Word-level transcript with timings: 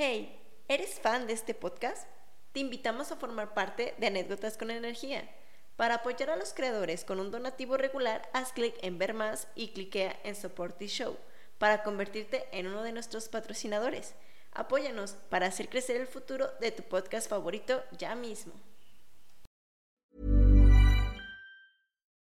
Hey, 0.00 0.40
¿eres 0.68 1.00
fan 1.00 1.26
de 1.26 1.32
este 1.32 1.54
podcast? 1.54 2.06
Te 2.52 2.60
invitamos 2.60 3.10
a 3.10 3.16
formar 3.16 3.52
parte 3.52 3.96
de 3.98 4.06
Anécdotas 4.06 4.56
con 4.56 4.70
Energía. 4.70 5.28
Para 5.74 5.96
apoyar 5.96 6.30
a 6.30 6.36
los 6.36 6.54
creadores 6.54 7.04
con 7.04 7.18
un 7.18 7.32
donativo 7.32 7.76
regular, 7.76 8.30
haz 8.32 8.52
clic 8.52 8.76
en 8.82 8.96
Ver 8.96 9.12
más 9.12 9.48
y 9.56 9.72
cliquea 9.72 10.16
en 10.22 10.36
Support 10.36 10.78
the 10.78 10.86
Show 10.86 11.16
para 11.58 11.82
convertirte 11.82 12.46
en 12.52 12.68
uno 12.68 12.84
de 12.84 12.92
nuestros 12.92 13.28
patrocinadores. 13.28 14.14
Apóyanos 14.52 15.16
para 15.30 15.46
hacer 15.46 15.68
crecer 15.68 15.96
el 15.96 16.06
futuro 16.06 16.48
de 16.60 16.70
tu 16.70 16.84
podcast 16.84 17.28
favorito 17.28 17.82
ya 17.98 18.14
mismo. 18.14 18.52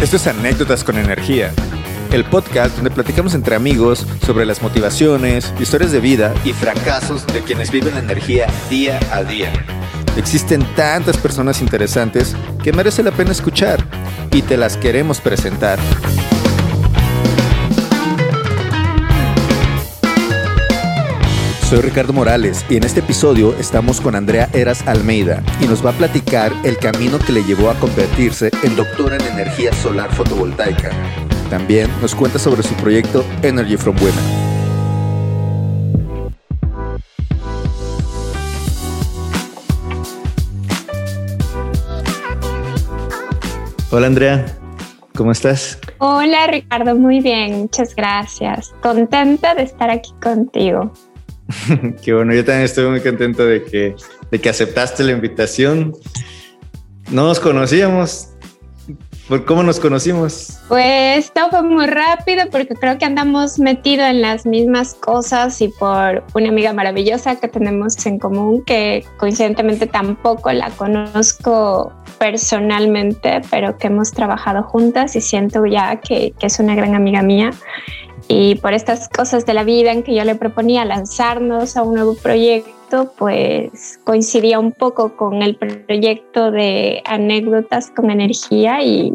Esto 0.00 0.16
es 0.16 0.26
Anécdotas 0.26 0.84
con 0.84 0.98
Energía, 0.98 1.52
el 2.12 2.24
podcast 2.26 2.76
donde 2.76 2.90
platicamos 2.90 3.34
entre 3.34 3.56
amigos 3.56 4.06
sobre 4.24 4.44
las 4.44 4.60
motivaciones, 4.60 5.54
historias 5.58 5.90
de 5.90 6.00
vida 6.00 6.34
y 6.44 6.52
fracasos 6.52 7.26
de 7.26 7.40
quienes 7.40 7.70
viven 7.70 7.94
la 7.94 8.00
energía 8.00 8.46
día 8.68 9.00
a 9.10 9.24
día. 9.24 9.50
Existen 10.16 10.62
tantas 10.74 11.16
personas 11.16 11.62
interesantes 11.62 12.36
que 12.62 12.74
merece 12.74 13.02
la 13.02 13.10
pena 13.10 13.32
escuchar 13.32 13.82
y 14.32 14.42
te 14.42 14.58
las 14.58 14.76
queremos 14.76 15.20
presentar. 15.22 15.78
Soy 21.68 21.80
Ricardo 21.80 22.12
Morales 22.12 22.64
y 22.68 22.76
en 22.76 22.84
este 22.84 23.00
episodio 23.00 23.52
estamos 23.58 24.00
con 24.00 24.14
Andrea 24.14 24.48
Eras 24.52 24.86
Almeida 24.86 25.42
y 25.60 25.66
nos 25.66 25.84
va 25.84 25.90
a 25.90 25.94
platicar 25.94 26.52
el 26.62 26.78
camino 26.78 27.18
que 27.18 27.32
le 27.32 27.42
llevó 27.42 27.70
a 27.70 27.74
convertirse 27.74 28.52
en 28.62 28.76
doctora 28.76 29.16
en 29.16 29.22
energía 29.22 29.72
solar 29.72 30.14
fotovoltaica. 30.14 30.92
También 31.50 31.90
nos 32.00 32.14
cuenta 32.14 32.38
sobre 32.38 32.62
su 32.62 32.72
proyecto 32.74 33.24
Energy 33.42 33.76
from 33.76 33.96
Women. 33.96 34.14
Hola 43.90 44.06
Andrea, 44.06 44.46
¿cómo 45.16 45.32
estás? 45.32 45.80
Hola 45.98 46.46
Ricardo, 46.46 46.94
muy 46.94 47.18
bien, 47.18 47.62
muchas 47.62 47.92
gracias. 47.96 48.72
Contenta 48.82 49.56
de 49.56 49.64
estar 49.64 49.90
aquí 49.90 50.14
contigo. 50.22 50.92
Qué 52.02 52.14
bueno, 52.14 52.34
yo 52.34 52.44
también 52.44 52.64
estoy 52.64 52.86
muy 52.86 53.00
contento 53.00 53.44
de 53.44 53.62
que, 53.62 53.94
de 54.30 54.38
que 54.38 54.48
aceptaste 54.48 55.04
la 55.04 55.12
invitación. 55.12 55.92
No 57.10 57.26
nos 57.28 57.40
conocíamos. 57.40 58.30
¿Por 59.28 59.44
cómo 59.44 59.64
nos 59.64 59.80
conocimos? 59.80 60.60
Pues 60.68 61.26
esto 61.26 61.48
fue 61.50 61.62
muy 61.64 61.86
rápido 61.86 62.44
porque 62.48 62.74
creo 62.76 62.96
que 62.96 63.04
andamos 63.04 63.58
metidos 63.58 64.08
en 64.08 64.22
las 64.22 64.46
mismas 64.46 64.94
cosas 64.94 65.60
y 65.60 65.66
por 65.66 66.22
una 66.34 66.48
amiga 66.48 66.72
maravillosa 66.72 67.34
que 67.34 67.48
tenemos 67.48 68.06
en 68.06 68.20
común 68.20 68.62
que 68.64 69.04
coincidentemente 69.16 69.88
tampoco 69.88 70.52
la 70.52 70.70
conozco 70.70 71.92
personalmente, 72.20 73.40
pero 73.50 73.76
que 73.78 73.88
hemos 73.88 74.12
trabajado 74.12 74.62
juntas 74.62 75.16
y 75.16 75.20
siento 75.20 75.66
ya 75.66 75.96
que, 75.96 76.32
que 76.38 76.46
es 76.46 76.60
una 76.60 76.76
gran 76.76 76.94
amiga 76.94 77.20
mía 77.20 77.50
y 78.28 78.56
por 78.56 78.72
estas 78.72 79.08
cosas 79.08 79.46
de 79.46 79.54
la 79.54 79.64
vida 79.64 79.92
en 79.92 80.02
que 80.02 80.14
yo 80.14 80.24
le 80.24 80.34
proponía 80.34 80.84
lanzarnos 80.84 81.76
a 81.76 81.82
un 81.82 81.94
nuevo 81.94 82.14
proyecto, 82.14 83.12
pues 83.16 84.00
coincidía 84.04 84.58
un 84.58 84.72
poco 84.72 85.16
con 85.16 85.42
el 85.42 85.56
proyecto 85.56 86.50
de 86.50 87.02
anécdotas 87.04 87.90
con 87.90 88.10
energía 88.10 88.82
y, 88.82 89.12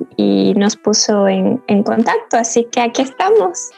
nos 0.55 0.75
puso 0.75 1.27
en, 1.27 1.57
contacto. 1.83 2.37
Así 2.37 2.67
que 2.71 2.81
aquí 2.81 3.01
estamos, 3.01 3.71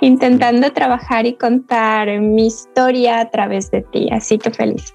intentando 0.00 0.70
trabajar 0.72 1.26
y 1.26 1.34
contar 1.34 2.20
mi 2.20 2.48
historia 2.48 3.20
a 3.20 3.30
través 3.30 3.70
de 3.70 3.82
ti. 3.82 4.08
Así 4.12 4.38
que 4.38 4.50
feliz. 4.50 4.94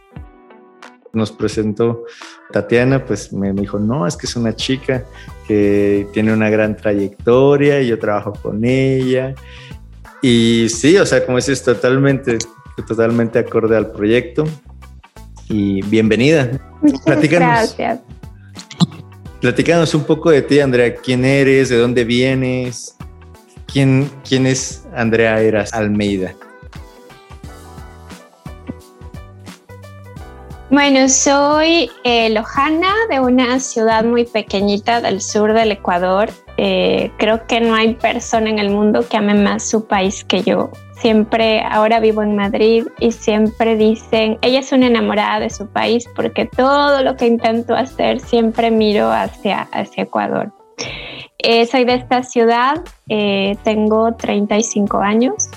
Nos 1.15 1.31
presentó 1.31 2.03
Tatiana, 2.51 3.05
pues 3.05 3.33
me 3.33 3.53
dijo, 3.53 3.79
no, 3.79 4.05
es 4.05 4.15
que 4.17 4.27
es 4.27 4.35
una 4.35 4.55
chica 4.55 5.03
que 5.47 6.07
tiene 6.13 6.33
una 6.33 6.49
gran 6.49 6.75
trayectoria 6.75 7.81
y 7.81 7.87
yo 7.87 7.97
trabajo 7.97 8.33
con 8.33 8.63
ella. 8.63 9.33
Y 10.21 10.67
sí, 10.69 10.97
o 10.97 11.05
sea, 11.05 11.25
como 11.25 11.37
dices, 11.37 11.63
totalmente, 11.63 12.37
totalmente 12.87 13.39
acorde 13.39 13.77
al 13.77 13.91
proyecto. 13.91 14.43
Y 15.47 15.81
bienvenida. 15.83 16.59
Platícanos, 17.05 17.75
gracias. 17.77 17.99
Platícanos 19.41 19.93
un 19.93 20.03
poco 20.03 20.31
de 20.31 20.41
ti, 20.41 20.59
Andrea. 20.59 20.95
¿Quién 20.95 21.23
eres? 21.23 21.69
¿De 21.69 21.77
dónde 21.77 22.03
vienes? 22.03 22.95
¿Quién, 23.71 24.09
quién 24.27 24.47
es 24.47 24.83
Andrea 24.95 25.39
Eras 25.41 25.73
Almeida? 25.73 26.33
Bueno, 30.71 31.07
soy 31.09 31.91
eh, 32.03 32.31
lojana 32.31 32.91
de 33.11 33.19
una 33.19 33.59
ciudad 33.59 34.03
muy 34.03 34.25
pequeñita 34.25 34.99
del 34.99 35.21
sur 35.21 35.53
del 35.53 35.71
Ecuador. 35.71 36.31
Eh, 36.57 37.11
creo 37.17 37.45
que 37.45 37.61
no 37.61 37.75
hay 37.75 37.93
persona 37.93 38.49
en 38.49 38.57
el 38.57 38.71
mundo 38.71 39.07
que 39.07 39.15
ame 39.17 39.35
más 39.35 39.69
su 39.69 39.85
país 39.85 40.23
que 40.23 40.41
yo. 40.41 40.71
Siempre, 40.99 41.61
ahora 41.61 41.99
vivo 41.99 42.23
en 42.23 42.35
Madrid 42.35 42.87
y 42.99 43.11
siempre 43.11 43.75
dicen, 43.75 44.39
ella 44.41 44.59
es 44.59 44.71
una 44.71 44.87
enamorada 44.87 45.39
de 45.39 45.51
su 45.51 45.67
país 45.67 46.09
porque 46.15 46.45
todo 46.45 47.03
lo 47.03 47.15
que 47.15 47.27
intento 47.27 47.75
hacer 47.75 48.19
siempre 48.19 48.71
miro 48.71 49.11
hacia, 49.11 49.67
hacia 49.71 50.03
Ecuador. 50.03 50.51
Eh, 51.37 51.67
soy 51.67 51.85
de 51.85 51.93
esta 51.93 52.23
ciudad, 52.23 52.81
tengo 53.63 54.15
35 54.15 54.97
años, 54.97 55.49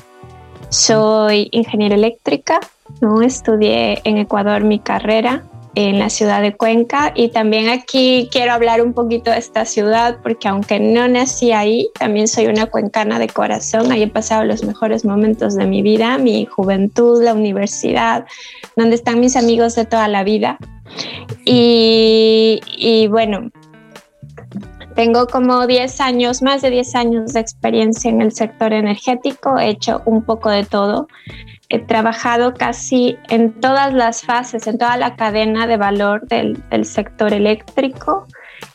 soy 0.68 1.48
ingeniera 1.52 1.94
eléctrica, 1.94 2.60
¿no? 3.00 3.22
Estudié 3.22 4.00
en 4.04 4.18
Ecuador 4.18 4.64
mi 4.64 4.78
carrera 4.78 5.44
en 5.74 6.00
la 6.00 6.10
ciudad 6.10 6.42
de 6.42 6.56
Cuenca 6.56 7.12
y 7.14 7.28
también 7.28 7.68
aquí 7.68 8.28
quiero 8.32 8.52
hablar 8.52 8.82
un 8.82 8.94
poquito 8.94 9.30
de 9.30 9.38
esta 9.38 9.64
ciudad 9.64 10.18
porque 10.24 10.48
aunque 10.48 10.80
no 10.80 11.06
nací 11.06 11.52
ahí, 11.52 11.90
también 11.96 12.26
soy 12.26 12.46
una 12.46 12.66
cuencana 12.66 13.20
de 13.20 13.28
corazón. 13.28 13.92
Ahí 13.92 14.02
he 14.02 14.08
pasado 14.08 14.44
los 14.44 14.64
mejores 14.64 15.04
momentos 15.04 15.54
de 15.54 15.66
mi 15.66 15.82
vida, 15.82 16.18
mi 16.18 16.46
juventud, 16.46 17.22
la 17.22 17.32
universidad, 17.32 18.26
donde 18.74 18.96
están 18.96 19.20
mis 19.20 19.36
amigos 19.36 19.76
de 19.76 19.84
toda 19.84 20.08
la 20.08 20.24
vida. 20.24 20.58
Y, 21.44 22.60
y 22.76 23.06
bueno, 23.06 23.50
tengo 24.96 25.28
como 25.28 25.66
10 25.68 26.00
años, 26.00 26.42
más 26.42 26.60
de 26.60 26.70
10 26.70 26.94
años 26.96 27.32
de 27.34 27.40
experiencia 27.40 28.10
en 28.10 28.20
el 28.20 28.32
sector 28.32 28.72
energético, 28.72 29.56
he 29.58 29.68
hecho 29.68 30.02
un 30.06 30.24
poco 30.24 30.50
de 30.50 30.64
todo 30.64 31.06
he 31.70 31.78
trabajado 31.78 32.54
casi 32.54 33.18
en 33.28 33.52
todas 33.52 33.92
las 33.92 34.22
fases, 34.22 34.66
en 34.66 34.78
toda 34.78 34.96
la 34.96 35.16
cadena 35.16 35.66
de 35.66 35.76
valor 35.76 36.26
del, 36.26 36.62
sector 36.84 37.32
eléctrico 37.34 38.26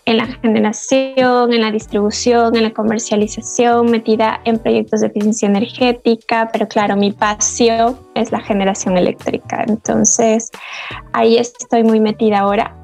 en 0.06 0.18
la 0.18 0.28
generación, 0.28 1.54
en 1.54 1.62
la 1.62 1.72
distribución, 1.72 2.56
en 2.56 2.64
la 2.64 2.72
comercialización, 2.72 3.90
metida 3.90 4.42
en 4.44 4.60
proyectos 4.60 5.02
de 5.02 5.08
eficiencia 5.08 5.48
energética, 5.48 6.50
pero 6.52 6.68
claro, 6.68 6.96
mi 6.96 7.12
pasión 7.12 7.98
es 8.14 8.32
la 8.32 8.42
generación 8.42 8.98
eléctrica. 8.98 9.64
Entonces, 9.68 10.52
ahí 11.14 11.38
estoy 11.38 11.84
muy 11.84 12.00
metida 12.00 12.40
ahora. 12.40 12.76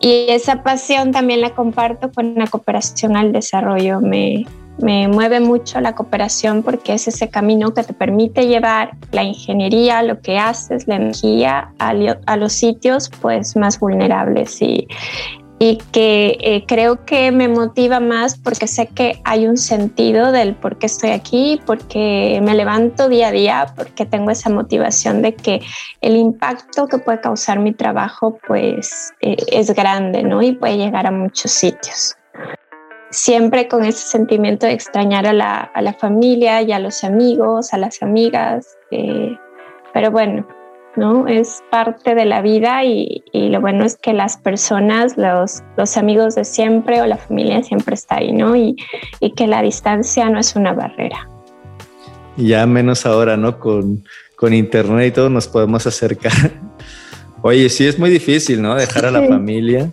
Y 0.00 0.26
esa 0.28 0.62
pasión 0.62 1.12
también 1.12 1.40
la 1.40 1.54
comparto 1.54 2.10
con 2.10 2.34
la 2.36 2.46
cooperación 2.46 3.16
al 3.16 3.32
desarrollo. 3.32 4.00
Me, 4.00 4.46
me 4.78 5.08
mueve 5.08 5.40
mucho 5.40 5.80
la 5.80 5.94
cooperación 5.94 6.62
porque 6.62 6.94
es 6.94 7.08
ese 7.08 7.28
camino 7.28 7.74
que 7.74 7.82
te 7.82 7.92
permite 7.92 8.46
llevar 8.46 8.92
la 9.12 9.22
ingeniería, 9.22 10.02
lo 10.02 10.20
que 10.20 10.38
haces, 10.38 10.88
la 10.88 10.96
energía 10.96 11.72
a, 11.78 12.36
los 12.36 12.52
sitios 12.52 13.10
pues 13.20 13.56
más 13.56 13.78
vulnerables 13.78 14.60
y, 14.62 14.88
y 15.58 15.76
que 15.92 16.38
eh, 16.40 16.64
creo 16.66 17.04
que 17.04 17.30
me 17.30 17.48
motiva 17.48 18.00
más 18.00 18.36
porque 18.36 18.66
sé 18.66 18.88
que 18.88 19.20
hay 19.24 19.46
un 19.46 19.56
sentido 19.56 20.32
del 20.32 20.54
por 20.54 20.78
qué 20.78 20.86
estoy 20.86 21.10
aquí, 21.10 21.60
porque 21.66 22.40
me 22.42 22.54
levanto 22.54 23.08
día 23.08 23.28
a 23.28 23.32
día, 23.32 23.66
porque 23.76 24.06
tengo 24.06 24.30
esa 24.30 24.50
motivación 24.50 25.22
de 25.22 25.34
que 25.34 25.60
el 26.00 26.16
impacto 26.16 26.88
que 26.88 26.98
puede 26.98 27.20
causar 27.20 27.60
mi 27.60 27.72
trabajo 27.72 28.38
pues 28.46 29.12
eh, 29.20 29.36
es 29.52 29.72
grande, 29.72 30.22
¿no? 30.22 30.42
Y 30.42 30.52
puede 30.52 30.78
llegar 30.78 31.06
a 31.06 31.12
muchos 31.12 31.52
sitios. 31.52 32.16
Siempre 33.12 33.68
con 33.68 33.84
ese 33.84 34.08
sentimiento 34.08 34.66
de 34.66 34.72
extrañar 34.72 35.26
a 35.26 35.32
la, 35.32 35.60
a 35.60 35.80
la 35.82 35.92
familia 35.92 36.62
y 36.62 36.72
a 36.72 36.80
los 36.80 37.04
amigos, 37.04 37.72
a 37.72 37.78
las 37.78 38.02
amigas, 38.02 38.76
eh, 38.90 39.36
pero 39.92 40.10
bueno, 40.10 40.46
¿no? 40.96 41.26
Es 41.26 41.62
parte 41.70 42.14
de 42.14 42.24
la 42.24 42.42
vida 42.42 42.84
y, 42.84 43.22
lo 43.32 43.60
bueno 43.60 43.84
es 43.84 43.96
que 43.96 44.12
las 44.12 44.36
personas, 44.36 45.16
los, 45.16 45.62
los, 45.76 45.96
amigos 45.96 46.34
de 46.34 46.44
siempre 46.44 47.00
o 47.00 47.06
la 47.06 47.16
familia 47.16 47.62
siempre 47.62 47.94
está 47.94 48.16
ahí, 48.16 48.32
¿no? 48.32 48.56
Y, 48.56 48.76
que 49.36 49.46
la 49.46 49.62
distancia 49.62 50.28
no 50.28 50.38
es 50.38 50.56
una 50.56 50.72
barrera. 50.72 51.28
Y 52.36 52.48
ya 52.48 52.66
menos 52.66 53.06
ahora, 53.06 53.36
¿no? 53.36 53.58
Con, 53.58 54.04
con 54.36 54.54
internet 54.54 55.08
y 55.08 55.10
todo 55.12 55.30
nos 55.30 55.48
podemos 55.48 55.86
acercar. 55.86 56.32
Oye, 57.42 57.68
sí 57.68 57.86
es 57.86 57.98
muy 57.98 58.10
difícil, 58.10 58.62
¿no? 58.62 58.74
Dejar 58.74 59.06
a 59.06 59.10
la 59.10 59.26
familia. 59.26 59.92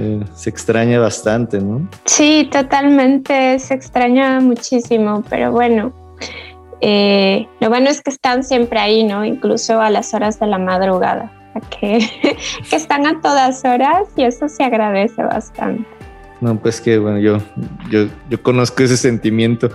Eh, 0.00 0.20
se 0.32 0.48
extraña 0.48 1.00
bastante, 1.00 1.60
¿no? 1.60 1.88
Sí, 2.04 2.48
totalmente, 2.52 3.58
se 3.58 3.74
extraña 3.74 4.38
muchísimo, 4.38 5.24
pero 5.28 5.50
bueno, 5.50 5.92
eh, 6.80 7.48
lo 7.58 7.68
bueno 7.68 7.90
es 7.90 8.00
que 8.00 8.10
están 8.10 8.44
siempre 8.44 8.78
ahí, 8.78 9.02
¿no? 9.02 9.24
Incluso 9.24 9.80
a 9.80 9.90
las 9.90 10.14
horas 10.14 10.38
de 10.38 10.46
la 10.46 10.58
madrugada, 10.58 11.32
que, 11.80 11.98
que 12.70 12.76
están 12.76 13.08
a 13.08 13.20
todas 13.20 13.64
horas 13.64 14.06
y 14.14 14.22
eso 14.22 14.48
se 14.48 14.62
agradece 14.62 15.20
bastante. 15.20 15.84
No, 16.40 16.56
pues 16.56 16.80
que 16.80 16.98
bueno, 16.98 17.18
yo, 17.18 17.38
yo, 17.90 18.06
yo 18.30 18.40
conozco 18.40 18.84
ese 18.84 18.96
sentimiento, 18.96 19.70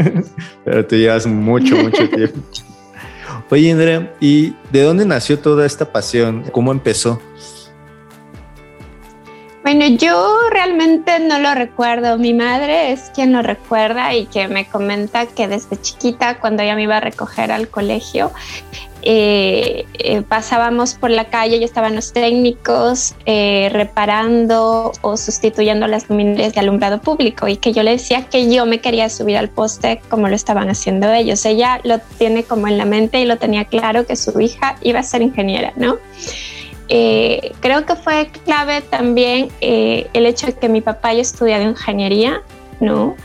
pero 0.64 0.84
te 0.84 0.98
llevas 0.98 1.24
mucho, 1.24 1.76
mucho 1.76 2.10
tiempo. 2.10 2.40
Oye, 3.50 3.70
Andrea, 3.70 4.12
¿y 4.18 4.54
de 4.72 4.82
dónde 4.82 5.04
nació 5.04 5.38
toda 5.38 5.66
esta 5.66 5.92
pasión? 5.92 6.44
¿Cómo 6.50 6.72
empezó? 6.72 7.20
Bueno, 9.62 9.86
yo 9.86 10.50
realmente 10.50 11.20
no 11.20 11.38
lo 11.38 11.54
recuerdo. 11.54 12.18
Mi 12.18 12.34
madre 12.34 12.92
es 12.92 13.12
quien 13.14 13.32
lo 13.32 13.42
recuerda 13.42 14.12
y 14.14 14.26
que 14.26 14.48
me 14.48 14.66
comenta 14.66 15.26
que 15.26 15.46
desde 15.46 15.80
chiquita, 15.80 16.40
cuando 16.40 16.64
ella 16.64 16.74
me 16.74 16.82
iba 16.82 16.96
a 16.96 17.00
recoger 17.00 17.52
al 17.52 17.68
colegio, 17.68 18.32
eh, 19.04 19.84
eh, 19.94 20.22
pasábamos 20.22 20.94
por 20.94 21.10
la 21.10 21.24
calle 21.24 21.56
y 21.56 21.64
estaban 21.64 21.96
los 21.96 22.12
técnicos 22.12 23.16
eh, 23.26 23.68
reparando 23.72 24.92
o 25.00 25.16
sustituyendo 25.16 25.88
las 25.88 26.08
luminarias 26.08 26.54
de 26.54 26.60
alumbrado 26.60 27.00
público 27.00 27.48
y 27.48 27.56
que 27.56 27.72
yo 27.72 27.82
le 27.82 27.92
decía 27.92 28.26
que 28.28 28.52
yo 28.52 28.64
me 28.64 28.80
quería 28.80 29.08
subir 29.08 29.36
al 29.36 29.48
poste 29.48 30.00
como 30.08 30.28
lo 30.28 30.36
estaban 30.36 30.70
haciendo 30.70 31.12
ellos. 31.12 31.44
Ella 31.46 31.80
lo 31.82 31.98
tiene 32.18 32.44
como 32.44 32.68
en 32.68 32.78
la 32.78 32.84
mente 32.84 33.20
y 33.20 33.26
lo 33.26 33.38
tenía 33.38 33.64
claro 33.64 34.06
que 34.06 34.14
su 34.16 34.40
hija 34.40 34.76
iba 34.82 35.00
a 35.00 35.04
ser 35.04 35.22
ingeniera, 35.22 35.72
¿no? 35.76 35.98
Eh, 36.94 37.54
creo 37.60 37.86
que 37.86 37.96
fue 37.96 38.30
clave 38.44 38.82
también 38.82 39.48
eh, 39.62 40.10
el 40.12 40.26
hecho 40.26 40.44
de 40.44 40.52
que 40.52 40.68
mi 40.68 40.82
papá 40.82 41.08
haya 41.08 41.22
estudiado 41.22 41.64
ingeniería, 41.64 42.42
¿no? 42.80 43.16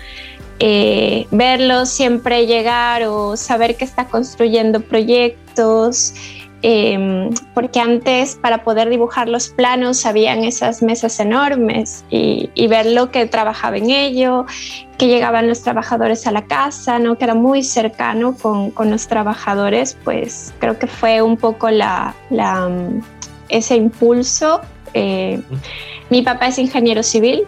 Eh, 0.60 1.28
verlo 1.32 1.86
siempre 1.86 2.46
llegar 2.48 3.04
o 3.04 3.36
saber 3.36 3.76
que 3.76 3.84
está 3.84 4.06
construyendo 4.06 4.80
proyectos, 4.80 6.14
em, 6.62 7.30
porque 7.54 7.82
antes 7.82 8.36
para 8.36 8.64
poder 8.64 8.88
dibujar 8.88 9.28
los 9.28 9.50
planos 9.50 10.06
habían 10.06 10.46
esas 10.46 10.82
mesas 10.82 11.20
enormes 11.20 12.06
y, 12.10 12.50
ver 12.70 12.86
lo 12.86 13.12
que 13.12 13.26
trabajaba 13.26 13.76
en 13.76 13.90
ello, 13.90 14.46
que 14.98 15.08
llegaban 15.08 15.50
los 15.50 15.62
trabajadores 15.62 16.26
a 16.26 16.32
la 16.32 16.46
casa, 16.46 17.00
¿no? 17.00 17.18
que 17.18 17.26
era 17.26 17.36
muy 17.36 17.64
cercano 17.64 18.34
con, 18.34 18.72
los 18.90 19.08
trabajadores, 19.10 19.98
pues 20.06 20.54
creo 20.60 20.80
que 20.80 20.88
fue 20.88 21.22
un 21.22 21.36
poco 21.36 21.70
la 21.70 22.16
ese 23.50 23.76
impulso. 23.76 24.62
Eh, 24.94 25.42
mi 26.10 26.22
papá 26.22 26.48
es 26.48 26.58
ingeniero 26.58 27.04
civil. 27.04 27.44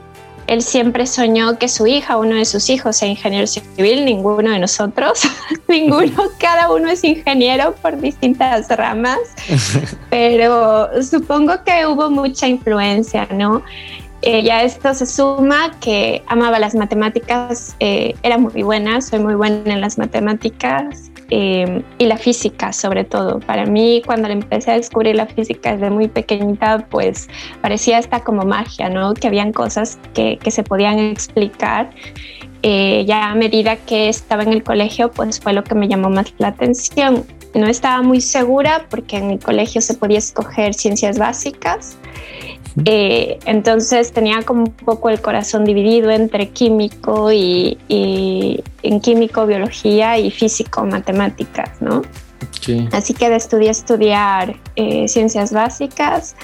Él 0.49 0.63
siempre 0.63 1.05
soñó 1.05 1.59
que 1.59 1.67
su 1.67 1.85
hija, 1.85 2.17
uno 2.17 2.35
de 2.35 2.45
sus 2.45 2.71
hijos, 2.71 2.97
sea 2.97 3.07
ingeniero 3.07 3.45
civil, 3.45 4.03
ninguno 4.03 4.49
de 4.49 4.57
nosotros, 4.57 5.21
ninguno, 5.67 6.23
cada 6.39 6.73
uno 6.73 6.89
es 6.89 7.03
ingeniero 7.03 7.75
por 7.75 8.01
distintas 8.01 8.67
ramas, 8.69 9.19
pero 10.09 10.89
supongo 11.03 11.63
que 11.63 11.85
hubo 11.85 12.09
mucha 12.09 12.47
influencia, 12.47 13.27
¿no? 13.31 13.61
Eh, 14.23 14.41
ya 14.41 14.63
esto 14.63 14.93
se 14.95 15.05
suma 15.05 15.71
que 15.79 16.23
amaba 16.25 16.57
las 16.57 16.73
matemáticas, 16.73 17.75
eh, 17.79 18.15
era 18.23 18.39
muy 18.39 18.63
buena, 18.63 19.01
soy 19.01 19.19
muy 19.19 19.35
buena 19.35 19.71
en 19.71 19.81
las 19.81 19.99
matemáticas, 19.99 21.11
Em, 21.31 21.83
y 21.99 22.05
la 22.05 22.17
física 22.17 22.73
sobre 22.73 23.03
todo. 23.03 23.39
Para 23.39 23.65
mí 23.65 24.01
cuando 24.05 24.27
empecé 24.29 24.71
a 24.71 24.75
descubrir 24.75 25.15
la 25.15 25.27
física 25.27 25.73
desde 25.73 25.91
muy 25.91 26.07
pequeñita, 26.07 26.87
pues 26.89 27.29
parecía 27.61 27.99
hasta 27.99 28.23
como 28.23 28.43
magia, 28.45 28.89
¿no? 28.89 29.13
Que 29.13 29.27
habían 29.27 29.53
cosas 29.53 29.99
que, 30.15 30.39
que 30.41 30.49
se 30.49 30.63
podían 30.63 30.97
explicar. 30.97 31.91
Eh, 32.63 33.05
ya 33.07 33.29
a 33.29 33.35
medida 33.35 33.75
que 33.75 34.09
estaba 34.09 34.41
en 34.41 34.53
el 34.53 34.63
colegio, 34.63 35.11
pues 35.11 35.39
fue 35.39 35.53
lo 35.53 35.63
que 35.63 35.75
me 35.75 35.87
llamó 35.87 36.09
más 36.09 36.33
la 36.39 36.47
atención. 36.47 37.23
No 37.53 37.67
estaba 37.67 38.01
muy 38.01 38.21
segura 38.21 38.87
porque 38.89 39.17
en 39.17 39.27
mi 39.27 39.37
colegio 39.37 39.81
se 39.81 39.93
podía 39.93 40.17
escoger 40.17 40.73
ciencias 40.73 41.19
básicas 41.19 41.95
eh, 42.85 43.39
entonces 43.45 44.11
tenía 44.11 44.43
como 44.43 44.63
un 44.63 44.71
poco 44.71 45.09
el 45.09 45.21
corazón 45.21 45.65
dividido 45.65 46.11
entre 46.11 46.49
químico 46.49 47.31
y, 47.31 47.77
en 48.83 48.99
químico, 49.01 49.45
biología 49.45 50.17
y 50.17 50.31
físico, 50.31 50.85
matemáticas, 50.85 51.81
¿no? 51.81 52.01
Así 52.91 53.13
que 53.13 53.33
estudié 53.35 53.71
estudiar 53.71 54.55
eh, 54.75 55.07
ciencias 55.07 55.51
básicas. 55.51 56.35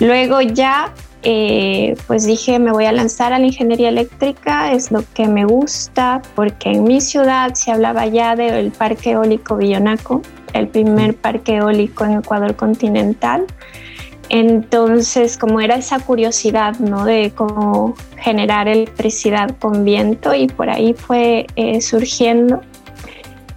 Luego 0.00 0.40
ya, 0.40 0.94
eh, 1.22 1.94
pues 2.06 2.24
dije, 2.26 2.58
me 2.58 2.72
voy 2.72 2.86
a 2.86 2.92
lanzar 2.92 3.32
a 3.32 3.38
la 3.38 3.46
ingeniería 3.46 3.90
eléctrica, 3.90 4.72
es 4.72 4.90
lo 4.90 5.04
que 5.14 5.28
me 5.28 5.44
gusta, 5.44 6.22
porque 6.34 6.70
en 6.70 6.84
mi 6.84 7.00
ciudad 7.00 7.54
se 7.54 7.70
hablaba 7.70 8.06
ya 8.06 8.34
del 8.34 8.72
parque 8.72 9.10
eólico 9.10 9.56
Villonaco, 9.56 10.22
el 10.54 10.68
primer 10.68 11.16
parque 11.16 11.56
eólico 11.56 12.04
en 12.04 12.18
Ecuador 12.18 12.56
continental. 12.56 13.46
Entonces, 14.28 15.36
como 15.36 15.60
era 15.60 15.76
esa 15.76 16.00
curiosidad, 16.00 16.78
¿no? 16.78 17.04
De 17.04 17.32
cómo 17.34 17.94
generar 18.16 18.68
electricidad 18.68 19.56
con 19.58 19.84
viento 19.84 20.34
y 20.34 20.46
por 20.46 20.70
ahí 20.70 20.94
fue 20.94 21.46
eh, 21.56 21.80
surgiendo 21.80 22.62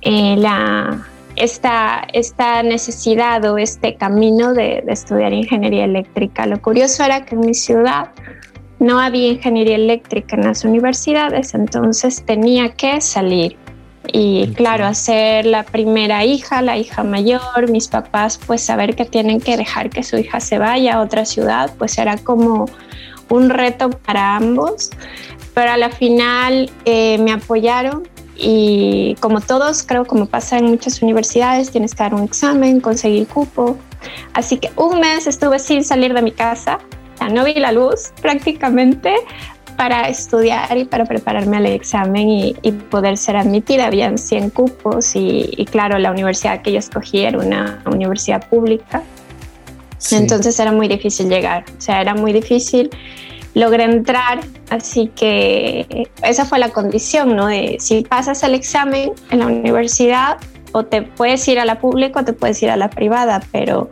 eh, 0.01 0.35
la, 0.37 1.07
esta, 1.35 2.05
esta, 2.13 2.63
necesidad 2.63 3.43
o 3.45 3.57
este 3.57 3.95
camino 3.95 4.53
de, 4.53 4.83
de, 4.85 4.91
estudiar 4.91 5.33
ingeniería 5.33 5.85
eléctrica. 5.85 6.45
Lo 6.45 6.61
curioso 6.61 7.03
era 7.03 7.25
que 7.25 7.35
en 7.35 7.41
mi 7.41 7.53
ciudad 7.53 8.09
no 8.79 8.99
había 8.99 9.29
ingeniería 9.29 9.75
eléctrica 9.75 10.35
en 10.35 10.43
las 10.43 10.65
universidades, 10.65 11.53
entonces 11.53 12.23
tenía 12.25 12.69
que 12.73 12.99
salir 13.01 13.57
y 14.11 14.47
claro, 14.53 14.85
hacer 14.85 15.45
la 15.45 15.63
primera 15.63 16.25
hija, 16.25 16.61
la 16.61 16.77
hija 16.77 17.03
mayor, 17.03 17.69
mis 17.69 17.87
papás 17.87 18.39
pues 18.45 18.61
saber 18.61 18.95
que 18.95 19.05
tienen 19.05 19.39
que 19.39 19.57
dejar 19.57 19.89
que 19.89 20.03
su 20.03 20.17
hija 20.17 20.39
se 20.39 20.57
vaya 20.57 20.95
a 20.95 21.01
otra 21.01 21.25
ciudad, 21.25 21.71
pues 21.77 21.97
era 21.97 22.17
como 22.17 22.65
un 23.29 23.49
reto 23.49 23.89
para 23.89 24.35
ambos, 24.35 24.91
pero 25.53 25.71
a 25.71 25.77
la 25.77 25.89
final 25.89 26.69
eh, 26.85 27.17
me 27.19 27.31
apoyaron 27.31 28.07
y 28.37 29.15
como 29.21 29.41
todos, 29.41 29.83
creo 29.83 30.05
como 30.05 30.25
pasa 30.25 30.57
en 30.57 30.65
muchas 30.65 31.01
universidades, 31.01 31.71
tienes 31.71 31.95
que 31.95 32.03
dar 32.03 32.13
un 32.13 32.23
examen, 32.23 32.81
conseguir 32.81 33.27
cupo. 33.27 33.77
Así 34.33 34.57
que 34.57 34.71
un 34.75 34.99
mes 34.99 35.25
estuve 35.25 35.59
sin 35.59 35.83
salir 35.83 36.13
de 36.13 36.21
mi 36.21 36.31
casa, 36.31 36.79
no 37.31 37.43
vi 37.43 37.53
la 37.55 37.71
luz 37.71 38.11
prácticamente, 38.21 39.15
para 39.77 40.09
estudiar 40.09 40.77
y 40.77 40.85
para 40.85 41.05
prepararme 41.05 41.57
al 41.57 41.65
examen 41.67 42.29
y, 42.29 42.53
poder 42.89 43.17
ser 43.17 43.37
admitida. 43.37 43.87
Habían 43.87 44.17
100 44.17 44.49
cupos 44.51 45.15
y, 45.15 45.65
claro, 45.71 45.97
la 45.97 46.11
universidad 46.11 46.61
que 46.61 46.71
yo 46.71 46.79
escogí 46.79 47.21
era 47.21 47.37
una 47.37 47.81
universidad 47.85 48.47
pública. 48.47 49.03
Entonces 50.11 50.59
era 50.59 50.71
muy 50.71 50.87
difícil 50.87 51.29
llegar, 51.29 51.65
o 51.77 51.81
sea, 51.81 51.99
era 51.99 52.13
muy 52.13 52.31
difícil 52.31 52.91
logré 53.55 53.85
entrar, 53.85 54.41
así 54.69 55.09
que 55.15 56.09
esa 56.21 56.43
fue 56.43 56.59
la 56.59 56.69
condición, 56.69 57.37
¿no? 57.37 57.47
De 57.47 57.77
si 57.79 58.01
pasas 58.01 58.43
el 58.43 58.53
examen 58.53 59.13
en 59.31 59.39
la 59.39 59.47
universidad, 59.47 60.37
o 60.75 60.83
te 60.83 61.03
puedes 61.03 61.47
ir 61.47 61.57
a 61.57 61.63
la 61.63 61.79
pública 61.79 62.19
o 62.19 62.25
te 62.25 62.33
puedes 62.33 62.61
ir 62.61 62.69
a 62.69 62.75
la 62.75 62.89
privada, 62.89 63.41
pero 63.53 63.89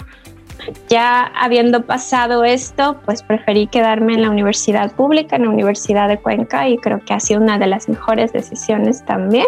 ya 0.90 1.32
habiendo 1.36 1.86
pasado 1.86 2.44
esto, 2.44 2.98
pues 3.06 3.24
preferí 3.24 3.68
quedarme 3.68 4.14
en 4.14 4.22
la 4.22 4.30
universidad 4.30 4.92
pública, 4.92 5.36
en 5.36 5.44
la 5.44 5.50
Universidad 5.50 6.08
de 6.08 6.18
Cuenca, 6.18 6.68
y 6.70 6.78
creo 6.78 7.00
que 7.04 7.14
ha 7.14 7.20
sido 7.20 7.42
una 7.42 7.58
de 7.58 7.68
las 7.68 7.90
mejores 7.90 8.34
decisiones 8.34 9.06
también. 9.06 9.48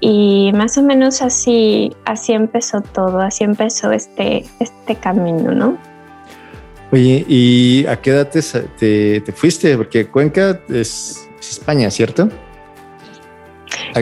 Y 0.00 0.52
más 0.54 0.76
o 0.76 0.82
menos 0.82 1.22
así, 1.22 1.92
así 2.04 2.32
empezó 2.32 2.80
todo, 2.80 3.20
así 3.20 3.44
empezó 3.44 3.92
este, 3.92 4.44
este 4.60 4.96
camino, 4.96 5.52
¿no? 5.52 5.78
Oye, 6.92 7.24
¿y 7.26 7.86
a 7.86 7.96
qué 8.00 8.10
edad 8.10 8.28
te, 8.28 9.20
te, 9.20 9.32
fuiste? 9.32 9.76
Porque 9.76 10.06
Cuenca 10.06 10.60
es, 10.68 11.28
España, 11.40 11.90
¿cierto? 11.90 12.28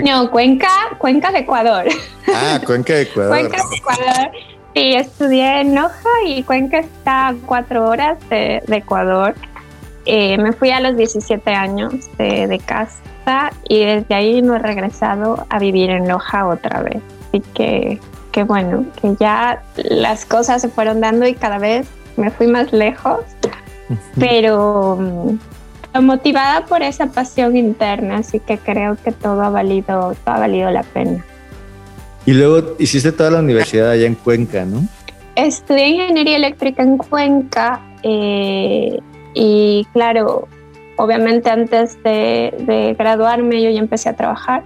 No, 0.04 0.30
Cuenca, 0.30 0.96
Cuenca 0.98 1.32
de 1.32 1.38
Ecuador. 1.40 1.86
Ah, 2.28 2.60
Cuenca 2.64 2.94
de 2.94 3.02
Ecuador. 3.10 3.38
Cuenca 3.38 3.62
de 3.70 3.76
Ecuador. 3.76 4.30
Sí, 4.74 4.94
estudié 4.94 5.60
en 5.60 5.74
Loja 5.74 6.08
y 6.26 6.42
Cuenca 6.44 6.78
está 6.78 7.28
a 7.28 7.34
cuatro 7.46 7.88
horas 7.88 8.18
de, 8.30 8.62
Ecuador. 8.68 9.34
Eh, 10.06 10.38
me 10.38 10.52
fui 10.52 10.70
a 10.70 10.80
los 10.80 10.96
17 10.96 11.50
años 11.50 11.94
de, 12.16 12.46
de, 12.46 12.58
casa 12.58 13.52
y 13.68 13.84
desde 13.84 14.14
ahí 14.14 14.42
no 14.42 14.56
he 14.56 14.58
regresado 14.58 15.46
a 15.50 15.58
vivir 15.58 15.90
en 15.90 16.08
Loja 16.08 16.46
otra 16.46 16.80
vez. 16.82 17.02
Así 17.28 17.40
que, 17.54 18.00
que 18.32 18.44
bueno, 18.44 18.86
que 19.00 19.14
ya 19.20 19.62
las 19.76 20.24
cosas 20.24 20.62
se 20.62 20.68
fueron 20.70 21.00
dando 21.00 21.26
y 21.26 21.34
cada 21.34 21.58
vez 21.58 21.86
me 22.16 22.30
fui 22.30 22.46
más 22.46 22.72
lejos, 22.72 23.20
pero 24.18 24.96
mm, 24.98 26.00
motivada 26.00 26.64
por 26.64 26.82
esa 26.82 27.06
pasión 27.06 27.56
interna, 27.56 28.18
así 28.18 28.40
que 28.40 28.58
creo 28.58 28.96
que 28.96 29.12
todo 29.12 29.42
ha 29.42 29.50
valido, 29.50 30.14
todo 30.24 30.34
ha 30.34 30.38
valido 30.38 30.70
la 30.70 30.82
pena. 30.82 31.24
Y 32.24 32.32
luego 32.34 32.74
hiciste 32.78 33.12
toda 33.12 33.30
la 33.30 33.40
universidad 33.40 33.90
allá 33.90 34.06
en 34.06 34.14
Cuenca, 34.14 34.64
¿no? 34.64 34.86
Estudié 35.34 35.88
ingeniería 35.88 36.36
eléctrica 36.36 36.82
en 36.82 36.98
Cuenca 36.98 37.80
eh, 38.02 38.98
y 39.34 39.86
claro, 39.92 40.46
obviamente 40.96 41.50
antes 41.50 42.00
de, 42.02 42.94
graduarme 42.98 43.62
yo 43.62 43.70
ya 43.70 43.80
empecé 43.80 44.10
a 44.10 44.12
trabajar 44.14 44.62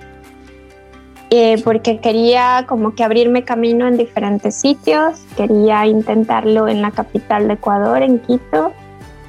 eh, 1.30 1.60
porque 1.64 1.98
quería 1.98 2.64
como 2.68 2.94
que 2.94 3.04
abrirme 3.04 3.44
camino 3.44 3.86
en 3.86 3.96
diferentes 3.96 4.54
sitios, 4.54 5.20
quería 5.36 5.86
intentarlo 5.86 6.68
en 6.68 6.82
la 6.82 6.90
capital 6.90 7.48
de 7.48 7.54
Ecuador, 7.54 8.02
en 8.02 8.20
Quito, 8.20 8.72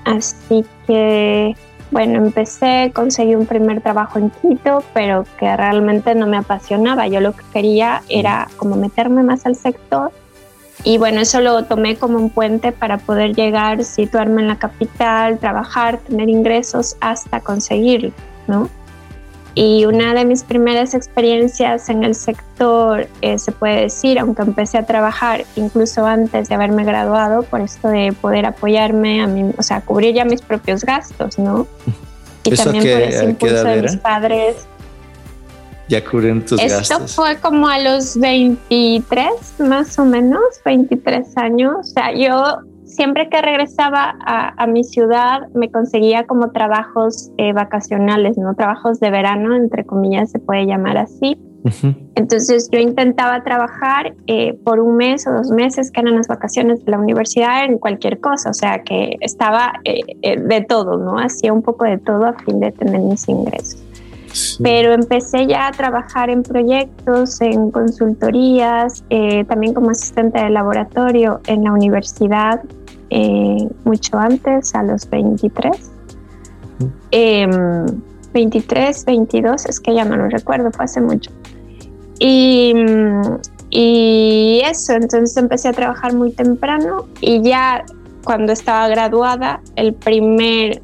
así 0.05 0.63
que 0.85 1.55
bueno, 1.91 2.17
empecé, 2.17 2.91
conseguí 2.93 3.35
un 3.35 3.45
primer 3.45 3.81
trabajo 3.81 4.19
en 4.19 4.29
Quito, 4.29 4.83
pero 4.93 5.25
que 5.39 5.55
realmente 5.55 6.15
no 6.15 6.27
me 6.27 6.37
apasionaba, 6.37 7.07
yo 7.07 7.21
lo 7.21 7.33
que 7.33 7.43
quería 7.53 8.01
era 8.09 8.47
como 8.57 8.75
meterme 8.75 9.23
más 9.23 9.45
al 9.45 9.55
sector. 9.55 10.11
Y 10.83 10.97
bueno, 10.97 11.21
eso 11.21 11.41
lo 11.41 11.63
tomé 11.65 11.95
como 11.95 12.17
un 12.17 12.29
puente 12.29 12.71
para 12.71 12.97
poder 12.97 13.33
llegar, 13.35 13.83
situarme 13.83 14.41
en 14.41 14.47
la 14.47 14.59
capital, 14.59 15.39
trabajar, 15.39 15.97
tener 15.97 16.29
ingresos 16.29 16.97
hasta 17.01 17.39
conseguirlo, 17.39 18.11
¿no? 18.47 18.69
Y 19.59 19.85
una 19.85 20.13
de 20.13 20.23
mis 20.23 20.43
primeras 20.43 20.93
experiencias 20.93 21.89
en 21.89 22.03
el 22.03 22.13
sector, 22.13 23.07
eh, 23.21 23.39
se 23.39 23.51
puede 23.51 23.81
decir, 23.81 24.19
aunque 24.19 24.43
empecé 24.43 24.77
a 24.77 24.85
trabajar 24.85 25.45
incluso 25.55 26.05
antes 26.05 26.47
de 26.47 26.53
haberme 26.53 26.83
graduado, 26.83 27.41
por 27.41 27.61
esto 27.61 27.87
de 27.87 28.13
poder 28.13 28.45
apoyarme 28.45 29.19
a 29.19 29.25
mí, 29.25 29.51
o 29.57 29.63
sea, 29.63 29.81
cubrir 29.81 30.13
ya 30.13 30.25
mis 30.25 30.43
propios 30.43 30.85
gastos, 30.85 31.39
¿no? 31.39 31.65
Y 32.43 32.55
también 32.55 32.83
por 32.83 33.01
ese 33.01 33.25
impulso 33.25 33.63
de 33.63 33.81
mis 33.81 33.97
padres. 33.97 34.67
Ya 35.89 36.05
cubren 36.05 36.45
tus 36.45 36.61
gastos. 36.61 36.91
Esto 36.91 37.07
fue 37.07 37.37
como 37.37 37.67
a 37.67 37.79
los 37.79 38.15
23, 38.15 39.27
más 39.57 39.97
o 39.97 40.05
menos, 40.05 40.43
23 40.65 41.35
años. 41.35 41.77
O 41.79 41.83
sea, 41.83 42.13
yo 42.13 42.59
siempre 42.87 43.29
que 43.29 43.41
regresaba 43.41 44.15
a, 44.19 44.65
mi 44.67 44.83
ciudad 44.83 45.47
me 45.53 45.69
conseguía 45.69 46.25
como 46.25 46.51
trabajos 46.51 47.31
eh, 47.37 47.53
vacacionales, 47.53 48.37
¿no? 48.37 48.55
Trabajos 48.55 48.99
de 48.99 49.11
verano, 49.11 49.55
entre 49.55 49.85
comillas, 49.85 50.31
se 50.31 50.39
puede 50.39 50.65
llamar 50.65 50.97
así. 50.97 51.37
Entonces 52.15 52.69
yo 52.71 52.79
intentaba 52.79 53.43
trabajar 53.43 54.15
eh, 54.27 54.57
por 54.63 54.79
un 54.79 54.95
mes 54.95 55.27
o 55.27 55.33
dos 55.33 55.51
meses, 55.51 55.91
que 55.91 55.99
eran 55.99 56.15
las 56.15 56.27
vacaciones 56.27 56.83
de 56.85 56.91
la 56.91 56.97
universidad, 56.97 57.65
en 57.65 57.77
cualquier 57.77 58.19
cosa, 58.19 58.51
o 58.51 58.53
sea 58.53 58.83
que 58.83 59.17
estaba 59.19 59.73
eh, 59.83 60.39
de 60.39 60.61
todo, 60.61 60.97
¿no? 60.97 61.19
Hacía 61.19 61.51
un 61.51 61.61
poco 61.61 61.83
de 61.83 61.97
todo 61.97 62.25
a 62.25 62.33
fin 62.33 62.59
de 62.59 62.71
tener 62.71 63.01
mis 63.01 63.27
ingresos. 63.27 63.86
Pero 64.61 64.93
empecé 64.93 65.47
ya 65.47 65.67
a 65.67 65.71
trabajar 65.71 66.29
en 66.29 66.43
proyectos, 66.43 67.41
en 67.41 67.71
consultorías, 67.71 69.03
también 69.47 69.73
como 69.73 69.91
asistente 69.91 70.39
de 70.41 70.49
laboratorio 70.49 71.39
en 71.47 71.63
la 71.63 71.71
universidad 71.71 72.61
eh, 73.09 73.69
mucho 73.85 74.17
antes, 74.17 74.75
a 74.75 74.83
los 74.83 75.09
23. 75.09 75.91
23, 78.33 79.05
22, 79.05 79.65
es 79.65 79.79
que 79.79 79.95
ya 79.95 80.05
no 80.05 80.17
lo 80.17 80.29
recuerdo, 80.29 80.71
fue 80.71 80.85
hace 80.85 81.01
mucho. 81.01 81.31
Y, 82.19 82.73
y 83.69 84.61
eso, 84.65 84.93
entonces 84.93 85.37
empecé 85.37 85.69
a 85.69 85.73
trabajar 85.73 86.13
muy 86.13 86.31
temprano 86.31 87.07
y 87.21 87.41
ya 87.41 87.85
cuando 88.23 88.51
estaba 88.51 88.87
graduada, 88.89 89.61
el 89.75 89.93
primer, 89.93 90.81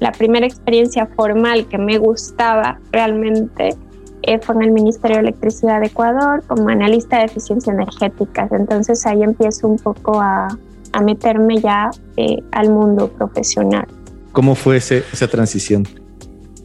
la 0.00 0.12
primera 0.12 0.46
experiencia 0.46 1.06
formal 1.16 1.66
que 1.66 1.78
me 1.78 1.98
gustaba 1.98 2.78
realmente 2.92 3.74
eh, 4.22 4.38
fue 4.40 4.56
en 4.56 4.62
el 4.62 4.72
Ministerio 4.72 5.16
de 5.16 5.22
Electricidad 5.22 5.80
de 5.80 5.86
Ecuador 5.86 6.42
como 6.46 6.68
analista 6.68 7.18
de 7.18 7.24
eficiencia 7.26 7.72
energética. 7.72 8.48
Entonces 8.50 9.06
ahí 9.06 9.22
empiezo 9.22 9.68
un 9.68 9.78
poco 9.78 10.20
a, 10.20 10.48
a 10.92 11.00
meterme 11.00 11.58
ya 11.58 11.90
eh, 12.16 12.38
al 12.52 12.70
mundo 12.70 13.08
profesional. 13.08 13.86
¿Cómo 14.32 14.54
fue 14.54 14.78
ese, 14.78 15.04
esa 15.12 15.28
transición? 15.28 15.84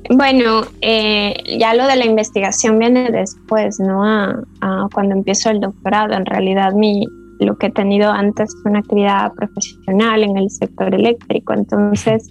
Bueno, 0.10 0.64
eh, 0.82 1.36
ya 1.58 1.74
lo 1.74 1.88
de 1.88 1.96
la 1.96 2.06
investigación 2.06 2.80
viene 2.80 3.12
después, 3.12 3.80
¿no? 3.80 4.04
A, 4.04 4.44
cuando 4.94 5.16
empiezo 5.16 5.50
el 5.50 5.62
doctorado. 5.62 6.14
En 6.14 6.26
realidad, 6.26 6.74
mi, 6.74 7.06
lo 7.40 7.58
que 7.58 7.68
he 7.68 7.72
tenido 7.72 8.12
antes 8.12 8.54
fue 8.62 8.72
una 8.72 8.80
actividad 8.80 9.32
profesional 9.34 10.24
en 10.24 10.38
el 10.38 10.50
sector 10.50 10.94
eléctrico. 10.94 11.54
Entonces, 11.54 12.30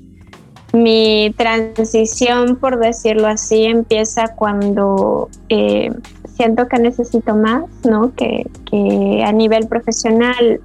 mi 0.72 1.34
transición, 1.36 2.56
por 2.56 2.78
decirlo 2.78 3.26
así, 3.26 3.64
empieza 3.64 4.34
cuando 4.34 5.28
eh, 5.48 5.90
siento 6.36 6.68
que 6.68 6.78
necesito 6.78 7.34
más, 7.34 7.64
¿no? 7.84 8.14
Que, 8.14 8.46
que 8.70 9.22
a 9.24 9.32
nivel 9.32 9.66
profesional 9.66 10.60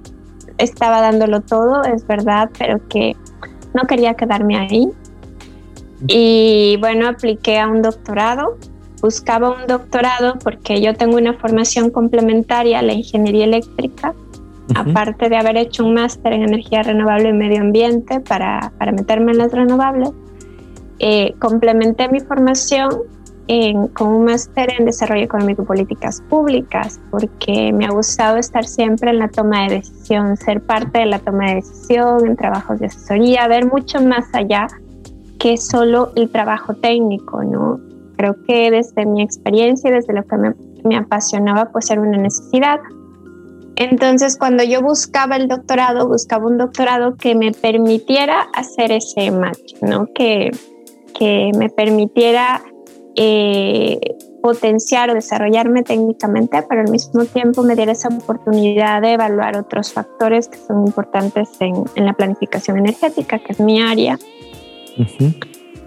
estaba 0.58 1.00
dándolo 1.00 1.40
todo, 1.40 1.82
es 1.84 2.06
verdad, 2.06 2.50
pero 2.58 2.86
que 2.88 3.16
no 3.74 3.86
quería 3.86 4.14
quedarme 4.14 4.56
ahí. 4.56 4.90
Y 6.06 6.76
bueno, 6.80 7.08
apliqué 7.08 7.58
a 7.58 7.68
un 7.68 7.82
doctorado. 7.82 8.56
Buscaba 9.02 9.50
un 9.50 9.66
doctorado 9.66 10.38
porque 10.42 10.80
yo 10.80 10.94
tengo 10.94 11.16
una 11.16 11.34
formación 11.34 11.90
complementaria 11.90 12.78
a 12.78 12.82
la 12.82 12.94
ingeniería 12.94 13.44
eléctrica, 13.44 14.14
aparte 14.74 15.28
de 15.28 15.36
haber 15.36 15.56
hecho 15.56 15.84
un 15.84 15.94
máster 15.94 16.32
en 16.32 16.42
energía 16.42 16.82
renovable 16.82 17.30
y 17.30 17.32
medio 17.32 17.60
ambiente 17.60 18.20
para, 18.20 18.72
para 18.78 18.92
meterme 18.92 19.32
en 19.32 19.38
las 19.38 19.52
renovables. 19.52 20.10
Eh, 20.98 21.34
complementé 21.38 22.08
mi 22.08 22.20
formación 22.20 22.90
con 23.92 24.08
un 24.08 24.24
máster 24.24 24.72
en 24.76 24.86
Desarrollo 24.86 25.22
Económico 25.22 25.62
y 25.62 25.66
Políticas 25.66 26.20
Públicas, 26.28 27.00
porque 27.10 27.72
me 27.72 27.86
ha 27.86 27.90
gustado 27.90 28.38
estar 28.38 28.64
siempre 28.64 29.10
en 29.10 29.20
la 29.20 29.28
toma 29.28 29.68
de 29.68 29.76
decisión, 29.76 30.36
ser 30.36 30.60
parte 30.62 30.98
de 30.98 31.06
la 31.06 31.20
toma 31.20 31.50
de 31.50 31.54
decisión, 31.56 32.26
en 32.26 32.36
trabajos 32.36 32.80
de 32.80 32.86
asesoría, 32.86 33.46
ver 33.46 33.66
mucho 33.66 34.02
más 34.02 34.24
allá 34.32 34.66
que 35.38 35.56
solo 35.58 36.10
el 36.16 36.30
trabajo 36.30 36.74
técnico, 36.74 37.44
¿no? 37.44 37.78
Creo 38.16 38.34
que 38.48 38.70
desde 38.70 39.06
mi 39.06 39.22
experiencia 39.22 39.90
y 39.90 39.92
desde 39.92 40.12
lo 40.12 40.24
que 40.24 40.36
me, 40.36 40.54
me 40.84 40.96
apasionaba, 40.96 41.66
pues 41.70 41.88
era 41.90 42.00
una 42.00 42.18
necesidad. 42.18 42.80
Entonces, 43.76 44.38
cuando 44.38 44.64
yo 44.64 44.80
buscaba 44.80 45.36
el 45.36 45.48
doctorado, 45.48 46.08
buscaba 46.08 46.46
un 46.46 46.56
doctorado 46.56 47.16
que 47.16 47.34
me 47.34 47.52
permitiera 47.52 48.48
hacer 48.54 48.90
ese 48.90 49.30
match, 49.30 49.74
¿no? 49.82 50.08
Que, 50.14 50.50
que 51.18 51.50
me 51.56 51.68
permitiera 51.68 52.62
eh, 53.16 53.98
potenciar 54.42 55.10
o 55.10 55.14
desarrollarme 55.14 55.82
técnicamente, 55.82 56.62
pero 56.68 56.82
al 56.82 56.90
mismo 56.90 57.24
tiempo 57.24 57.62
me 57.62 57.74
diera 57.74 57.92
esa 57.92 58.08
oportunidad 58.08 59.02
de 59.02 59.14
evaluar 59.14 59.56
otros 59.58 59.92
factores 59.92 60.48
que 60.48 60.58
son 60.58 60.86
importantes 60.86 61.48
en, 61.60 61.84
la 61.96 62.12
planificación 62.12 62.78
energética, 62.78 63.40
que 63.40 63.52
es 63.52 63.60
mi 63.60 63.82
área. 63.82 64.18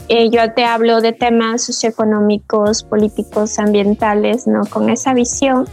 Eh, 0.09 0.29
yo 0.29 0.53
te 0.53 0.65
hablo 0.65 1.01
de 1.01 1.13
temas 1.13 1.63
socioeconómicos, 1.63 2.83
políticos, 2.83 3.59
ambientales, 3.59 4.45
¿no? 4.45 4.61
Con 4.69 4.89
esa 4.89 5.13
visión. 5.13 5.65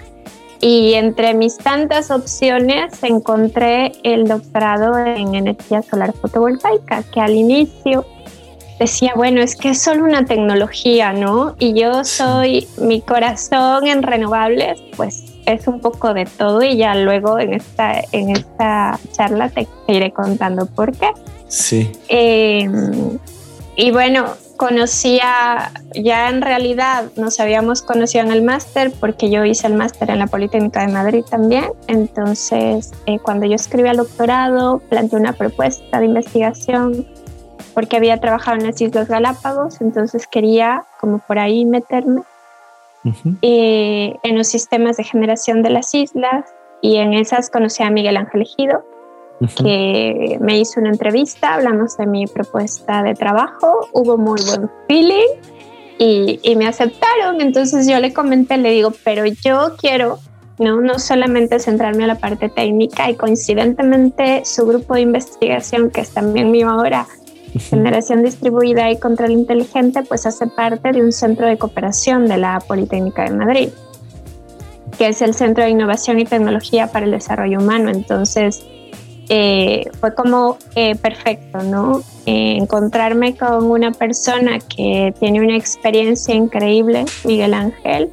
Y 0.60 0.94
entre 0.94 1.34
mis 1.34 1.58
tantas 1.58 2.10
opciones 2.10 3.02
encontré 3.02 3.92
el 4.02 4.26
doctorado 4.26 4.98
en 4.98 5.34
energía 5.34 5.82
solar 5.82 6.12
fotovoltaica, 6.14 7.02
que 7.02 7.20
al 7.20 7.34
inicio 7.34 8.06
decía, 8.78 9.12
bueno, 9.16 9.40
es 9.40 9.56
que 9.56 9.70
es 9.70 9.82
solo 9.82 10.04
una 10.04 10.24
tecnología, 10.24 11.12
¿no? 11.12 11.54
Y 11.58 11.78
yo 11.78 12.04
soy 12.04 12.68
mi 12.78 13.00
corazón 13.00 13.86
en 13.86 14.02
renovables, 14.02 14.82
pues 14.96 15.24
es 15.46 15.66
un 15.68 15.80
poco 15.80 16.12
de 16.12 16.26
todo 16.26 16.62
y 16.62 16.76
ya 16.76 16.94
luego 16.94 17.38
en 17.38 17.54
esta, 17.54 18.02
en 18.12 18.30
esta 18.30 18.98
charla 19.12 19.48
te 19.48 19.66
iré 19.88 20.12
contando 20.12 20.66
por 20.66 20.92
qué. 20.96 21.10
Sí. 21.48 21.92
Em, 22.08 23.18
y 23.76 23.90
bueno, 23.92 24.26
conocía, 24.56 25.70
ya 25.94 26.28
en 26.28 26.42
realidad 26.42 27.04
nos 27.16 27.40
habíamos 27.40 27.82
conocido 27.82 28.24
en 28.24 28.32
el 28.32 28.42
máster 28.42 28.92
porque 28.98 29.30
yo 29.30 29.44
hice 29.44 29.66
el 29.66 29.74
máster 29.74 30.10
en 30.10 30.18
la 30.18 30.26
Politécnica 30.26 30.86
de 30.86 30.92
Madrid 30.92 31.24
también. 31.28 31.66
Entonces, 31.86 32.92
eh, 33.06 33.18
cuando 33.18 33.46
yo 33.46 33.54
escribí 33.54 33.88
al 33.88 33.98
doctorado, 33.98 34.80
planteé 34.88 35.18
una 35.18 35.32
propuesta 35.32 36.00
de 36.00 36.06
investigación 36.06 37.06
porque 37.74 37.96
había 37.96 38.18
trabajado 38.18 38.56
en 38.56 38.64
las 38.64 38.80
Islas 38.80 39.08
Galápagos, 39.08 39.80
entonces 39.80 40.26
quería 40.26 40.84
como 40.98 41.18
por 41.18 41.38
ahí 41.38 41.64
meterme 41.66 42.22
eh, 43.42 44.16
en 44.22 44.38
los 44.38 44.48
sistemas 44.48 44.96
de 44.96 45.04
generación 45.04 45.62
de 45.62 45.70
las 45.70 45.94
islas 45.94 46.46
y 46.80 46.96
en 46.96 47.14
esas 47.14 47.50
conocí 47.50 47.82
a 47.82 47.90
Miguel 47.90 48.16
Ángel 48.16 48.42
Ejido, 48.42 48.84
que 49.56 50.38
me 50.40 50.58
hizo 50.58 50.80
una 50.80 50.90
entrevista, 50.90 51.54
hablamos 51.54 51.96
de 51.96 52.06
mi 52.06 52.26
propuesta 52.26 53.02
de 53.02 53.14
trabajo, 53.14 53.88
hubo 53.92 54.16
muy 54.16 54.40
buen 54.46 54.70
feeling 54.88 55.40
y, 55.98 56.40
y 56.42 56.56
me 56.56 56.66
aceptaron, 56.66 57.40
entonces 57.40 57.86
yo 57.86 57.98
le 58.00 58.12
comenté, 58.12 58.56
le 58.56 58.70
digo, 58.70 58.92
pero 59.04 59.24
yo 59.26 59.76
quiero 59.78 60.18
¿no? 60.58 60.80
no 60.80 60.98
solamente 60.98 61.58
centrarme 61.58 62.02
en 62.02 62.08
la 62.08 62.18
parte 62.18 62.48
técnica 62.48 63.10
y 63.10 63.14
coincidentemente 63.14 64.44
su 64.44 64.66
grupo 64.66 64.94
de 64.94 65.02
investigación, 65.02 65.90
que 65.90 66.00
es 66.00 66.10
también 66.10 66.50
mío 66.50 66.70
ahora, 66.70 67.06
Generación 67.58 68.22
Distribuida 68.22 68.90
y 68.90 68.98
Control 68.98 69.30
Inteligente, 69.30 70.02
pues 70.02 70.26
hace 70.26 70.46
parte 70.46 70.92
de 70.92 71.00
un 71.00 71.12
centro 71.12 71.46
de 71.46 71.56
cooperación 71.56 72.26
de 72.26 72.36
la 72.36 72.60
Politécnica 72.60 73.24
de 73.24 73.30
Madrid, 73.30 73.68
que 74.98 75.08
es 75.08 75.22
el 75.22 75.34
Centro 75.34 75.64
de 75.64 75.70
Innovación 75.70 76.18
y 76.18 76.24
Tecnología 76.24 76.88
para 76.88 77.06
el 77.06 77.12
Desarrollo 77.12 77.58
Humano. 77.58 77.90
Entonces, 77.90 78.66
eh, 79.28 79.90
fue 80.00 80.14
como 80.14 80.56
eh, 80.74 80.94
perfecto, 80.94 81.62
¿no? 81.62 82.00
Eh, 82.26 82.56
encontrarme 82.56 83.36
con 83.36 83.64
una 83.70 83.92
persona 83.92 84.58
que 84.58 85.14
tiene 85.18 85.40
una 85.40 85.56
experiencia 85.56 86.34
increíble, 86.34 87.04
Miguel 87.24 87.54
Ángel, 87.54 88.10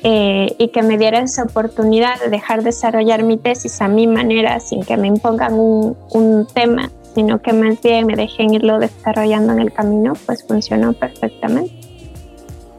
y 0.00 0.68
que 0.68 0.82
me 0.82 0.96
diera 0.96 1.18
esa 1.18 1.42
oportunidad 1.42 2.18
de 2.20 2.30
dejar 2.30 2.62
desarrollar 2.62 3.24
mi 3.24 3.36
tesis 3.36 3.80
a 3.82 3.88
mi 3.88 4.06
manera, 4.06 4.58
sin 4.60 4.82
que 4.82 4.96
me 4.96 5.08
impongan 5.08 5.54
un, 5.54 5.96
un 6.10 6.46
tema 6.46 6.90
sino 7.14 7.42
que 7.42 7.52
más 7.52 7.80
bien 7.82 8.06
me 8.06 8.14
dejen 8.14 8.54
irlo 8.54 8.78
desarrollando 8.78 9.52
en 9.52 9.58
el 9.58 9.72
camino, 9.72 10.12
pues 10.24 10.44
funcionó 10.46 10.92
perfectamente. 10.92 11.72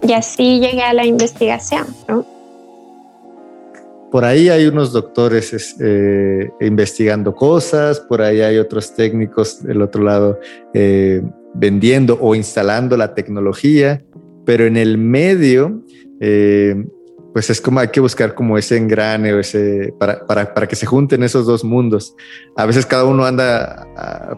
Y 0.01 0.13
así 0.13 0.61
llegué 0.61 0.81
a 0.81 0.93
la 0.93 1.05
investigación, 1.05 1.87
Por 4.11 4.25
ahí 4.25 4.49
hay 4.49 4.65
unos 4.65 4.91
doctores 4.91 5.75
eh, 5.79 6.49
investigando 6.61 7.35
cosas, 7.35 7.99
por 7.99 8.21
ahí 8.21 8.41
hay 8.41 8.57
otros 8.57 8.95
técnicos 8.95 9.61
del 9.61 9.83
otro 9.83 10.03
lado 10.03 10.39
eh, 10.73 11.21
vendiendo 11.53 12.17
o 12.19 12.33
instalando 12.33 12.97
la 12.97 13.13
tecnología, 13.13 14.03
pero 14.45 14.65
en 14.65 14.77
el 14.77 14.97
medio 14.97 15.83
eh, 16.19 16.83
pues 17.33 17.51
es 17.51 17.61
como 17.61 17.79
hay 17.79 17.89
que 17.89 17.99
buscar 17.99 18.33
como 18.33 18.57
ese 18.57 18.77
engrane 18.77 19.31
o 19.31 19.39
ese 19.39 19.93
para, 19.99 20.25
para, 20.25 20.55
para, 20.55 20.67
que 20.67 20.75
se 20.75 20.87
junten 20.87 21.21
esos 21.21 21.45
dos 21.45 21.63
mundos. 21.63 22.15
A 22.57 22.65
veces 22.65 22.87
cada 22.87 23.05
uno 23.05 23.25
anda 23.25 23.87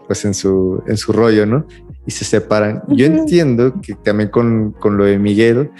pues 0.06 0.26
en 0.26 0.34
su, 0.34 0.82
en 0.86 0.98
su 0.98 1.14
rollo, 1.14 1.46
¿no? 1.46 1.66
Y 2.06 2.10
se 2.10 2.26
separan. 2.26 2.82
Yo 2.88 3.06
entiendo 3.06 3.80
que 3.80 3.94
también 3.94 4.28
con, 4.28 4.72
con 4.72 4.98
lo 4.98 5.06
de 5.06 5.18
Miguel 5.18 5.70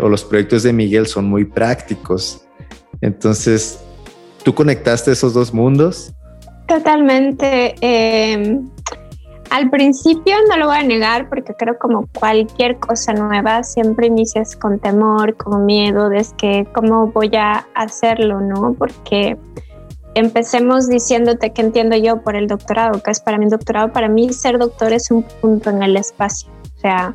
o 0.00 0.08
los 0.08 0.24
proyectos 0.24 0.62
de 0.62 0.72
Miguel 0.72 1.06
son 1.06 1.26
muy 1.26 1.44
prácticos. 1.44 2.48
Entonces, 3.02 3.78
¿tú 4.42 4.54
conectaste 4.54 5.12
esos 5.12 5.34
dos 5.34 5.52
mundos? 5.52 6.12
Totalmente. 6.66 7.74
Eh, 7.82 8.58
al 9.50 9.68
principio 9.68 10.34
no 10.48 10.56
lo 10.56 10.68
voy 10.68 10.78
a 10.78 10.82
negar 10.82 11.28
porque 11.28 11.52
creo 11.52 11.78
como 11.78 12.08
cualquier 12.18 12.78
cosa 12.78 13.12
nueva 13.12 13.62
siempre 13.64 14.06
inicias 14.06 14.56
con 14.56 14.78
temor, 14.78 15.36
con 15.36 15.66
miedo 15.66 16.08
de 16.08 16.26
que 16.38 16.66
cómo 16.72 17.08
voy 17.08 17.36
a 17.36 17.66
hacerlo, 17.74 18.40
¿no? 18.40 18.74
Porque 18.78 19.36
empecemos 20.14 20.88
diciéndote 20.88 21.52
que 21.52 21.60
entiendo 21.60 21.96
yo 21.96 22.22
por 22.22 22.34
el 22.34 22.46
doctorado, 22.46 23.02
que 23.02 23.10
es 23.10 23.20
para 23.20 23.36
mí 23.36 23.46
doctorado, 23.50 23.92
para 23.92 24.08
mí 24.08 24.32
ser 24.32 24.58
doctor 24.58 24.94
es 24.94 25.10
un 25.10 25.22
punto 25.22 25.68
en 25.68 25.82
el 25.82 25.98
espacio, 25.98 26.50
o 26.76 26.80
sea, 26.80 27.14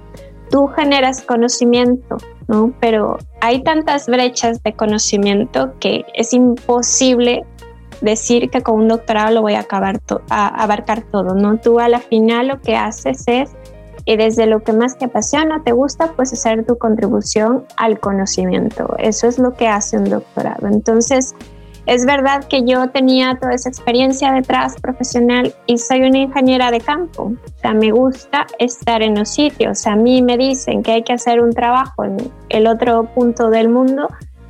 tú 0.52 0.68
generas 0.68 1.24
conocimiento, 1.24 2.18
¿no? 2.48 2.74
Pero 2.80 3.18
hay 3.42 3.64
tantas 3.64 4.08
brechas 4.08 4.62
de 4.64 4.74
conocimiento 4.74 5.74
que 5.80 6.06
es 6.14 6.34
imposible 6.34 7.44
decir 8.02 8.50
que 8.50 8.62
con 8.62 8.82
un 8.82 8.88
doctorado 8.88 9.34
lo 9.34 9.42
voy 9.42 9.56
a, 9.56 9.62
acabar 9.62 10.00
a 10.30 10.64
abarcar 10.64 11.02
todo, 11.02 11.36
¿no? 11.36 11.58
Tú 11.58 11.80
a 11.80 11.90
la 11.90 12.00
final 12.00 12.48
lo 12.48 12.62
que 12.62 12.76
haces 12.76 13.24
es, 13.28 13.52
y 14.06 14.16
desde 14.16 14.48
lo 14.48 14.64
que 14.64 14.72
más 14.72 14.98
te 14.98 15.06
apasiona, 15.06 15.64
te 15.64 15.74
gusta, 15.74 16.14
pues 16.16 16.32
hacer 16.32 16.66
tu 16.66 16.78
contribución 16.78 17.66
al 17.76 18.00
conocimiento. 18.00 18.96
Eso 19.00 19.28
es 19.28 19.38
lo 19.38 19.54
que 19.54 19.68
hace 19.68 19.98
un 19.98 20.06
doctorado. 20.06 20.68
Entonces, 20.68 21.36
es 21.88 22.06
verdad 22.06 22.44
que 22.44 22.64
yo 22.64 22.90
tenía 22.90 23.38
toda 23.40 23.54
esa 23.54 23.70
experiencia 23.70 24.32
detrás 24.32 24.80
profesional 24.80 25.56
y 25.66 25.78
soy 25.78 26.02
una 26.02 26.20
ingeniera 26.20 26.70
de 26.70 26.82
campo. 26.82 27.24
O 27.24 27.60
sea, 27.62 27.74
me 27.74 27.92
gusta 27.92 28.46
estar 28.60 29.02
en 29.02 29.18
los 29.18 29.30
sitios. 29.30 29.88
A 29.88 29.96
mí 29.96 30.22
me 30.22 30.38
dicen 30.38 30.84
que 30.84 30.92
hay 30.92 31.04
que 31.04 31.14
hacer 31.14 31.42
un 31.42 31.54
trabajo 31.54 32.04
en 32.04 32.18
el 32.50 32.68
otro 32.68 33.06
punto 33.16 33.50
del 33.50 33.70
mundo 33.70 34.08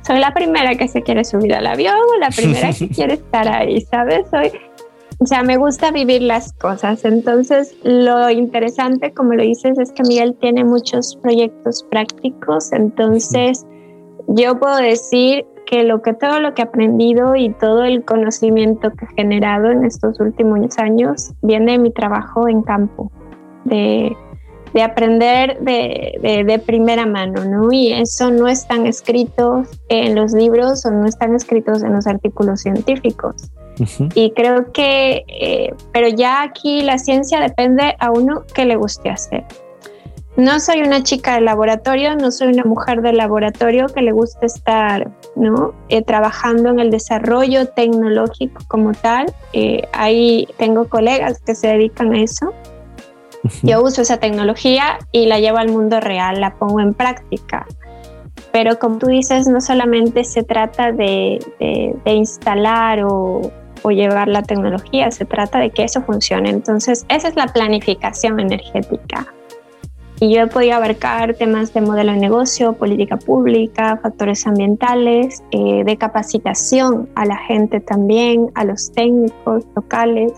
soy 0.08 0.20
la 0.20 0.32
primera 0.32 0.74
que 0.74 0.88
se 0.88 1.02
quiere 1.02 1.22
subir 1.22 1.54
al 1.54 1.66
avión 1.66 1.94
o 1.94 2.18
la 2.18 2.30
primera 2.30 2.72
que 2.72 2.88
quiere 2.94 3.14
estar 3.14 3.46
ahí, 3.46 3.82
¿sabes? 3.82 4.26
Soy, 4.30 4.50
o 5.18 5.26
sea, 5.26 5.42
me 5.42 5.58
gusta 5.58 5.90
vivir 5.90 6.22
las 6.22 6.54
cosas. 6.54 7.04
Entonces, 7.04 7.76
lo 7.82 8.30
interesante, 8.30 9.12
como 9.12 9.34
lo 9.34 9.42
dices, 9.42 9.78
es 9.78 9.92
que 9.92 10.02
Miguel 10.04 10.34
tiene 10.40 10.64
muchos 10.64 11.16
proyectos 11.16 11.84
prácticos. 11.90 12.72
Entonces, 12.72 13.66
yo 14.28 14.58
puedo 14.58 14.76
decir 14.76 15.44
que 15.68 15.82
lo 15.84 16.00
que 16.00 16.14
todo 16.14 16.40
lo 16.40 16.54
que 16.54 16.62
he 16.62 16.64
aprendido 16.64 17.36
y 17.36 17.50
todo 17.50 17.84
el 17.84 18.02
conocimiento 18.02 18.90
que 18.92 19.04
he 19.04 19.14
generado 19.16 19.70
en 19.70 19.84
estos 19.84 20.18
últimos 20.18 20.78
años 20.78 21.34
viene 21.42 21.72
de 21.72 21.78
mi 21.78 21.90
trabajo 21.90 22.48
en 22.48 22.62
campo, 22.62 23.12
de 23.64 24.16
de 24.74 24.82
aprender 24.82 25.58
de, 25.60 26.44
de, 26.46 26.58
primera 26.58 27.06
mano, 27.06 27.42
¿no? 27.42 27.72
Y 27.72 27.90
eso 27.90 28.30
no 28.30 28.48
están 28.48 28.86
escritos 28.86 29.66
en 29.88 30.14
los 30.14 30.32
libros 30.32 30.84
o 30.84 30.90
no 30.90 31.06
están 31.06 31.34
escritos 31.34 31.82
en 31.82 31.94
los 31.94 32.06
artículos 32.06 32.60
científicos. 32.60 33.50
Y 34.14 34.32
creo 34.32 34.70
que, 34.72 35.24
eh, 35.26 35.72
pero 35.92 36.08
ya 36.08 36.42
aquí 36.42 36.82
la 36.82 36.98
ciencia 36.98 37.40
depende 37.40 37.96
a 37.98 38.10
uno 38.10 38.44
que 38.54 38.66
le 38.66 38.76
guste 38.76 39.08
hacer. 39.08 39.44
No 40.38 40.58
soy 40.60 40.80
una 40.80 41.02
chica 41.02 41.34
de 41.34 41.42
laboratorio, 41.42 42.16
no 42.16 42.30
soy 42.30 42.48
una 42.48 42.64
mujer 42.64 43.02
de 43.02 43.12
laboratorio 43.12 43.88
que 43.88 44.00
le 44.00 44.12
guste 44.12 44.46
estar 44.46 45.10
¿no? 45.36 45.74
Eh, 45.90 46.02
trabajando 46.02 46.70
en 46.70 46.78
el 46.78 46.90
desarrollo 46.90 47.66
tecnológico 47.66 48.62
como 48.68 48.92
tal. 48.92 49.26
Eh, 49.52 49.82
ahí 49.92 50.48
tengo 50.56 50.88
colegas 50.88 51.40
que 51.44 51.54
se 51.54 51.68
dedican 51.68 52.14
a 52.14 52.22
eso 52.22 52.54
yo 53.62 53.82
uso 53.82 54.02
esa 54.02 54.18
tecnología 54.18 54.98
y 55.12 55.26
la 55.26 55.38
llevo 55.38 55.58
al 55.58 55.68
mundo 55.68 56.00
real, 56.00 56.40
la 56.40 56.54
pongo 56.54 56.80
en 56.80 56.94
práctica. 56.94 57.66
Pero 58.52 58.78
como 58.78 58.98
tú 58.98 59.06
dices, 59.06 59.46
no 59.46 59.60
solamente 59.60 60.24
se 60.24 60.42
trata 60.42 60.92
de, 60.92 61.38
instalar 62.04 63.04
o, 63.04 63.50
llevar 63.90 64.28
la 64.28 64.42
tecnología, 64.42 65.10
se 65.10 65.24
trata 65.24 65.58
de 65.60 65.70
que 65.70 65.84
eso 65.84 66.02
funcione. 66.02 66.50
Entonces, 66.50 67.06
esa 67.08 67.28
es 67.28 67.36
la 67.36 67.46
planificación 67.46 68.38
energética. 68.38 69.26
Y 70.20 70.34
yo 70.34 70.42
he 70.42 70.46
podido 70.48 70.74
abarcar 70.74 71.34
temas 71.34 71.72
de 71.72 71.80
modelo 71.80 72.12
de 72.12 72.18
negocio, 72.18 72.72
política 72.72 73.16
pública, 73.16 73.98
factores 74.02 74.46
ambientales, 74.48 75.44
eh, 75.52 75.84
de 75.84 75.96
capacitación 75.96 77.08
a 77.14 77.24
la 77.24 77.36
gente 77.36 77.78
también, 77.80 78.50
a 78.54 78.64
los 78.64 78.90
técnicos 78.92 79.64
locales. 79.76 80.32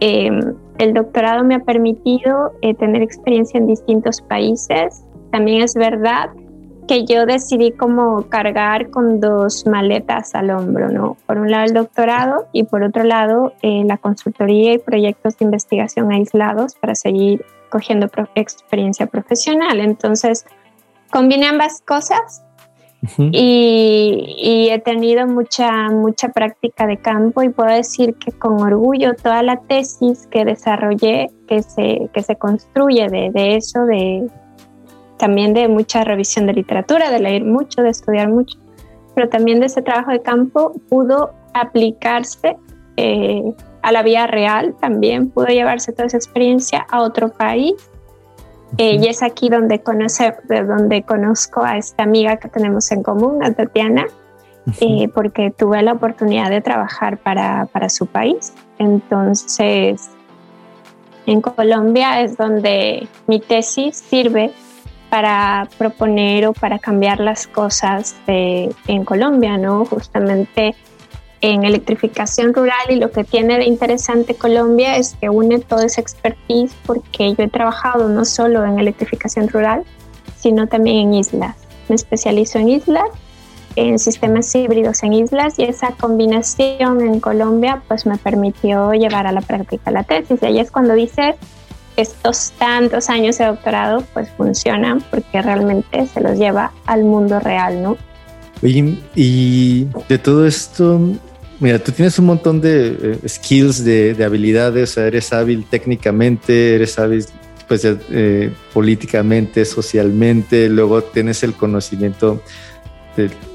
Em, 0.00 0.54
el 0.78 0.94
doctorado 0.94 1.44
me 1.44 1.56
ha 1.56 1.58
permitido 1.60 2.52
eh, 2.62 2.72
tener 2.74 3.02
experiencia 3.02 3.58
en 3.58 3.66
distintos 3.66 4.22
países. 4.22 5.04
También 5.30 5.62
es 5.62 5.74
verdad 5.74 6.30
que 6.88 7.04
yo 7.04 7.26
decidí 7.26 7.72
como 7.72 8.22
cargar 8.28 8.90
con 8.90 9.20
dos 9.20 9.66
maletas 9.66 10.34
al 10.34 10.50
hombro, 10.50 10.88
¿no? 10.88 11.16
Por 11.26 11.38
un 11.38 11.50
lado 11.50 11.64
el 11.64 11.74
doctorado 11.74 12.46
y 12.52 12.62
por 12.64 12.82
otro 12.82 13.04
lado 13.04 13.52
eh, 13.62 13.82
la 13.84 13.98
consultoría 13.98 14.74
y 14.74 14.78
proyectos 14.78 15.36
de 15.36 15.44
investigación 15.44 16.12
aislados 16.12 16.76
para 16.76 16.94
seguir 16.94 17.44
cogiendo 17.70 18.08
experiencia 18.34 19.06
profesional. 19.06 19.80
Entonces, 19.80 20.46
combiné 21.10 21.46
ambas 21.46 21.82
cosas 21.86 22.42
y, 23.18 24.68
he 24.70 24.78
tenido 24.80 25.26
mucha, 25.26 25.90
mucha 25.90 26.28
práctica 26.28 26.86
de 26.86 26.98
campo 26.98 27.42
y 27.42 27.50
puedo 27.50 27.70
decir 27.70 28.14
que 28.14 28.32
con 28.32 28.60
orgullo 28.60 29.14
toda 29.14 29.42
la 29.42 29.60
tesis 29.60 30.26
que 30.26 30.44
desarrollé, 30.44 31.30
que 31.46 31.62
se, 31.62 32.10
que 32.12 32.22
se 32.22 32.36
construye 32.36 33.08
de, 33.08 33.30
de 33.30 33.56
eso, 33.56 33.84
de, 33.84 34.28
también 35.18 35.54
de 35.54 35.68
mucha 35.68 36.04
revisión 36.04 36.46
de 36.46 36.54
literatura, 36.54 37.10
de 37.10 37.20
leer 37.20 37.44
mucho, 37.44 37.82
de 37.82 37.90
estudiar 37.90 38.28
mucho, 38.28 38.58
pero 39.14 39.28
también 39.28 39.60
de 39.60 39.66
ese 39.66 39.82
trabajo 39.82 40.10
de 40.10 40.22
campo 40.22 40.72
pudo 40.88 41.32
aplicarse 41.54 42.56
eh, 42.96 43.54
a 43.82 43.92
la 43.92 44.02
vida 44.02 44.26
real 44.26 44.74
también, 44.80 45.30
pudo 45.30 45.46
llevarse 45.46 45.92
toda 45.92 46.06
esa 46.06 46.16
experiencia 46.16 46.86
a 46.90 47.02
otro 47.02 47.30
país. 47.30 47.74
Eh, 48.78 48.98
y 49.00 49.06
es 49.06 49.22
aquí 49.22 49.48
donde, 49.48 49.80
conoce, 49.80 50.34
donde 50.48 51.02
conozco 51.02 51.62
a 51.62 51.76
esta 51.76 52.02
amiga 52.02 52.36
que 52.36 52.48
tenemos 52.48 52.90
en 52.90 53.02
común, 53.02 53.44
a 53.44 53.52
Tatiana, 53.52 54.06
eh, 54.80 55.08
porque 55.14 55.52
tuve 55.52 55.80
la 55.82 55.92
oportunidad 55.92 56.50
de 56.50 56.60
trabajar 56.60 57.18
para, 57.18 57.66
para 57.66 57.88
su 57.88 58.06
país. 58.06 58.52
Entonces, 58.78 60.10
en 61.26 61.40
Colombia 61.40 62.20
es 62.20 62.36
donde 62.36 63.06
mi 63.28 63.38
tesis 63.38 63.96
sirve 63.96 64.52
para 65.10 65.68
proponer 65.78 66.48
o 66.48 66.52
para 66.52 66.80
cambiar 66.80 67.20
las 67.20 67.46
cosas 67.46 68.16
en 68.26 69.04
Colombia, 69.04 69.56
¿no? 69.56 69.84
Justamente 69.84 70.74
en 71.40 71.64
electrificación 71.64 72.54
rural 72.54 72.90
y 72.90 72.96
lo 72.96 73.10
que 73.10 73.24
tiene 73.24 73.58
de 73.58 73.64
interesante 73.64 74.34
Colombia 74.34 74.96
es 74.96 75.16
que 75.20 75.28
une 75.28 75.58
toda 75.58 75.84
esa 75.84 76.00
expertise 76.00 76.74
porque 76.86 77.34
yo 77.34 77.44
he 77.44 77.48
trabajado 77.48 78.08
no 78.08 78.24
solo 78.24 78.64
en 78.64 78.78
electrificación 78.78 79.48
rural, 79.48 79.84
sino 80.38 80.66
también 80.66 81.08
en 81.08 81.14
islas. 81.14 81.56
Me 81.88 81.94
especializo 81.94 82.58
en 82.58 82.70
islas, 82.70 83.08
en 83.76 83.98
sistemas 83.98 84.54
híbridos 84.54 85.02
en 85.02 85.12
islas 85.12 85.58
y 85.58 85.64
esa 85.64 85.92
combinación 85.92 87.02
en 87.02 87.20
Colombia 87.20 87.82
pues 87.86 88.06
me 88.06 88.16
permitió 88.16 88.92
llevar 88.92 89.26
a 89.26 89.32
la 89.32 89.42
práctica 89.42 89.90
la 89.90 90.02
tesis. 90.02 90.42
Y 90.42 90.46
ahí 90.46 90.58
es 90.58 90.70
cuando 90.70 90.94
dices, 90.94 91.36
estos 91.96 92.52
tantos 92.58 93.08
años 93.10 93.38
de 93.38 93.46
doctorado 93.46 94.02
pues 94.14 94.30
funcionan 94.30 95.02
porque 95.10 95.42
realmente 95.42 96.06
se 96.06 96.20
los 96.20 96.38
lleva 96.38 96.72
al 96.86 97.04
mundo 97.04 97.40
real, 97.40 97.82
¿no? 97.82 97.96
Oye, 98.62 98.98
y 99.14 99.86
de 100.08 100.18
todo 100.18 100.46
esto, 100.46 100.98
mira, 101.60 101.78
tú 101.78 101.92
tienes 101.92 102.18
un 102.18 102.26
montón 102.26 102.60
de 102.60 103.18
eh, 103.22 103.28
skills, 103.28 103.84
de, 103.84 104.16
habilidades, 104.24 104.96
eres 104.96 105.32
hábil 105.32 105.64
técnicamente, 105.68 106.74
eres 106.74 106.98
hábil 106.98 107.24
pues, 107.68 107.82
eh, 107.84 108.52
políticamente, 108.72 109.64
socialmente, 109.64 110.68
luego 110.68 111.02
tienes 111.02 111.42
el 111.42 111.54
conocimiento 111.54 112.42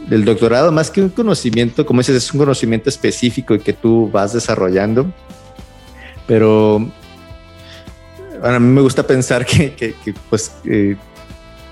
del 0.08 0.26
doctorado, 0.26 0.72
más 0.72 0.90
que 0.90 1.02
un 1.02 1.10
conocimiento, 1.10 1.86
como 1.86 2.00
dices, 2.00 2.16
es 2.16 2.34
un 2.34 2.40
conocimiento 2.40 2.90
específico 2.90 3.54
y 3.54 3.60
que 3.60 3.74
tú 3.74 4.10
vas 4.12 4.34
desarrollando, 4.34 5.14
pero 6.26 6.92
a 8.42 8.60
mí 8.60 8.68
me 8.68 8.82
gusta 8.82 9.06
pensar 9.06 9.46
que, 9.46 9.94
pues, 10.30 10.52
eh, 10.66 10.96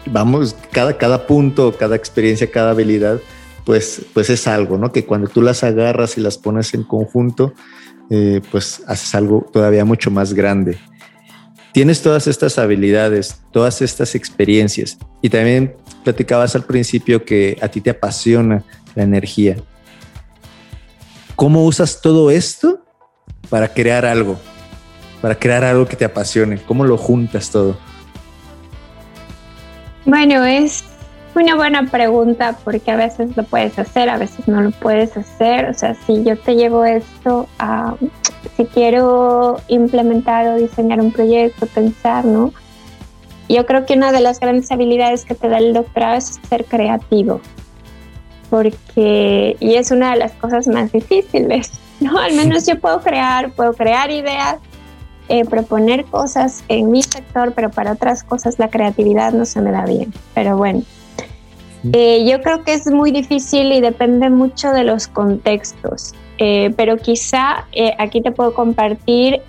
vamos, 0.06 0.56
cada, 0.72 0.98
cada 0.98 1.26
punto, 1.26 1.76
cada 1.78 1.96
experiencia, 1.96 2.50
cada 2.50 2.72
habilidad, 2.72 3.20
pues, 3.66 4.02
pues 4.14 4.30
es 4.30 4.48
algo, 4.48 4.78
¿no? 4.78 4.92
Que 4.92 5.06
cuando 5.06 5.28
tú 5.28 5.42
las 5.42 5.64
agarras 5.64 6.18
y 6.18 6.22
las 6.22 6.38
pones 6.38 6.74
en 6.74 6.84
conjunto, 6.84 7.54
eh, 8.10 8.42
pues 8.52 8.82
haces 8.88 9.14
algo 9.16 9.48
todavía 9.52 9.86
mucho 9.86 10.12
más 10.12 10.34
grande. 10.34 10.78
Tienes 11.72 12.02
todas 12.02 12.28
estas 12.28 12.58
habilidades, 12.58 13.42
todas 13.52 13.82
estas 13.82 14.16
experiencias 14.16 14.98
y 15.22 15.30
también 15.30 15.76
platicabas 16.04 16.56
al 16.56 16.64
principio 16.64 17.24
que 17.24 17.58
a 17.62 17.68
ti 17.68 17.82
te 17.82 17.92
apasiona 17.92 18.64
la 18.96 19.04
energía. 19.04 19.58
¿Cómo 21.36 21.64
usas 21.66 22.02
todo 22.02 22.32
esto 22.32 22.84
para 23.50 23.74
crear 23.74 24.06
algo? 24.06 24.40
para 25.22 25.36
crear 25.36 25.64
algo 25.64 25.86
que 25.88 25.96
te 25.96 26.06
apasione? 26.06 26.62
¿Cómo 26.66 26.86
lo 26.86 26.98
juntas 26.98 27.50
todo? 27.50 27.78
Bueno, 30.06 30.44
es 30.46 30.84
una 31.40 31.56
buena 31.56 31.86
pregunta 31.86 32.58
porque 32.64 32.92
a 32.92 32.96
veces 32.96 33.36
lo 33.36 33.44
puedes 33.44 33.78
hacer, 33.80 34.10
a 34.10 34.18
veces 34.18 34.48
no 34.48 34.62
lo 34.62 34.72
puedes 34.72 35.16
hacer. 35.18 35.70
O 35.70 35.74
sea, 35.74 35.96
si 36.06 36.24
yo 36.24 36.38
te 36.38 36.56
llevo 36.56 36.86
esto 36.86 37.48
a, 37.58 37.96
si 38.56 38.66
quiero 38.66 39.60
implementar 39.68 40.48
o 40.48 40.56
diseñar 40.56 41.00
un 41.02 41.12
proyecto, 41.12 41.66
pensar, 41.68 42.26
¿no? 42.26 42.54
Yo 43.48 43.66
creo 43.66 43.86
que 43.86 43.94
una 43.94 44.12
de 44.12 44.20
las 44.20 44.40
grandes 44.40 44.72
habilidades 44.72 45.26
que 45.26 45.34
te 45.34 45.50
da 45.50 45.58
el 45.58 45.74
doctorado 45.74 46.18
es 46.18 46.40
ser 46.48 46.66
creativo, 46.66 47.42
porque, 48.50 49.58
y 49.60 49.76
es 49.76 49.92
una 49.92 50.12
de 50.12 50.18
las 50.18 50.34
cosas 50.34 50.68
más 50.68 50.92
difíciles, 50.92 51.72
¿no? 52.00 52.18
Al 52.20 52.34
menos 52.34 52.68
yo 52.68 52.80
puedo 52.80 53.02
crear, 53.02 53.52
puedo 53.54 53.74
crear 53.74 54.12
ideas, 54.12 54.58
eh, 55.30 55.46
proponer 55.46 56.06
cosas 56.06 56.64
en 56.68 56.92
mi 56.92 57.02
sector, 57.02 57.54
pero 57.54 57.70
para 57.70 57.94
otras 57.94 58.24
cosas 58.24 58.60
la 58.60 58.70
creatividad 58.70 59.32
no 59.32 59.46
se 59.46 59.62
me 59.62 59.72
da 59.72 59.86
bien. 59.86 60.14
Pero 60.34 60.58
bueno, 60.58 60.84
eh, 61.94 62.26
yo 62.30 62.42
creo 62.42 62.64
que 62.64 62.74
es 62.74 62.88
muy 62.88 63.12
difícil 63.12 63.72
y 63.72 63.82
depende 63.82 64.30
mucho 64.30 64.72
de 64.72 64.84
los 64.84 65.08
contextos. 65.08 66.14
Eh, 66.38 66.74
pero 66.78 66.96
quizá 66.96 67.68
aquí 67.98 68.22
te 68.22 68.32
puedo 68.32 68.54
compartir 68.54 69.42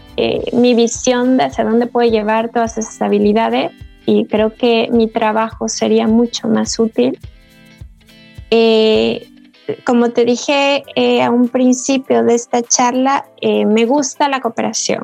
mi 0.52 0.74
visión 0.74 1.36
de 1.38 1.44
hacia 1.44 1.64
dónde 1.64 1.86
puedo 1.86 2.10
llevar 2.10 2.50
todas 2.50 2.76
esas 2.76 3.00
habilidades 3.00 3.70
y 4.06 4.26
creo 4.26 4.52
que 4.54 4.88
mi 4.92 5.06
trabajo 5.06 5.68
sería 5.68 6.08
mucho 6.08 6.48
más 6.48 6.78
útil. 6.78 7.18
como 9.84 10.10
te 10.10 10.24
dije 10.24 10.82
a 11.22 11.30
un 11.30 11.48
principio 11.48 12.24
de 12.24 12.34
esta 12.34 12.60
charla, 12.60 13.24
me 13.40 13.86
gusta 13.86 14.28
la 14.28 14.40
cooperación 14.40 15.02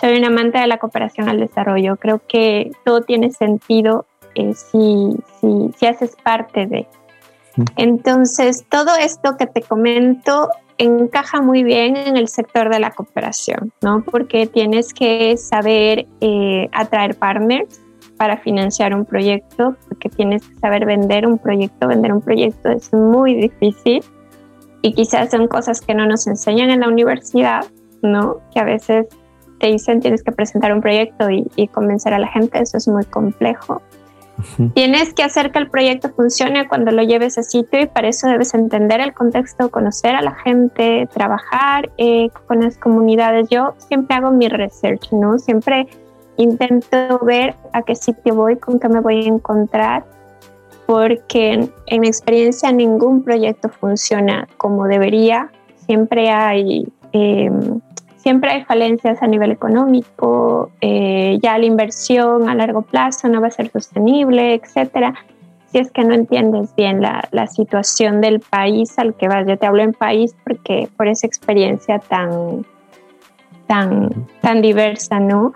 soy 0.00 0.18
un 0.18 0.24
amante 0.24 0.58
de 0.58 0.66
la 0.66 0.78
cooperación 0.78 1.28
al 1.28 1.40
desarrollo. 1.40 1.96
Creo 1.96 2.20
que 2.26 2.72
todo 2.84 3.02
tiene 3.02 3.30
sentido 3.30 4.06
eh, 4.34 4.54
si, 4.54 5.16
si, 5.40 5.70
si, 5.78 5.86
haces 5.86 6.16
parte 6.22 6.66
de. 6.66 6.86
Entonces, 7.76 8.64
todo 8.68 8.94
esto 8.96 9.36
que 9.36 9.46
te 9.46 9.62
comento 9.62 10.48
encaja 10.78 11.40
muy 11.40 11.64
bien 11.64 11.96
en 11.96 12.16
el 12.16 12.28
sector 12.28 12.70
de 12.70 12.78
la 12.78 12.92
cooperación, 12.92 13.72
¿no? 13.82 14.04
Porque 14.04 14.46
tienes 14.46 14.94
que 14.94 15.36
saber 15.36 16.06
eh, 16.20 16.68
atraer 16.72 17.16
partners 17.16 17.80
para 18.16 18.36
financiar 18.38 18.94
un 18.94 19.04
proyecto, 19.04 19.76
porque 19.88 20.08
tienes 20.08 20.46
que 20.46 20.56
saber 20.58 20.86
vender 20.86 21.26
un 21.26 21.38
proyecto. 21.38 21.88
Vender 21.88 22.12
un 22.12 22.20
proyecto 22.20 22.70
es 22.70 22.92
muy 22.92 23.34
difícil 23.34 24.02
y 24.82 24.92
quizás 24.92 25.30
son 25.30 25.48
cosas 25.48 25.80
que 25.80 25.94
no 25.94 26.06
nos 26.06 26.26
enseñan 26.26 26.70
en 26.70 26.80
la 26.80 26.88
universidad, 26.88 27.64
¿no? 28.02 28.38
Que 28.52 28.60
a 28.60 28.64
veces 28.64 29.06
te 29.58 29.68
dicen 29.68 30.00
tienes 30.00 30.22
que 30.22 30.32
presentar 30.32 30.72
un 30.72 30.80
proyecto 30.80 31.28
y, 31.30 31.68
convencer 31.68 32.14
a 32.14 32.18
la 32.18 32.28
gente, 32.28 32.60
eso 32.60 32.76
es 32.76 32.86
muy 32.88 33.04
complejo. 33.04 33.82
Tienes 34.74 35.14
que 35.14 35.22
hacer 35.22 35.50
que 35.50 35.58
el 35.58 35.68
proyecto 35.68 36.10
funcione 36.10 36.68
cuando 36.68 36.90
lo 36.90 37.02
lleves 37.02 37.38
a 37.38 37.42
sitio 37.42 37.80
y 37.80 37.86
para 37.86 38.08
eso 38.08 38.28
debes 38.28 38.54
entender 38.54 39.00
el 39.00 39.12
contexto, 39.12 39.70
conocer 39.70 40.14
a 40.14 40.22
la 40.22 40.34
gente, 40.34 41.08
trabajar 41.12 41.90
eh, 41.98 42.30
con 42.46 42.60
las 42.60 42.76
comunidades. 42.78 43.48
Yo 43.48 43.74
siempre 43.78 44.16
hago 44.16 44.30
mi 44.30 44.48
research, 44.48 45.12
¿no? 45.12 45.38
Siempre 45.38 45.88
intento 46.36 47.18
ver 47.20 47.56
a 47.72 47.82
qué 47.82 47.94
sitio 47.94 48.34
voy, 48.34 48.56
con 48.56 48.78
qué 48.78 48.88
me 48.88 49.00
voy 49.00 49.24
a 49.24 49.28
encontrar, 49.28 50.04
porque 50.86 51.68
en, 51.86 52.00
mi 52.00 52.06
experiencia 52.06 52.72
ningún 52.72 53.22
proyecto 53.22 53.68
funciona 53.68 54.48
como 54.56 54.86
debería. 54.86 55.50
Siempre 55.86 56.30
hay 56.30 56.86
eh, 57.12 57.50
siempre 58.28 58.50
hay 58.50 58.64
falencias 58.64 59.22
a 59.22 59.26
nivel 59.26 59.52
económico, 59.52 60.70
eh, 60.82 61.38
ya 61.42 61.56
la 61.56 61.64
inversión 61.64 62.46
a 62.46 62.54
largo 62.54 62.82
plazo 62.82 63.26
no 63.26 63.40
va 63.40 63.46
a 63.46 63.50
ser 63.50 63.70
sostenible, 63.70 64.52
etcétera. 64.52 65.14
Si 65.72 65.78
es 65.78 65.90
que 65.90 66.04
no 66.04 66.12
entiendes 66.12 66.74
bien 66.76 67.00
la, 67.00 67.26
la, 67.30 67.46
situación 67.46 68.20
del 68.20 68.40
país 68.40 68.98
al 68.98 69.14
que 69.14 69.28
vas, 69.28 69.46
yo 69.46 69.56
te 69.56 69.64
hablo 69.64 69.82
en 69.82 69.94
país 69.94 70.36
porque 70.44 70.90
por 70.94 71.08
esa 71.08 71.26
experiencia 71.26 72.00
tan, 72.00 72.66
tan, 73.66 74.26
tan 74.42 74.60
diversa, 74.60 75.20
¿no? 75.20 75.54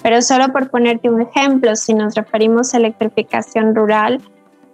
Pero 0.00 0.22
solo 0.22 0.52
por 0.52 0.70
ponerte 0.70 1.10
un 1.10 1.22
ejemplo, 1.22 1.74
si 1.74 1.92
nos 1.92 2.14
referimos 2.14 2.72
a 2.72 2.76
electrificación 2.76 3.74
rural, 3.74 4.20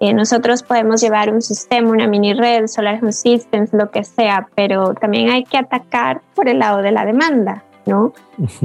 eh, 0.02 0.12
nosotros 0.12 0.64
podemos 0.64 1.00
llevar 1.00 1.32
un 1.32 1.40
sistema, 1.40 1.88
una 1.88 2.08
mini 2.08 2.34
red, 2.34 2.66
Solar 2.66 2.98
Home 3.00 3.12
Systems, 3.12 3.72
lo 3.72 3.92
que 3.92 4.02
sea, 4.02 4.48
pero 4.56 4.94
también 4.94 5.30
hay 5.30 5.44
que 5.44 5.56
atacar 5.56 6.22
por 6.34 6.48
el 6.48 6.58
lado 6.58 6.82
de 6.82 6.90
la 6.90 7.04
demanda, 7.04 7.62
¿no? 7.86 8.12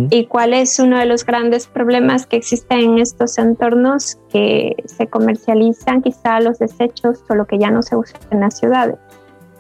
¿Y 0.10 0.26
cuál 0.26 0.56
es 0.56 0.80
uno 0.80 0.98
de 0.98 1.06
los 1.06 1.24
grandes 1.24 1.68
problemas 1.68 2.26
que 2.26 2.38
existen 2.38 2.80
en 2.80 2.98
estos 2.98 3.38
entornos 3.38 4.18
que 4.32 4.78
se 4.86 5.06
comercializan 5.06 6.02
quizá 6.02 6.40
los 6.40 6.58
desechos 6.58 7.24
o 7.30 7.36
lo 7.36 7.46
que 7.46 7.60
ya 7.60 7.70
no 7.70 7.84
se 7.84 7.96
usa 7.96 8.20
en 8.32 8.40
las 8.40 8.58
ciudades, 8.58 8.98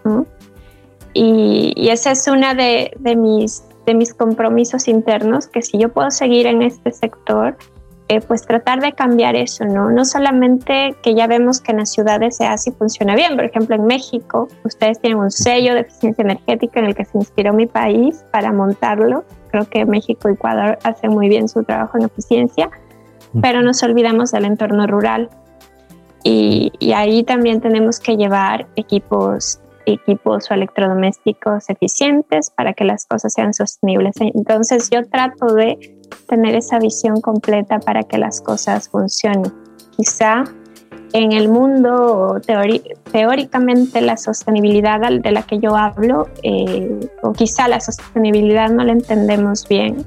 ¿no? 0.03 0.25
Y, 1.13 1.73
y 1.75 1.89
esa 1.89 2.09
es 2.09 2.27
una 2.27 2.55
de, 2.55 2.89
de, 2.97 3.15
mis, 3.15 3.63
de 3.85 3.93
mis 3.93 4.15
compromisos 4.15 4.87
internos, 4.87 5.45
que 5.45 5.61
si 5.61 5.77
yo 5.77 5.89
puedo 5.89 6.09
seguir 6.09 6.47
en 6.47 6.63
este 6.63 6.91
sector, 6.91 7.55
eh, 8.09 8.21
pues 8.21 8.45
tratar 8.45 8.79
de 8.79 8.93
cambiar 8.93 9.35
eso, 9.35 9.65
¿no? 9.65 9.91
No 9.91 10.05
solamente 10.05 10.95
que 11.03 11.13
ya 11.13 11.27
vemos 11.27 11.59
que 11.59 11.71
en 11.71 11.79
las 11.79 11.91
ciudades 11.91 12.37
se 12.37 12.45
hace 12.45 12.69
y 12.69 12.73
funciona 12.73 13.15
bien, 13.15 13.35
por 13.35 13.43
ejemplo 13.43 13.75
en 13.75 13.85
México 13.85 14.47
ustedes 14.63 14.99
tienen 15.01 15.19
un 15.19 15.29
sello 15.29 15.73
de 15.73 15.81
eficiencia 15.81 16.21
energética 16.21 16.79
en 16.79 16.85
el 16.85 16.95
que 16.95 17.03
se 17.03 17.17
inspiró 17.17 17.53
mi 17.53 17.65
país 17.65 18.23
para 18.31 18.53
montarlo, 18.53 19.25
creo 19.51 19.65
que 19.65 19.85
México 19.85 20.29
y 20.29 20.33
Ecuador 20.33 20.79
hacen 20.83 21.11
muy 21.11 21.27
bien 21.27 21.49
su 21.49 21.63
trabajo 21.63 21.97
en 21.97 22.05
eficiencia, 22.05 22.69
pero 23.41 23.61
nos 23.61 23.83
olvidamos 23.83 24.31
del 24.31 24.45
entorno 24.45 24.87
rural 24.87 25.29
y, 26.23 26.71
y 26.79 26.93
ahí 26.93 27.23
también 27.23 27.59
tenemos 27.59 27.99
que 27.99 28.15
llevar 28.15 28.67
equipos 28.77 29.59
equipos 29.87 30.51
o 30.51 30.53
electrodomésticos 30.53 31.69
eficientes 31.69 32.51
para 32.51 32.73
que 32.73 32.83
las 32.83 33.05
cosas 33.05 33.33
sean 33.33 33.53
sostenibles. 33.53 34.15
Entonces 34.19 34.89
yo 34.89 35.07
trato 35.07 35.53
de 35.53 35.96
tener 36.27 36.55
esa 36.55 36.79
visión 36.79 37.21
completa 37.21 37.79
para 37.79 38.03
que 38.03 38.17
las 38.17 38.41
cosas 38.41 38.89
funcionen. 38.89 39.53
Quizá 39.95 40.43
en 41.13 41.31
el 41.31 41.49
mundo 41.49 42.41
teóricamente 43.11 44.01
la 44.01 44.17
sostenibilidad 44.17 44.99
de 44.99 45.31
la 45.31 45.43
que 45.43 45.59
yo 45.59 45.75
hablo, 45.75 46.27
eh, 46.43 46.99
o 47.21 47.33
quizá 47.33 47.67
la 47.67 47.79
sostenibilidad 47.79 48.69
no 48.69 48.83
la 48.83 48.91
entendemos 48.91 49.67
bien 49.67 50.05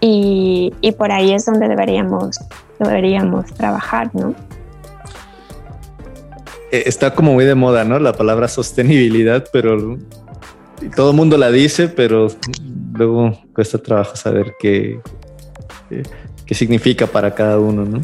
y, 0.00 0.72
y, 0.80 0.92
por 0.92 1.12
ahí 1.12 1.32
es 1.32 1.44
donde 1.46 1.68
deberíamos, 1.68 2.38
deberíamos 2.78 3.52
trabajar, 3.54 4.10
¿no? 4.14 4.34
Eh, 6.72 6.84
está 6.86 7.14
como 7.14 7.34
muy 7.34 7.44
de 7.44 7.54
moda, 7.54 7.84
¿no? 7.84 7.98
La 7.98 8.12
palabra 8.12 8.48
sostenibilidad, 8.48 9.44
pero 9.52 9.98
todo 10.96 11.10
el 11.10 11.16
mundo 11.16 11.36
la 11.36 11.50
dice, 11.50 11.88
pero 11.88 12.28
luego 12.94 13.38
cuesta 13.54 13.78
trabajo 13.78 14.16
saber 14.16 14.54
qué, 14.58 15.00
qué, 16.46 16.54
significa 16.54 17.06
para 17.06 17.34
cada 17.34 17.58
uno, 17.58 17.84
¿no? 17.84 18.00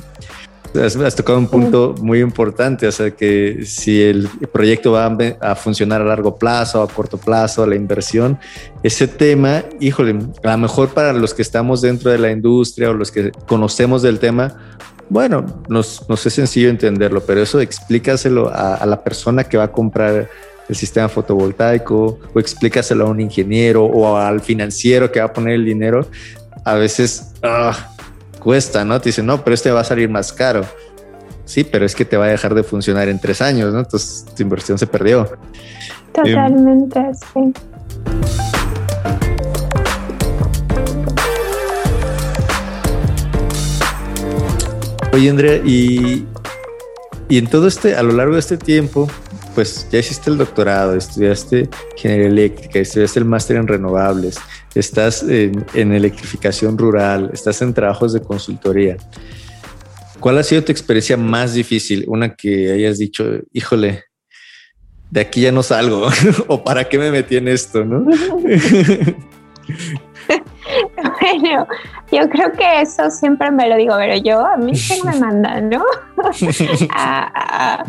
Has, 0.83 1.17
tocado 1.17 1.39
un 1.39 1.49
punto 1.49 1.95
muy 2.01 2.21
importante, 2.21 2.87
o 2.87 2.93
sea, 2.93 3.11
que 3.11 3.65
si 3.65 4.03
el 4.03 4.29
proyecto 4.53 4.93
va 4.93 5.17
a, 5.41 5.55
funcionar 5.55 6.03
a 6.03 6.05
largo 6.05 6.37
plazo, 6.37 6.83
a 6.83 6.89
corto 6.89 7.17
plazo, 7.17 7.67
la 7.67 7.75
inversión, 7.75 8.39
ese 8.83 9.09
tema, 9.09 9.65
híjole, 9.81 10.19
a 10.45 10.53
lo 10.53 10.59
mejor 10.59 10.91
para 10.91 11.15
los 11.15 11.33
que 11.33 11.41
estamos 11.41 11.81
dentro 11.81 12.11
de 12.11 12.19
la 12.19 12.31
industria 12.31 12.91
o 12.91 12.93
los 12.93 13.11
que 13.11 13.33
conocemos 13.47 14.03
del 14.03 14.19
tema, 14.19 14.57
bueno, 15.11 15.47
nos, 15.69 16.07
nos 16.09 16.27
es 16.27 16.35
sencillo 16.35 16.69
entenderlo, 16.69 17.23
pero 17.25 17.41
eso 17.41 17.61
explícaselo 17.61 18.51
a, 18.53 18.85
la 18.85 19.03
persona 19.03 19.45
que 19.45 19.57
va 19.57 19.65
a 19.65 19.73
comprar 19.73 20.29
el 20.69 20.77
sistema 20.77 21.09
fotovoltaico 21.09 22.19
o 22.35 22.39
explícaselo 22.39 23.07
a 23.07 23.11
un 23.11 23.21
ingeniero 23.21 23.85
o 23.85 24.17
al 24.19 24.41
financiero 24.41 25.11
que 25.11 25.21
va 25.21 25.27
a 25.27 25.33
poner 25.33 25.55
el 25.55 25.65
dinero. 25.65 26.07
A 26.65 26.75
veces 26.75 27.33
ah, 27.43 27.95
cuesta, 28.39 28.85
¿no? 28.85 29.01
Te 29.01 29.11
dicen, 29.11 29.27
no, 29.27 29.43
pero 29.43 29.55
este 29.55 29.71
va 29.71 29.81
a 29.81 29.85
salir 29.85 30.09
más 30.09 30.33
caro. 30.33 30.65
Sí, 31.45 31.65
pero 31.65 31.87
es 31.87 31.95
que 31.95 32.05
te 32.05 32.17
va 32.17 32.27
a 32.27 32.29
dejar 32.29 32.55
de 32.55 32.63
funcionar 32.63 33.09
en 33.09 33.19
tres 33.19 33.41
años, 33.41 33.73
¿no? 33.73 33.81
Entonces 33.81 34.27
tu 34.37 34.43
inversión 34.43 34.79
se 34.79 34.87
perdió. 34.87 35.29
Totalmente, 36.13 37.01
sí. 37.15 37.53
Oye, 45.13 45.31
Andrea, 45.31 45.57
y, 45.65 46.27
y 47.29 47.39
en 47.39 47.47
todo 47.47 47.67
este, 47.67 47.97
a 47.97 48.03
lo 48.03 48.13
largo 48.13 48.35
de 48.35 48.41
este 48.41 48.57
tiempo, 48.57 49.09
pues 49.55 49.89
ya 49.91 49.99
hiciste 49.99 50.31
el 50.31 50.39
doctorado, 50.39 50.95
estudiaste 50.95 51.69
ingeniería 51.97 52.29
eléctrica, 52.29 52.79
estudiaste 52.79 53.19
el 53.19 53.25
máster 53.25 53.57
en 53.57 53.67
renovables, 53.67 54.39
estás 54.75 55.23
en, 55.23 55.65
en, 55.75 55.93
electrificación 55.93 56.77
rural, 56.79 57.31
estás 57.33 57.63
en 57.63 57.75
trabajos 57.75 58.13
de 58.13 58.21
consultoría. 58.21 58.97
¿Cuál 60.21 60.39
ha 60.39 60.43
sido 60.43 60.65
tu 60.65 60.73
experiencia 60.73 61.17
más 61.17 61.55
difícil? 61.55 62.05
Una 62.09 62.35
que 62.35 62.73
hayas 62.73 62.99
dicho, 62.99 63.25
híjole, 63.53 64.05
de 65.11 65.21
aquí 65.21 65.43
ya 65.43 65.53
no 65.53 65.63
salgo, 65.63 66.09
o 66.49 66.63
para 66.63 66.85
qué 66.85 66.99
me 66.99 67.11
metí 67.11 67.37
en 67.37 67.49
esto, 67.49 67.85
¿no? 67.85 68.01
bueno, 71.21 71.67
yo 72.13 72.29
creo 72.29 72.53
que 72.53 72.83
eso 72.83 73.11
siempre 73.11 73.51
me 73.51 73.69
lo 73.69 73.77
digo, 73.77 73.95
pero 73.97 74.17
yo 74.17 74.45
a 74.45 74.57
mí 74.57 74.73
que 74.73 75.03
me 75.05 75.19
mandan, 75.19 75.71
¿no? 75.71 75.85
a, 76.95 77.85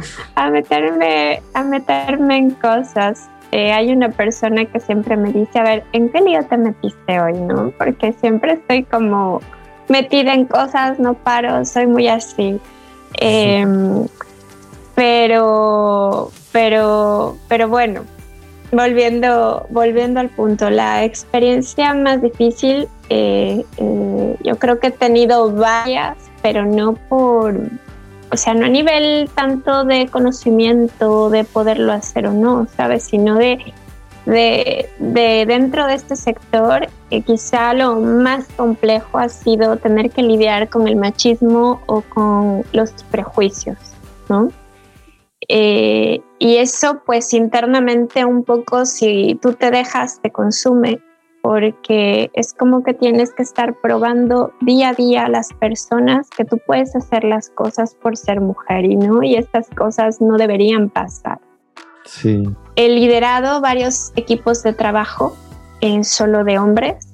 meterme, 0.51 1.41
a 1.53 1.63
meterme 1.63 2.37
en 2.37 2.51
cosas. 2.51 3.29
Eh, 3.51 3.71
hay 3.71 3.91
una 3.91 4.09
persona 4.09 4.65
que 4.65 4.79
siempre 4.79 5.17
me 5.17 5.31
dice, 5.31 5.59
a 5.59 5.63
ver, 5.63 5.83
¿en 5.91 6.09
qué 6.09 6.21
lío 6.21 6.43
te 6.45 6.57
metiste 6.57 7.19
hoy, 7.19 7.33
no? 7.33 7.71
Porque 7.77 8.13
siempre 8.13 8.53
estoy 8.53 8.83
como 8.83 9.41
metida 9.87 10.33
en 10.33 10.45
cosas, 10.45 10.99
no 10.99 11.15
paro, 11.15 11.65
soy 11.65 11.87
muy 11.87 12.07
así. 12.07 12.59
Em, 13.19 14.05
pero, 14.93 16.31
pero, 16.51 17.37
pero 17.47 17.67
bueno, 17.67 18.03
volviendo, 18.71 19.65
volviendo 19.69 20.19
al 20.19 20.29
punto, 20.29 20.69
la 20.69 21.03
experiencia 21.03 21.93
más 21.93 22.21
difícil, 22.21 22.87
eh, 23.09 23.65
eh, 23.77 24.35
yo 24.43 24.57
creo 24.57 24.79
que 24.79 24.87
he 24.87 24.91
tenido 24.91 25.51
varias, 25.51 26.17
pero 26.41 26.65
no 26.65 26.93
por, 26.93 27.59
o 28.31 28.37
sea, 28.37 28.53
no 28.53 28.65
a 28.65 28.69
nivel 28.69 29.29
tanto 29.33 29.83
de 29.83 30.07
conocimiento, 30.07 31.29
de 31.29 31.43
poderlo 31.43 31.91
hacer 31.93 32.27
o 32.27 32.33
no, 32.33 32.67
¿sabes? 32.75 33.03
Sino 33.03 33.35
de, 33.35 33.73
de, 34.25 34.89
de 34.99 35.45
dentro 35.47 35.87
de 35.87 35.95
este 35.95 36.15
sector, 36.15 36.87
eh, 37.09 37.21
quizá 37.23 37.73
lo 37.73 37.95
más 37.99 38.47
complejo 38.55 39.17
ha 39.17 39.29
sido 39.29 39.77
tener 39.77 40.11
que 40.11 40.21
lidiar 40.21 40.69
con 40.69 40.87
el 40.87 40.95
machismo 40.95 41.81
o 41.87 42.01
con 42.01 42.63
los 42.71 42.91
prejuicios, 43.09 43.77
¿no? 44.29 44.49
Eh, 45.47 46.21
y 46.37 46.57
eso 46.57 47.01
pues 47.05 47.33
internamente 47.33 48.23
un 48.25 48.43
poco 48.43 48.85
si 48.85 49.39
tú 49.41 49.53
te 49.53 49.71
dejas 49.71 50.21
te 50.21 50.31
consume 50.31 51.01
porque 51.41 52.29
es 52.33 52.53
como 52.53 52.83
que 52.83 52.93
tienes 52.93 53.33
que 53.33 53.43
estar 53.43 53.75
probando 53.81 54.51
día 54.61 54.89
a 54.89 54.93
día 54.93 55.25
a 55.25 55.29
las 55.29 55.53
personas 55.53 56.29
que 56.29 56.45
tú 56.45 56.59
puedes 56.65 56.95
hacer 56.95 57.23
las 57.23 57.49
cosas 57.49 57.95
por 57.95 58.17
ser 58.17 58.41
mujer 58.41 58.85
y 58.85 58.95
no 58.95 59.23
y 59.23 59.35
estas 59.35 59.69
cosas 59.69 60.21
no 60.21 60.37
deberían 60.37 60.89
pasar. 60.89 61.39
Sí. 62.05 62.43
He 62.75 62.89
liderado 62.89 63.61
varios 63.61 64.11
equipos 64.15 64.63
de 64.63 64.73
trabajo 64.73 65.35
en 65.81 66.03
solo 66.03 66.43
de 66.43 66.59
hombres 66.59 67.09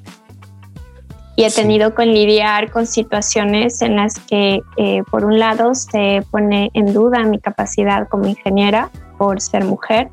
y 1.35 1.43
he 1.43 1.51
tenido 1.51 1.93
que 1.93 2.05
lidiar 2.05 2.71
con 2.71 2.87
situaciones 2.87 3.81
en 3.81 3.97
las 3.97 4.19
que, 4.19 4.61
eh, 4.77 5.03
por 5.11 5.25
un 5.25 5.37
lado, 5.37 5.75
se 5.75 6.23
pone 6.31 6.71
en 6.73 6.93
duda 6.93 7.23
mi 7.23 7.39
capacidad 7.39 8.07
como 8.07 8.27
ingeniera 8.27 8.89
por 9.17 9.41
ser 9.41 9.65
mujer, 9.65 10.09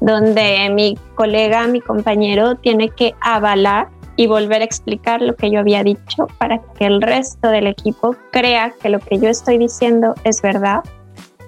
donde 0.00 0.70
mi 0.72 0.98
colega, 1.14 1.66
mi 1.66 1.80
compañero, 1.80 2.56
tiene 2.56 2.88
que 2.90 3.14
avalar 3.20 3.88
y 4.16 4.26
volver 4.26 4.62
a 4.62 4.64
explicar 4.64 5.20
lo 5.22 5.34
que 5.34 5.50
yo 5.50 5.60
había 5.60 5.82
dicho 5.82 6.26
para 6.38 6.60
que 6.78 6.86
el 6.86 7.02
resto 7.02 7.48
del 7.48 7.66
equipo 7.66 8.14
crea 8.30 8.72
que 8.80 8.88
lo 8.88 9.00
que 9.00 9.18
yo 9.18 9.28
estoy 9.28 9.58
diciendo 9.58 10.14
es 10.24 10.40
verdad, 10.40 10.84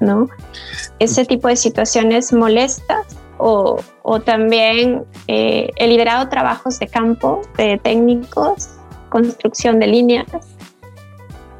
¿no? 0.00 0.28
Ese 0.98 1.24
tipo 1.24 1.48
de 1.48 1.56
situaciones 1.56 2.32
molestas 2.32 3.06
o, 3.38 3.76
o 4.02 4.20
también 4.20 5.04
eh, 5.28 5.70
he 5.76 5.86
liderado 5.86 6.28
trabajos 6.28 6.78
de 6.78 6.88
campo 6.88 7.42
de 7.56 7.78
técnicos 7.78 8.70
construcción 9.08 9.80
de 9.80 9.86
líneas 9.86 10.26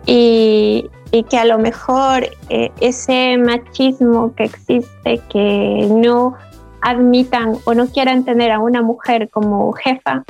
y, 0.05 0.91
que 1.31 1.39
a 1.39 1.47
lo 1.47 1.59
mejor 1.59 2.29
eh, 2.51 2.71
ese 2.81 3.39
machismo 3.39 4.35
que 4.35 4.45
existe, 4.45 5.19
que 5.31 5.89
no 5.91 6.35
admitan 6.87 7.55
o 7.65 7.75
no 7.75 7.87
quieran 7.89 8.25
tener 8.25 8.53
a 8.53 8.59
una 8.59 8.83
mujer 8.83 9.29
como 9.29 9.73
jefa, 9.73 10.25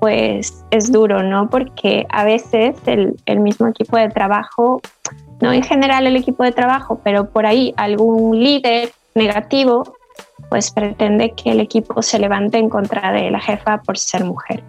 pues 0.00 0.64
es 0.70 0.92
duro, 0.92 1.22
¿no? 1.22 1.50
Porque 1.50 2.06
a 2.10 2.24
veces 2.24 2.76
el, 2.86 3.16
el, 3.26 3.40
mismo 3.40 3.66
equipo 3.66 3.96
de 3.96 4.08
trabajo, 4.08 4.80
no 5.40 5.52
en 5.52 5.62
general 5.62 6.06
el 6.06 6.16
equipo 6.16 6.44
de 6.44 6.52
trabajo, 6.52 7.00
pero 7.02 7.30
por 7.30 7.46
ahí 7.46 7.74
algún 7.76 8.38
líder 8.38 8.90
negativo, 9.14 9.96
pues 10.48 10.70
pretende 10.70 11.32
que 11.32 11.50
el 11.50 11.60
equipo 11.60 12.00
se 12.02 12.18
levante 12.18 12.58
en 12.58 12.68
contra 12.68 13.12
de 13.12 13.30
la 13.30 13.40
jefa 13.40 13.82
por 13.82 13.98
ser 13.98 14.24
mujer 14.24 14.62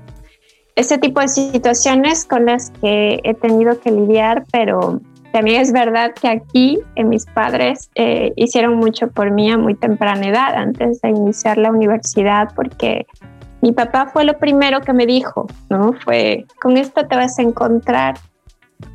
ese 0.79 0.97
tipo 0.97 1.19
de 1.19 1.27
situaciones 1.27 2.25
con 2.25 2.45
las 2.45 2.71
que 2.81 3.19
he 3.23 3.33
tenido 3.33 3.79
que 3.81 3.91
lidiar, 3.91 4.45
pero 4.49 5.01
también 5.31 5.61
es 5.61 5.71
verdad 5.71 6.13
que 6.19 6.27
aquí 6.27 6.79
en 6.95 7.09
mis 7.09 7.25
padres 7.25 7.89
eh, 7.95 8.33
hicieron 8.35 8.75
mucho 8.75 9.09
por 9.09 9.31
mí 9.31 9.51
a 9.51 9.57
muy 9.57 9.75
temprana 9.75 10.27
edad, 10.27 10.55
antes 10.55 11.01
de 11.01 11.09
iniciar 11.09 11.57
la 11.57 11.71
universidad, 11.71 12.49
porque 12.55 13.05
mi 13.61 13.71
papá 13.71 14.07
fue 14.11 14.23
lo 14.23 14.37
primero 14.37 14.81
que 14.81 14.93
me 14.93 15.05
dijo, 15.05 15.47
¿no? 15.69 15.93
Fue, 15.93 16.45
con 16.61 16.77
esto 16.77 17.05
te 17.05 17.15
vas 17.15 17.37
a 17.37 17.41
encontrar 17.43 18.15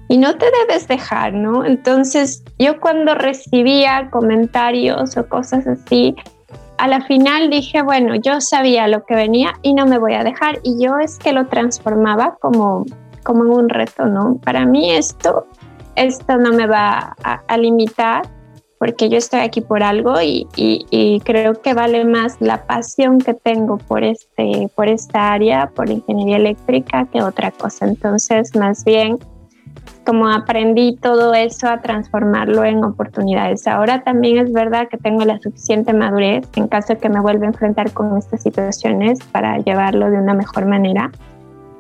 y 0.09 0.19
no 0.19 0.37
te 0.37 0.47
debes 0.61 0.89
dejar, 0.89 1.35
¿no? 1.35 1.65
Entonces 1.65 2.43
yo 2.59 2.81
cuando 2.81 3.15
recibía 3.15 4.09
comentarios 4.11 5.17
o 5.17 5.29
cosas 5.29 5.67
así, 5.67 6.17
a 6.79 6.89
la 6.89 7.01
final 7.03 7.51
dije, 7.51 7.83
bueno, 7.83 8.15
yo 8.17 8.41
sabía 8.41 8.89
lo 8.89 9.05
que 9.05 9.15
venía 9.15 9.53
y 9.63 9.75
no 9.75 9.87
me 9.87 9.99
voy 9.99 10.15
a 10.15 10.25
dejar. 10.25 10.59
Y 10.65 10.83
yo 10.83 10.99
es 10.99 11.19
que 11.19 11.33
lo 11.33 11.47
transformaba 11.47 12.37
como, 12.41 12.85
como 13.23 13.45
en 13.45 13.51
un 13.51 13.69
reto, 13.69 14.07
¿no? 14.07 14.37
Para 14.43 14.67
mí 14.67 14.91
esto 14.91 15.47
esto 15.97 16.37
no 16.37 16.53
me 16.53 16.67
va 16.67 17.17
a, 17.23 17.57
limitar 17.57 18.23
porque 18.79 19.09
yo 19.09 19.17
estoy 19.17 19.41
aquí 19.41 19.61
por 19.61 19.83
algo 19.83 20.21
y, 20.21 20.47
y, 20.57 21.21
creo 21.25 21.61
que 21.63 21.73
vale 21.73 22.05
más 22.05 22.37
la 22.41 22.67
pasión 22.67 23.19
que 23.19 23.33
tengo 23.33 23.79
por, 23.79 24.05
este, 24.05 24.69
por 24.75 24.89
esta 24.89 25.33
área, 25.33 25.71
por 25.71 25.89
ingeniería 25.89 26.37
eléctrica, 26.37 27.07
que 27.11 27.23
otra 27.23 27.51
cosa. 27.51 27.87
Entonces, 27.87 28.55
más 28.57 28.85
bien, 28.85 29.19
como 30.05 30.29
aprendí 30.29 30.97
todo 30.97 31.35
eso 31.35 31.69
a 31.69 31.81
transformarlo 31.81 32.65
en 32.65 32.85
oportunidades. 32.85 33.67
Ahora 33.67 34.03
también 34.03 34.39
es 34.39 34.53
verdad 34.53 34.89
que 34.89 34.99
tengo 34.99 35.25
la 35.25 35.39
suficiente 35.39 35.93
madurez 35.93 36.47
en 36.57 36.69
caso 36.69 36.95
de 36.95 36.99
que 36.99 37.09
me 37.09 37.21
vuelva 37.21 37.45
a 37.45 37.49
enfrentar 37.49 37.93
con 37.93 38.17
estas 38.17 38.43
situaciones 38.43 39.19
para 39.33 39.59
llevarlo 39.59 40.11
de 40.11 40.19
una 40.19 40.35
mejor 40.35 40.67
manera, 40.67 41.11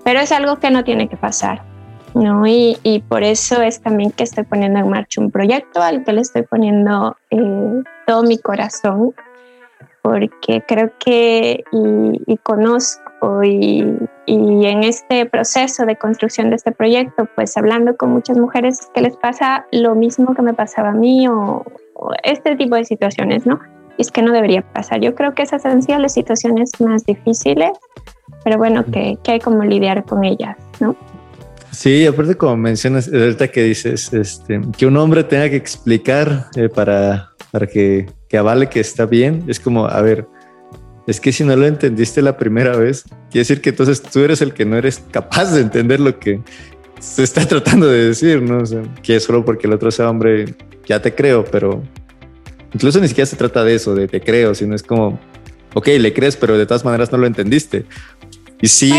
pero 0.04 0.20
es 0.20 0.32
algo 0.32 0.56
que 0.56 0.70
no 0.70 0.84
tiene 0.84 1.08
que 1.08 1.16
pasar. 1.16 1.73
¿No? 2.14 2.46
Y, 2.46 2.78
y, 2.82 3.00
por 3.00 3.22
eso 3.22 3.60
es 3.60 3.80
también 3.80 4.10
que 4.12 4.24
estoy 4.24 4.44
poniendo 4.44 4.78
en 4.78 4.88
marcha 4.88 5.20
un 5.20 5.30
proyecto 5.30 5.82
al 5.82 6.04
que 6.04 6.12
le 6.12 6.20
estoy 6.20 6.42
poniendo 6.42 7.16
eh, 7.30 7.82
todo 8.06 8.22
mi 8.22 8.38
corazón, 8.38 9.14
porque 10.02 10.62
creo 10.66 10.92
que 10.98 11.64
y, 11.72 12.36
conozco 12.38 13.42
y, 13.42 13.98
y, 14.26 14.66
en 14.66 14.84
este 14.84 15.26
proceso 15.26 15.86
de 15.86 15.96
construcción 15.96 16.50
de 16.50 16.56
este 16.56 16.72
proyecto, 16.72 17.26
pues 17.34 17.56
hablando 17.56 17.96
con 17.96 18.10
muchas 18.10 18.38
mujeres 18.38 18.90
que 18.94 19.00
les 19.00 19.16
pasa 19.16 19.66
lo 19.72 19.94
mismo 19.94 20.34
que 20.34 20.42
me 20.42 20.54
pasaba 20.54 20.90
a 20.90 20.94
mí 20.94 21.26
o, 21.26 21.64
este 22.22 22.54
tipo 22.56 22.76
de 22.76 22.84
situaciones, 22.84 23.46
¿no? 23.46 23.60
Y 23.96 24.02
es 24.02 24.10
que 24.10 24.20
no 24.20 24.32
debería 24.32 24.62
pasar. 24.62 25.00
Yo 25.00 25.14
creo 25.14 25.34
que 25.34 25.42
esas 25.42 25.64
han 25.64 25.82
sido 25.82 25.98
las 25.98 26.12
situaciones 26.12 26.72
más 26.80 27.06
difíciles, 27.06 27.70
pero 28.44 28.58
bueno, 28.58 28.84
que, 28.84 29.16
que 29.22 29.32
hay 29.32 29.40
como 29.40 29.64
lidiar 29.64 30.04
con 30.04 30.24
ellas, 30.24 30.56
¿no? 30.80 30.96
Sí, 31.74 32.06
aparte 32.06 32.36
como 32.36 32.56
mencionas, 32.56 33.10
ahorita 33.12 33.48
que 33.48 33.64
dices, 33.64 34.12
este, 34.12 34.60
que 34.76 34.86
un 34.86 34.96
hombre 34.96 35.24
tenga 35.24 35.50
que 35.50 35.56
explicar 35.56 36.46
eh, 36.54 36.68
para, 36.68 37.30
para 37.50 37.66
que, 37.66 38.06
que, 38.28 38.38
avale 38.38 38.68
que 38.68 38.78
está 38.78 39.06
bien, 39.06 39.44
es 39.48 39.58
como, 39.58 39.86
a 39.86 40.00
ver, 40.00 40.26
es 41.08 41.20
que 41.20 41.32
si 41.32 41.42
no 41.42 41.56
lo 41.56 41.66
entendiste 41.66 42.22
la 42.22 42.36
primera 42.36 42.76
vez, 42.76 43.02
quiere 43.30 43.40
decir 43.40 43.60
que 43.60 43.70
entonces 43.70 44.00
tú 44.00 44.20
eres 44.20 44.40
el 44.40 44.54
que 44.54 44.64
no 44.64 44.76
eres 44.76 45.02
capaz 45.10 45.52
de 45.52 45.62
entender 45.62 45.98
lo 45.98 46.18
que 46.18 46.40
se 47.00 47.24
está 47.24 47.44
tratando 47.48 47.88
de 47.88 48.06
decir, 48.06 48.40
¿no? 48.40 48.58
O 48.58 48.66
sea, 48.66 48.82
que 49.02 49.16
es 49.16 49.24
solo 49.24 49.44
porque 49.44 49.66
el 49.66 49.72
otro 49.72 49.90
sea 49.90 50.08
hombre, 50.08 50.54
ya 50.86 51.02
te 51.02 51.12
creo, 51.12 51.44
pero 51.44 51.82
incluso 52.72 53.00
ni 53.00 53.08
siquiera 53.08 53.26
se 53.26 53.36
trata 53.36 53.64
de 53.64 53.74
eso, 53.74 53.96
de 53.96 54.06
te 54.06 54.20
creo, 54.20 54.54
sino 54.54 54.76
es 54.76 54.82
como, 54.84 55.18
ok, 55.74 55.88
le 55.98 56.12
crees, 56.12 56.36
pero 56.36 56.56
de 56.56 56.66
todas 56.66 56.84
maneras 56.84 57.10
no 57.10 57.18
lo 57.18 57.26
entendiste. 57.26 57.84
Y 58.60 58.68
sí, 58.68 58.92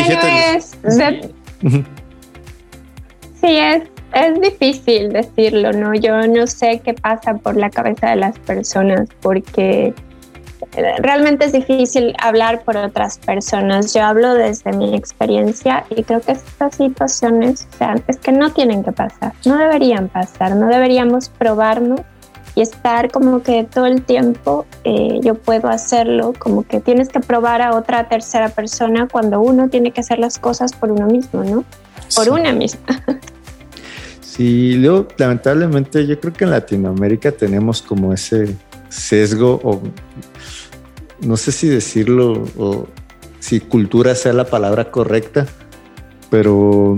Sí, 3.45 3.57
es, 3.57 3.83
es 4.15 4.41
difícil 4.41 5.13
decirlo, 5.13 5.71
¿no? 5.71 5.93
Yo 5.93 6.25
no 6.25 6.47
sé 6.47 6.81
qué 6.83 6.95
pasa 6.95 7.35
por 7.35 7.55
la 7.55 7.69
cabeza 7.69 8.09
de 8.09 8.15
las 8.15 8.39
personas 8.39 9.07
porque 9.21 9.93
eh, 10.75 10.93
realmente 10.97 11.45
es 11.45 11.53
difícil 11.53 12.15
hablar 12.17 12.63
por 12.63 12.75
otras 12.75 13.19
personas. 13.19 13.93
Yo 13.93 14.03
hablo 14.03 14.33
desde 14.33 14.73
mi 14.73 14.95
experiencia 14.95 15.85
y 15.91 16.01
creo 16.01 16.21
que 16.21 16.31
estas 16.31 16.75
situaciones, 16.75 17.67
o 17.71 17.77
sea, 17.77 17.95
es 18.07 18.17
que 18.17 18.31
no 18.31 18.51
tienen 18.51 18.83
que 18.83 18.91
pasar, 18.91 19.33
no 19.45 19.59
deberían 19.59 20.07
pasar, 20.07 20.55
no 20.55 20.65
deberíamos 20.65 21.29
probarnos 21.29 22.01
y 22.55 22.61
estar 22.61 23.11
como 23.11 23.43
que 23.43 23.63
todo 23.63 23.85
el 23.85 24.01
tiempo 24.01 24.65
eh, 24.85 25.19
yo 25.21 25.35
puedo 25.35 25.69
hacerlo, 25.69 26.33
como 26.39 26.63
que 26.63 26.79
tienes 26.79 27.09
que 27.09 27.19
probar 27.19 27.61
a 27.61 27.75
otra 27.75 28.07
tercera 28.07 28.49
persona 28.49 29.07
cuando 29.07 29.39
uno 29.39 29.69
tiene 29.69 29.91
que 29.91 30.01
hacer 30.01 30.17
las 30.17 30.39
cosas 30.39 30.73
por 30.73 30.91
uno 30.91 31.05
mismo, 31.05 31.43
¿no? 31.43 31.63
Por 32.15 32.29
una 32.29 32.51
misma. 32.51 32.81
Sí, 34.35 34.73
luego, 34.73 35.07
lamentablemente, 35.17 36.05
yo 36.05 36.19
creo 36.19 36.33
que 36.33 36.43
en 36.43 36.49
Latinoamérica 36.49 37.31
tenemos 37.31 37.81
como 37.81 38.11
ese 38.11 38.53
sesgo, 38.89 39.61
o 39.63 39.81
no 41.21 41.37
sé 41.37 41.53
si 41.53 41.69
decirlo, 41.69 42.43
o 42.57 42.85
si 43.39 43.61
cultura 43.61 44.13
sea 44.13 44.33
la 44.33 44.43
palabra 44.43 44.91
correcta, 44.91 45.45
pero 46.29 46.95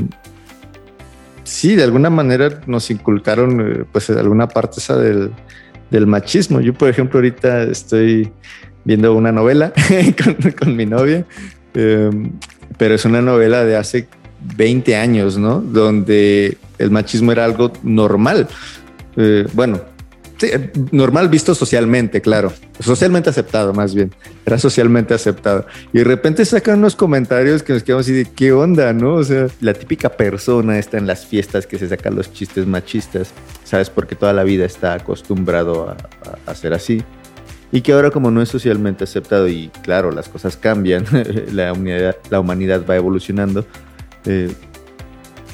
sí, 1.43 1.75
de 1.75 1.83
alguna 1.83 2.09
manera 2.09 2.61
nos 2.65 2.89
inculcaron, 2.89 3.61
eh, 3.61 3.85
pues, 3.91 4.09
alguna 4.09 4.47
parte 4.47 4.79
esa 4.79 4.97
del, 4.97 5.31
machismo. 6.07 6.59
Yo, 6.59 6.73
por 6.73 6.89
ejemplo, 6.89 7.19
ahorita 7.19 7.65
estoy 7.65 8.31
viendo 8.83 9.13
una 9.13 9.31
novela 9.31 9.73
con, 10.59 10.75
mi 10.75 10.87
novia, 10.87 11.23
em, 11.75 12.31
pero 12.79 12.95
es 12.95 13.05
una 13.05 13.21
novela 13.21 13.63
de 13.63 13.77
hace 13.77 14.07
20 14.55 14.95
años, 14.95 15.37
¿no? 15.37 15.59
Donde 15.59 16.57
el 16.77 16.91
machismo 16.91 17.31
era 17.31 17.45
algo 17.45 17.71
normal. 17.83 18.47
Eh, 19.15 19.47
bueno, 19.53 19.81
normal 20.91 21.29
visto 21.29 21.55
socialmente, 21.55 22.21
claro. 22.21 22.51
Socialmente 22.79 23.29
aceptado, 23.29 23.73
más 23.73 23.95
bien. 23.95 24.13
Era 24.45 24.57
socialmente 24.57 25.13
aceptado. 25.13 25.65
Y 25.93 25.99
de 25.99 26.03
repente 26.03 26.45
sacan 26.45 26.79
unos 26.79 26.95
comentarios 26.95 27.63
que 27.63 27.73
nos 27.73 27.83
quedamos 27.83 28.05
así 28.05 28.13
de 28.13 28.25
qué 28.25 28.51
onda, 28.51 28.93
¿no? 28.93 29.15
O 29.15 29.23
sea, 29.23 29.47
la 29.61 29.73
típica 29.73 30.09
persona 30.09 30.77
está 30.77 30.97
en 30.97 31.07
las 31.07 31.25
fiestas 31.25 31.65
que 31.65 31.79
se 31.79 31.89
sacan 31.89 32.15
los 32.15 32.31
chistes 32.31 32.67
machistas, 32.67 33.31
¿sabes? 33.63 33.89
Porque 33.89 34.15
toda 34.15 34.33
la 34.33 34.43
vida 34.43 34.65
está 34.65 34.93
acostumbrado 34.93 35.89
a, 35.89 35.97
a, 36.45 36.55
ser 36.55 36.73
así. 36.73 37.03
Y 37.71 37.81
que 37.81 37.91
ahora 37.93 38.11
como 38.11 38.31
no 38.31 38.41
es 38.41 38.49
socialmente 38.49 39.03
aceptado 39.03 39.47
y 39.47 39.69
claro, 39.81 40.11
las 40.11 40.29
cosas 40.29 40.55
cambian, 40.55 41.05
la, 41.51 41.73
la 42.29 42.39
humanidad 42.39 42.85
va 42.89 42.95
evolucionando, 42.95 43.65
eh, 44.27 44.51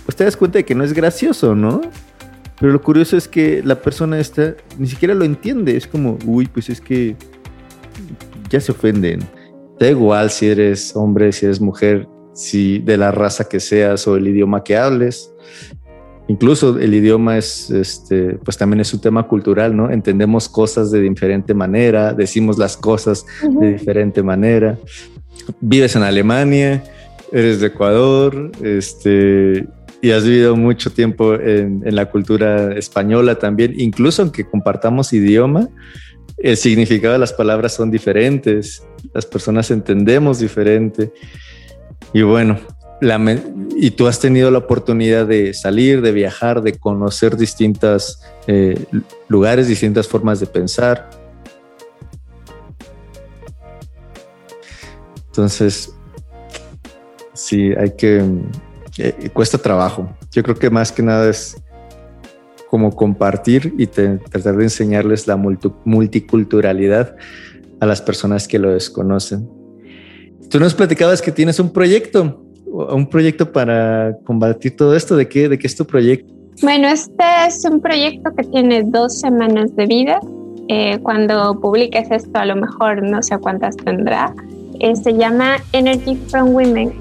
pues 0.06 0.16
te 0.16 0.24
das 0.24 0.36
cuenta 0.36 0.58
de 0.58 0.66
que 0.66 0.76
no 0.76 0.84
es 0.84 0.94
gracioso, 0.94 1.56
¿no? 1.56 1.82
Pero 2.60 2.72
lo 2.72 2.82
curioso 2.82 3.18
es 3.18 3.28
que 3.28 3.62
la 3.64 3.82
persona 3.82 4.20
esta 4.20 4.56
ni 4.78 4.88
siquiera 4.88 5.14
lo 5.14 5.26
entiende. 5.26 5.76
Es 5.76 5.88
como, 5.88 6.18
uy, 6.26 6.46
pues 6.46 6.70
es 6.70 6.80
que 6.80 7.16
ya 8.50 8.60
se 8.60 8.72
ofenden. 8.72 9.22
Da 9.80 9.90
igual 9.90 10.30
si 10.30 10.48
eres 10.48 10.96
hombre, 10.96 11.32
si 11.32 11.46
eres 11.46 11.60
mujer, 11.60 12.08
si 12.34 12.80
de 12.80 12.98
la 12.98 13.12
raza 13.12 13.46
que 13.46 13.60
seas 13.60 14.08
o 14.08 14.16
el 14.16 14.28
idioma 14.28 14.64
que 14.64 14.78
hables. 14.78 15.34
Incluso 16.28 16.80
el 16.80 16.94
idioma 16.94 17.38
es, 17.38 17.70
este, 17.70 18.36
pues 18.46 18.58
también 18.58 18.80
es 18.80 18.94
un 18.94 19.02
tema 19.02 19.28
cultural, 19.28 19.76
¿no? 19.76 19.92
Entendemos 19.92 20.48
cosas 20.48 20.90
de 20.90 21.02
diferente 21.02 21.54
manera, 21.54 22.14
decimos 22.14 22.58
las 22.58 22.78
cosas 22.78 23.26
de 23.60 23.74
diferente 23.74 24.24
manera. 24.24 24.80
Vives 25.60 25.98
en 25.98 26.04
Alemania, 26.04 26.82
eres 27.34 27.60
de 27.60 27.68
Ecuador, 27.68 28.52
este, 28.62 29.68
y 30.02 30.12
has 30.12 30.24
vivido 30.24 30.56
mucho 30.56 30.92
tiempo 30.92 31.34
en, 31.34 31.84
la 31.84 32.06
cultura 32.06 32.76
española 32.78 33.36
también, 33.36 33.74
incluso 33.76 34.22
aunque 34.22 34.46
compartamos 34.46 35.12
idioma, 35.14 35.68
el 36.38 36.58
significado 36.58 37.14
de 37.14 37.20
las 37.20 37.34
palabras 37.34 37.74
son 37.74 37.90
diferentes, 37.90 38.84
las 39.14 39.26
personas 39.26 39.72
entendemos 39.72 40.40
diferente. 40.40 41.12
Y 42.14 42.22
bueno, 42.22 42.60
y 43.76 43.92
tú 43.92 44.08
has 44.08 44.20
tenido 44.20 44.52
la 44.52 44.60
oportunidad 44.60 45.26
de 45.26 45.54
salir, 45.54 46.02
de 46.02 46.12
viajar, 46.12 46.62
de 46.62 46.74
conocer 46.74 47.36
distintos 47.36 48.22
eh, 48.46 48.78
lugares, 49.28 49.68
distintas 49.68 50.08
formas 50.08 50.40
de 50.40 50.46
pensar. 50.46 51.10
Entonces, 55.28 55.94
sí, 57.34 57.72
hay 57.78 57.92
que, 57.92 58.24
eh, 58.98 59.30
cuesta 59.34 59.58
trabajo. 59.58 60.10
Yo 60.32 60.44
creo 60.44 60.56
que 60.56 60.70
más 60.70 60.92
que 60.92 61.04
nada 61.04 61.30
es 61.30 61.58
como 62.70 62.96
compartir 62.96 63.74
y 63.78 63.86
tratar 63.86 64.58
de 64.58 64.64
enseñarles 64.64 65.28
la 65.28 65.38
multiculturalidad 65.38 67.16
a 67.80 67.86
las 67.86 68.02
personas 68.02 68.48
que 68.48 68.58
lo 68.58 68.72
desconocen. 68.72 69.48
Tú 70.50 70.60
nos 70.60 70.74
platicabas 70.74 71.22
que 71.22 71.32
tienes 71.32 71.60
un 71.60 71.72
proyecto, 71.72 72.44
un 72.66 73.08
proyecto 73.08 73.52
para 73.52 74.18
combatir 74.26 74.76
todo 74.76 74.96
esto. 74.96 75.16
¿De 75.16 75.28
qué, 75.28 75.50
de 75.50 75.60
qué 75.60 75.68
es 75.68 75.76
tu 75.76 75.86
proyecto? 75.86 76.34
Bueno, 76.62 76.88
este 76.88 77.24
es 77.48 77.64
un 77.66 77.80
proyecto 77.80 78.32
que 78.36 78.44
tiene 78.44 78.84
dos 78.84 79.20
semanas 79.20 79.76
de 79.76 79.86
vida. 79.86 80.20
Eh, 80.68 80.98
cuando 81.04 81.60
publiques 81.60 82.10
esto, 82.10 82.40
a 82.40 82.46
lo 82.46 82.56
mejor 82.56 83.04
no 83.04 83.22
sé 83.22 83.38
cuántas 83.38 83.76
tendrá. 83.78 84.34
Eh, 84.80 84.96
se 84.96 85.14
llama 85.14 85.58
Energy 85.74 86.16
from 86.28 86.56
Women 86.56 86.94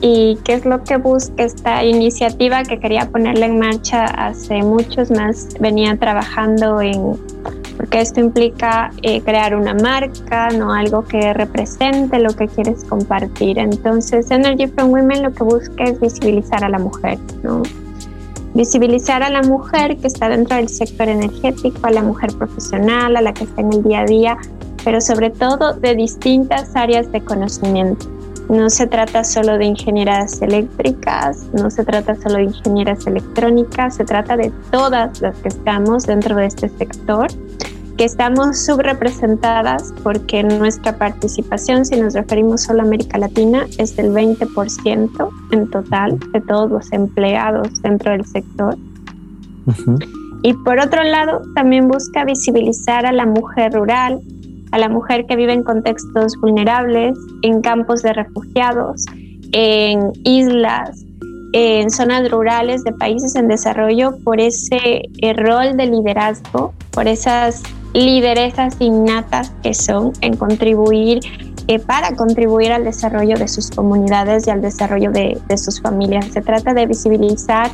y 0.00 0.38
qué 0.44 0.54
es 0.54 0.64
lo 0.64 0.84
que 0.84 0.96
busca 0.96 1.44
esta 1.44 1.84
iniciativa 1.84 2.62
que 2.62 2.78
quería 2.78 3.08
ponerla 3.08 3.46
en 3.46 3.58
marcha 3.58 4.04
hace 4.04 4.62
muchos 4.62 5.10
más. 5.10 5.48
Venía 5.58 5.96
trabajando 5.96 6.80
en, 6.80 7.16
porque 7.76 8.00
esto 8.00 8.20
implica 8.20 8.90
eh, 9.02 9.20
crear 9.22 9.54
una 9.54 9.74
marca, 9.74 10.50
no 10.50 10.72
algo 10.72 11.04
que 11.04 11.32
represente 11.32 12.18
lo 12.18 12.30
que 12.34 12.46
quieres 12.48 12.84
compartir. 12.84 13.58
Entonces, 13.58 14.30
Energy 14.30 14.66
from 14.66 14.90
Women 14.90 15.22
lo 15.22 15.32
que 15.32 15.44
busca 15.44 15.84
es 15.84 16.00
visibilizar 16.00 16.62
a 16.64 16.68
la 16.68 16.78
mujer, 16.78 17.18
¿no? 17.42 17.62
Visibilizar 18.54 19.22
a 19.22 19.30
la 19.30 19.42
mujer 19.42 19.96
que 19.98 20.06
está 20.06 20.28
dentro 20.28 20.56
del 20.56 20.68
sector 20.68 21.08
energético, 21.08 21.78
a 21.82 21.90
la 21.90 22.02
mujer 22.02 22.30
profesional, 22.36 23.16
a 23.16 23.20
la 23.20 23.34
que 23.34 23.44
está 23.44 23.60
en 23.60 23.72
el 23.72 23.82
día 23.82 24.00
a 24.00 24.04
día, 24.04 24.38
pero 24.82 25.00
sobre 25.00 25.30
todo 25.30 25.74
de 25.74 25.94
distintas 25.94 26.74
áreas 26.74 27.10
de 27.12 27.20
conocimiento 27.22 28.15
No 28.48 28.70
se 28.70 28.86
trata 28.86 29.24
solo 29.24 29.58
de 29.58 29.64
ingenieras 29.64 30.40
eléctricas, 30.40 31.46
no 31.52 31.68
se 31.68 31.84
trata 31.84 32.14
solo 32.14 32.36
de 32.36 32.44
ingenieras 32.44 33.06
electrónicas, 33.06 33.96
se 33.96 34.04
trata 34.04 34.36
de 34.36 34.52
todas 34.70 35.20
las 35.20 35.36
que 35.38 35.48
estamos 35.48 36.06
dentro 36.06 36.36
de 36.36 36.46
este 36.46 36.68
sector, 36.68 37.26
que 37.96 38.04
estamos 38.04 38.64
subrepresentadas 38.64 39.92
porque 40.04 40.44
nuestra 40.44 40.96
participación, 40.96 41.84
si 41.84 42.00
nos 42.00 42.14
referimos 42.14 42.62
solo 42.62 42.82
a 42.82 42.84
América 42.84 43.18
Latina, 43.18 43.66
es 43.78 43.96
del 43.96 44.12
20% 44.12 45.28
en 45.50 45.70
total 45.70 46.18
de 46.32 46.40
todos 46.42 46.70
los 46.70 46.92
empleados 46.92 47.82
dentro 47.82 48.12
del 48.12 48.24
sector. 48.26 48.76
Y 50.42 50.52
por 50.52 50.78
otro 50.78 51.02
lado, 51.02 51.42
también 51.54 51.88
busca 51.88 52.24
visibilizar 52.24 53.06
a 53.06 53.12
la 53.12 53.26
mujer 53.26 53.72
rural, 53.72 54.20
a 54.76 54.78
la 54.78 54.90
mujer 54.90 55.24
que 55.24 55.36
vive 55.36 55.54
en 55.54 55.62
contextos 55.62 56.36
vulnerables, 56.38 57.16
en 57.40 57.62
campos 57.62 58.02
de 58.02 58.12
refugiados, 58.12 59.06
en 59.52 60.12
islas, 60.22 61.02
en 61.54 61.88
zonas 61.90 62.30
rurales 62.30 62.84
de 62.84 62.92
países 62.92 63.36
en 63.36 63.48
desarrollo, 63.48 64.18
por 64.22 64.38
ese 64.38 65.00
eh, 65.22 65.32
rol 65.32 65.78
de 65.78 65.86
liderazgo, 65.86 66.74
por 66.90 67.08
esas 67.08 67.62
lideresas 67.94 68.76
innatas 68.78 69.50
que 69.62 69.72
son 69.72 70.12
en 70.20 70.36
contribuir 70.36 71.20
eh, 71.68 71.78
para 71.78 72.14
contribuir 72.14 72.70
al 72.70 72.84
desarrollo 72.84 73.38
de 73.38 73.48
sus 73.48 73.70
comunidades 73.70 74.46
y 74.46 74.50
al 74.50 74.60
desarrollo 74.60 75.10
de, 75.10 75.40
de 75.48 75.56
sus 75.56 75.80
familias. 75.80 76.26
Se 76.26 76.42
trata 76.42 76.74
de 76.74 76.84
visibilizar 76.84 77.70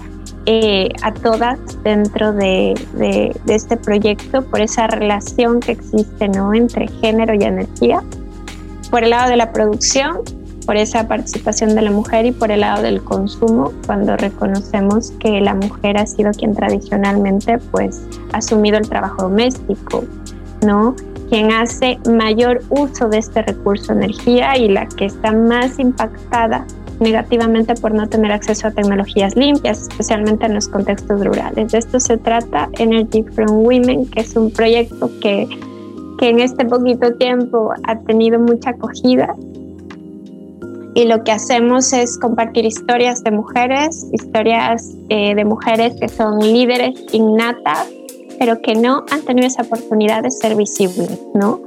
eh, 0.47 0.89
a 1.03 1.13
todas 1.15 1.59
dentro 1.85 2.33
de, 2.33 2.75
de, 2.95 3.33
este 3.47 3.77
proyecto 3.77 4.43
por 4.43 4.61
esa 4.61 4.89
relación 4.89 5.61
que 5.61 5.73
existe 5.73 6.29
¿no? 6.29 6.53
entre 6.53 6.89
género 6.89 7.35
y 7.35 7.45
energía. 7.45 8.03
Por 8.91 9.05
el 9.05 9.11
lado 9.11 9.31
de 9.31 9.37
la 9.37 9.53
producción, 9.53 10.19
por 10.67 10.77
esa 10.77 11.07
participación 11.07 11.75
de 11.75 11.83
la 11.83 11.91
mujer 11.91 12.27
y 12.27 12.33
por 12.33 12.51
el 12.51 12.61
lado 12.61 12.83
del 12.83 13.03
consumo, 13.03 13.73
cuando 13.87 14.17
reconocemos 14.17 15.13
que 15.21 15.41
la 15.41 15.55
mujer 15.55 15.97
ha 15.97 16.07
sido 16.07 16.33
quien 16.33 16.55
tradicionalmente 16.55 17.59
pues 17.71 18.03
ha 18.33 18.39
asumido 18.39 18.79
el 18.79 18.89
trabajo 18.89 19.23
doméstico, 19.23 20.05
¿no? 20.67 20.95
Quien 21.29 21.53
hace 21.53 21.99
mayor 22.11 22.63
uso 22.69 23.09
de 23.09 23.19
este 23.19 23.43
recurso 23.43 23.93
energía 23.93 24.57
y 24.59 24.69
la 24.69 24.87
que 24.87 25.07
está 25.07 25.33
más 25.33 25.79
impactada 25.79 26.67
negativamente 27.03 27.75
por 27.75 27.93
no 27.93 28.09
tener 28.09 28.33
acceso 28.33 28.69
a 28.69 28.71
tecnologías 28.71 29.37
limpias, 29.37 29.83
especialmente 29.83 30.47
en 30.47 30.55
los 30.55 30.69
contextos 30.69 31.25
rurales. 31.25 31.73
De 31.73 31.79
esto 31.79 32.01
se 32.01 32.17
trata 32.17 32.69
Energy 32.79 33.23
from 33.23 33.65
Women, 33.65 34.07
que 34.07 34.21
es 34.21 34.37
un 34.37 34.51
proyecto 34.51 35.11
que, 35.21 35.49
que 36.19 36.29
en 36.29 36.41
este 36.41 36.65
poquito 36.65 37.15
tiempo 37.15 37.73
ha 37.85 37.99
tenido 38.01 38.39
mucha 38.39 38.71
acogida. 38.71 39.35
Y 40.95 41.05
lo 41.05 41.25
que 41.25 41.33
hacemos 41.33 41.93
es 41.93 42.19
compartir 42.19 42.67
historias 42.67 43.25
de 43.25 43.31
mujeres, 43.31 44.07
historias 44.13 44.91
eh, 45.09 45.35
de 45.35 45.45
mujeres 45.45 45.95
que 45.99 46.09
son 46.09 46.39
líderes 46.39 46.93
innatas, 47.13 47.89
pero 48.39 48.61
que 48.61 48.75
no 48.75 49.05
han 49.11 49.23
tenido 49.23 49.47
esa 49.47 49.63
oportunidad 49.63 50.23
de 50.23 50.31
ser 50.31 50.55
visibles, 50.55 51.19
¿no? 51.35 51.63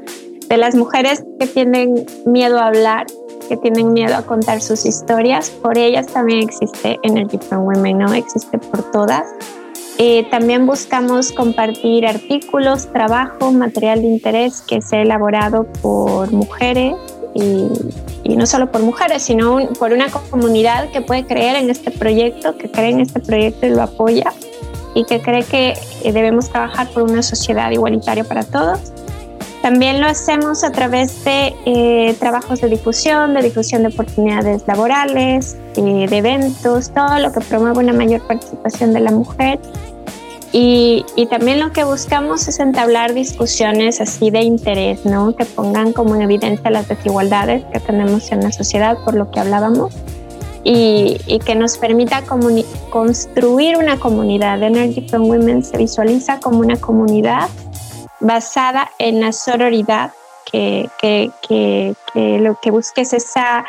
De 0.48 0.58
las 0.58 0.76
mujeres 0.76 1.24
que 1.40 1.48
tienen 1.48 2.06
miedo 2.28 2.60
a 2.60 2.68
hablar, 2.68 3.08
que 3.46 3.58
tienen 3.58 3.94
miedo 3.94 4.16
a 4.16 4.24
contar 4.24 4.62
sus 4.62 4.86
historias. 4.86 5.50
Por 5.50 5.78
ellas 5.78 6.08
también 6.08 6.40
existe 6.40 7.00
Energy 7.04 7.38
from 7.38 7.66
Women, 7.66 8.00
¿no? 8.00 8.14
Existe 8.14 8.58
por 8.58 8.92
todas. 8.92 9.26
Eh, 9.98 10.28
también 10.30 10.66
buscamos 10.66 11.32
compartir 11.32 12.06
artículos, 12.06 12.92
trabajo, 12.92 13.52
material 13.54 14.02
de 14.02 14.08
interés 14.08 14.62
que 14.62 14.82
sea 14.82 15.02
elaborado 15.02 15.66
por 15.82 16.32
mujeres 16.34 16.96
y, 17.34 18.36
no 18.36 18.46
solo 18.46 18.72
por 18.72 18.82
mujeres, 18.82 19.24
sino 19.24 19.58
por 19.80 19.94
una 19.94 20.10
comunidad 20.10 20.90
que 20.92 21.02
puede 21.02 21.26
creer 21.26 21.56
en 21.56 21.70
este 21.70 21.92
proyecto, 21.92 22.58
que 22.58 22.70
cree 22.70 22.90
en 22.90 23.00
este 23.00 23.22
proyecto 23.22 23.68
y 23.68 23.70
lo 23.70 23.84
apoya 23.84 24.34
y 24.94 25.06
que 25.06 25.22
cree 25.22 25.44
que 25.44 25.74
eh, 26.04 26.12
debemos 26.12 26.50
trabajar 26.50 26.90
por 26.90 27.04
una 27.04 27.22
sociedad 27.22 27.72
igualitaria 27.72 28.24
para 28.26 28.44
todos. 28.44 28.92
También 29.66 30.00
lo 30.00 30.06
hacemos 30.06 30.64
a 30.64 30.72
través 30.72 31.26
de 31.26 31.56
eh, 31.66 32.16
trabajos 32.20 32.62
de 32.62 32.68
difusión, 32.70 33.34
de 33.34 33.42
difusión 33.42 33.82
de 33.82 33.88
oportunidades 33.88 34.62
laborales, 34.68 35.58
eh, 35.76 36.06
de 36.08 36.18
eventos, 36.18 36.92
todo 36.92 37.18
lo 37.18 37.32
que 37.32 37.40
promueve 37.40 37.80
una 37.80 37.94
mayor 37.94 38.22
participación 38.28 38.94
de 38.94 39.00
la 39.00 39.10
mujer. 39.10 39.60
Y, 40.52 41.04
y, 41.16 41.26
también 41.26 41.60
lo 41.60 41.72
que 41.72 41.84
buscamos 41.84 42.48
es 42.48 42.60
entablar 42.60 43.16
discusiones 43.16 44.02
así 44.02 44.30
de 44.30 44.42
interés, 44.42 45.04
¿no? 45.04 45.36
Que 45.36 45.46
pongan 45.46 45.94
como 45.94 46.14
en 46.14 46.22
evidencia 46.22 46.70
las 46.70 46.88
desigualdades 46.88 47.66
que 47.74 47.80
tenemos 47.80 48.32
en 48.32 48.42
la 48.42 48.52
sociedad, 48.52 49.00
por 49.04 49.16
lo 49.16 49.32
que 49.32 49.40
hablábamos, 49.40 49.96
y, 50.64 51.18
y 51.26 51.40
que 51.40 51.56
nos 51.56 51.80
permita 51.80 52.22
construir 52.92 53.78
una 53.78 53.98
comunidad. 53.98 54.62
Energy 54.62 55.08
from 55.10 55.24
Women 55.24 55.64
se 55.64 55.76
visualiza 55.80 56.40
como 56.40 56.60
una 56.60 56.76
comunidad 56.76 57.50
basada 58.26 58.90
en 58.98 59.22
la 59.22 59.32
sororidad, 59.32 60.12
que, 60.52 60.90
que, 61.00 61.32
que, 61.48 61.96
que 62.14 62.40
lo 62.40 62.60
que 62.60 62.72
busque 62.72 63.02
es 63.02 63.14
esa, 63.14 63.66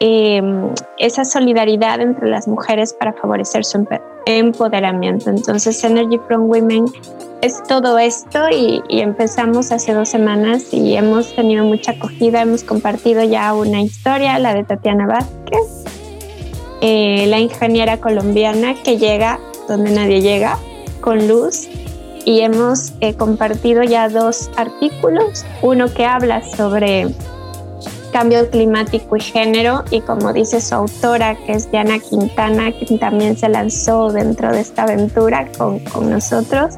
em, 0.00 0.70
esa 0.98 1.24
solidaridad 1.24 2.00
entre 2.00 2.28
las 2.28 2.46
mujeres 2.46 2.92
para 2.92 3.12
favorecer 3.14 3.64
su 3.64 3.86
empoderamiento. 4.26 5.30
Entonces, 5.30 5.82
Energy 5.84 6.18
from 6.26 6.48
Women 6.48 6.84
es 7.40 7.62
todo 7.62 7.98
esto 7.98 8.48
y, 8.50 8.82
y, 8.88 9.00
empezamos 9.00 9.72
hace 9.72 9.92
dos 9.92 10.08
semanas 10.08 10.72
y 10.72 10.96
hemos 10.96 11.34
tenido 11.34 11.64
mucha 11.64 11.92
acogida, 11.92 12.42
hemos 12.42 12.62
compartido 12.62 13.22
ya 13.22 13.54
una 13.54 13.80
historia, 13.82 14.38
la 14.38 14.54
de 14.54 14.64
Tatiana 14.64 15.06
Vázquez, 15.06 15.84
eh, 16.80 17.26
la 17.28 17.38
ingeniera 17.38 17.98
colombiana 17.98 18.74
que 18.82 18.98
llega 18.98 19.38
donde 19.68 19.90
nadie 19.90 20.20
llega, 20.20 20.58
con 21.00 21.28
luz 21.28 21.68
y 22.24 22.40
hemos 22.40 22.92
eh, 23.00 23.14
compartido 23.14 23.82
ya 23.82 24.08
dos 24.08 24.50
artículos, 24.56 25.44
uno 25.62 25.92
que 25.92 26.04
habla 26.04 26.42
sobre 26.42 27.08
cambio 28.12 28.48
climático 28.48 29.16
y 29.16 29.20
género 29.20 29.82
y 29.90 30.00
como 30.00 30.32
dice 30.32 30.60
su 30.60 30.74
autora 30.74 31.36
que 31.46 31.52
es 31.52 31.70
Diana 31.70 31.98
Quintana, 31.98 32.70
que 32.72 32.98
también 32.98 33.36
se 33.36 33.48
lanzó 33.48 34.12
dentro 34.12 34.52
de 34.52 34.60
esta 34.60 34.84
aventura 34.84 35.48
con, 35.58 35.80
con 35.80 36.10
nosotros, 36.10 36.76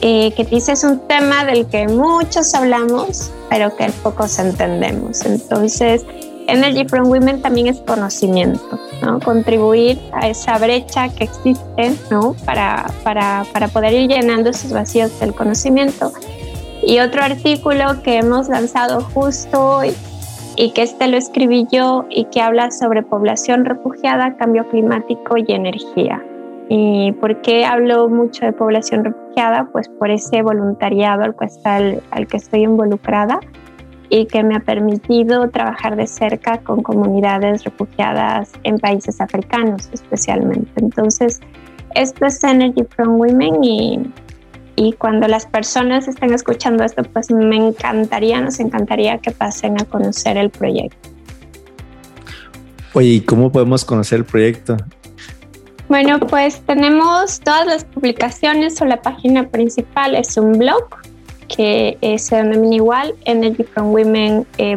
eh, 0.00 0.32
que 0.36 0.44
dice 0.44 0.72
es 0.72 0.82
un 0.82 0.98
tema 1.06 1.44
del 1.44 1.66
que 1.66 1.86
muchos 1.86 2.52
hablamos 2.54 3.30
pero 3.52 3.76
que 3.76 3.90
pocos 4.02 4.38
entendemos. 4.38 5.26
Entonces, 5.26 6.06
Energy 6.52 6.84
from 6.86 7.08
Women 7.08 7.40
también 7.40 7.68
es 7.68 7.80
conocimiento, 7.80 8.78
¿no? 9.00 9.20
contribuir 9.20 9.98
a 10.12 10.28
esa 10.28 10.58
brecha 10.58 11.08
que 11.08 11.24
existe 11.24 11.96
¿no? 12.10 12.36
para, 12.44 12.84
para, 13.02 13.46
para 13.54 13.68
poder 13.68 13.94
ir 13.94 14.10
llenando 14.10 14.50
esos 14.50 14.70
vacíos 14.70 15.18
del 15.18 15.32
conocimiento. 15.32 16.12
Y 16.82 16.98
otro 16.98 17.22
artículo 17.22 18.02
que 18.02 18.18
hemos 18.18 18.50
lanzado 18.50 19.00
justo 19.00 19.76
hoy 19.76 19.94
y 20.56 20.72
que 20.72 20.82
este 20.82 21.08
lo 21.08 21.16
escribí 21.16 21.66
yo 21.72 22.04
y 22.10 22.26
que 22.26 22.42
habla 22.42 22.70
sobre 22.70 23.02
población 23.02 23.64
refugiada, 23.64 24.36
cambio 24.36 24.68
climático 24.68 25.38
y 25.38 25.50
energía. 25.52 26.22
¿Y 26.68 27.12
por 27.12 27.40
qué 27.40 27.64
hablo 27.64 28.10
mucho 28.10 28.44
de 28.44 28.52
población 28.52 29.04
refugiada? 29.04 29.70
Pues 29.72 29.88
por 29.88 30.10
ese 30.10 30.42
voluntariado 30.42 31.22
al 31.22 31.34
al 32.10 32.26
que 32.26 32.36
estoy 32.36 32.64
involucrada 32.64 33.40
y 34.12 34.26
que 34.26 34.42
me 34.42 34.54
ha 34.54 34.60
permitido 34.60 35.48
trabajar 35.48 35.96
de 35.96 36.06
cerca 36.06 36.58
con 36.58 36.82
comunidades 36.82 37.64
refugiadas 37.64 38.52
en 38.62 38.78
países 38.78 39.22
africanos 39.22 39.88
especialmente. 39.90 40.70
Entonces, 40.76 41.40
esto 41.94 42.26
es 42.26 42.44
Energy 42.44 42.84
from 42.94 43.18
Women 43.18 43.64
y, 43.64 44.00
y 44.76 44.92
cuando 44.92 45.26
las 45.28 45.46
personas 45.46 46.08
estén 46.08 46.34
escuchando 46.34 46.84
esto, 46.84 47.02
pues 47.04 47.30
me 47.30 47.56
encantaría, 47.56 48.38
nos 48.42 48.60
encantaría 48.60 49.16
que 49.16 49.30
pasen 49.30 49.80
a 49.80 49.86
conocer 49.86 50.36
el 50.36 50.50
proyecto. 50.50 51.08
Oye, 52.92 53.08
¿y 53.08 53.20
cómo 53.22 53.50
podemos 53.50 53.82
conocer 53.82 54.18
el 54.18 54.24
proyecto? 54.26 54.76
Bueno, 55.88 56.20
pues 56.20 56.60
tenemos 56.66 57.40
todas 57.40 57.66
las 57.66 57.86
publicaciones 57.86 58.78
o 58.82 58.84
la 58.84 59.00
página 59.00 59.48
principal 59.48 60.14
es 60.14 60.36
un 60.36 60.52
blog 60.58 60.84
que 61.54 61.98
eh, 62.00 62.18
se 62.18 62.36
denomina 62.36 62.76
igual 62.76 63.14
Energy 63.26 63.62
from 63.62 63.92
Women 63.92 64.46
eh, 64.58 64.76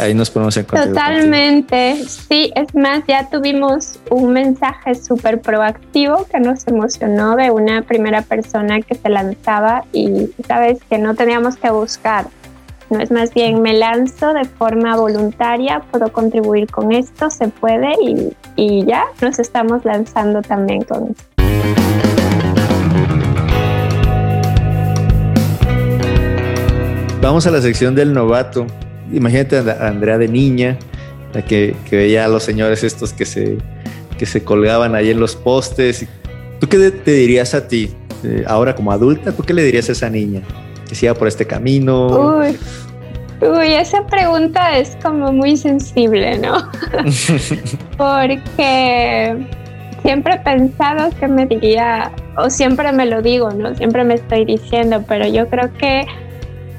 ahí 0.00 0.14
nos 0.14 0.30
ponemos 0.30 0.56
en 0.56 0.64
contacto. 0.64 0.90
Totalmente, 0.90 2.04
sí, 2.06 2.52
es 2.54 2.74
más, 2.74 3.02
ya 3.06 3.28
tuvimos 3.28 3.98
un 4.10 4.32
mensaje 4.32 4.94
súper 4.94 5.40
proactivo 5.40 6.26
que 6.30 6.40
nos 6.40 6.66
emocionó 6.66 7.36
de 7.36 7.50
una 7.50 7.82
primera 7.82 8.22
persona 8.22 8.80
que 8.80 8.94
se 8.94 9.08
lanzaba 9.08 9.84
y 9.92 10.30
sabes 10.46 10.78
que 10.88 10.98
no 10.98 11.14
teníamos 11.14 11.56
que 11.56 11.70
buscar, 11.70 12.26
no 12.90 13.00
es 13.00 13.10
más 13.10 13.32
bien 13.32 13.62
me 13.62 13.74
lanzo 13.74 14.32
de 14.34 14.44
forma 14.44 14.96
voluntaria, 14.96 15.82
puedo 15.90 16.12
contribuir 16.12 16.70
con 16.70 16.92
esto, 16.92 17.30
se 17.30 17.48
puede 17.48 17.94
y, 18.02 18.32
y 18.56 18.84
ya 18.84 19.04
nos 19.20 19.38
estamos 19.38 19.84
lanzando 19.84 20.42
también 20.42 20.82
con 20.84 21.08
esto. 21.10 21.24
Vamos 27.20 27.46
a 27.46 27.52
la 27.52 27.60
sección 27.60 27.94
del 27.94 28.12
novato 28.12 28.66
imagínate 29.12 29.58
a 29.58 29.88
Andrea 29.88 30.18
de 30.18 30.28
niña, 30.28 30.78
la 31.32 31.42
que, 31.42 31.74
veía 31.90 32.24
a 32.24 32.28
los 32.28 32.42
señores 32.42 32.84
estos 32.84 33.12
que 33.12 33.24
se, 33.24 33.58
que 34.18 34.26
se 34.26 34.42
colgaban 34.42 34.94
ahí 34.94 35.10
en 35.10 35.20
los 35.20 35.36
postes. 35.36 36.06
¿Tú 36.60 36.68
qué 36.68 36.90
te 36.90 37.12
dirías 37.12 37.54
a 37.54 37.66
ti, 37.66 37.90
eh, 38.24 38.44
ahora 38.46 38.74
como 38.74 38.92
adulta, 38.92 39.32
tú 39.32 39.42
qué 39.42 39.54
le 39.54 39.64
dirías 39.64 39.88
a 39.88 39.92
esa 39.92 40.10
niña 40.10 40.42
que 40.88 40.94
siga 40.94 41.14
por 41.14 41.28
este 41.28 41.46
camino? 41.46 42.38
Uy, 42.38 42.56
uy, 43.40 43.72
esa 43.72 44.06
pregunta 44.06 44.78
es 44.78 44.96
como 45.02 45.32
muy 45.32 45.56
sensible, 45.56 46.38
¿no? 46.38 46.58
Porque 47.96 49.36
siempre 50.02 50.34
he 50.34 50.38
pensado 50.38 51.10
que 51.18 51.28
me 51.28 51.46
diría, 51.46 52.12
o 52.36 52.50
siempre 52.50 52.92
me 52.92 53.06
lo 53.06 53.22
digo, 53.22 53.50
¿no? 53.50 53.74
Siempre 53.74 54.04
me 54.04 54.14
estoy 54.14 54.44
diciendo, 54.44 55.04
pero 55.08 55.26
yo 55.26 55.48
creo 55.48 55.72
que 55.78 56.06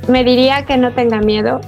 me 0.08 0.24
diría 0.24 0.66
que 0.66 0.78
no 0.78 0.94
tenga 0.94 1.20
miedo, 1.20 1.62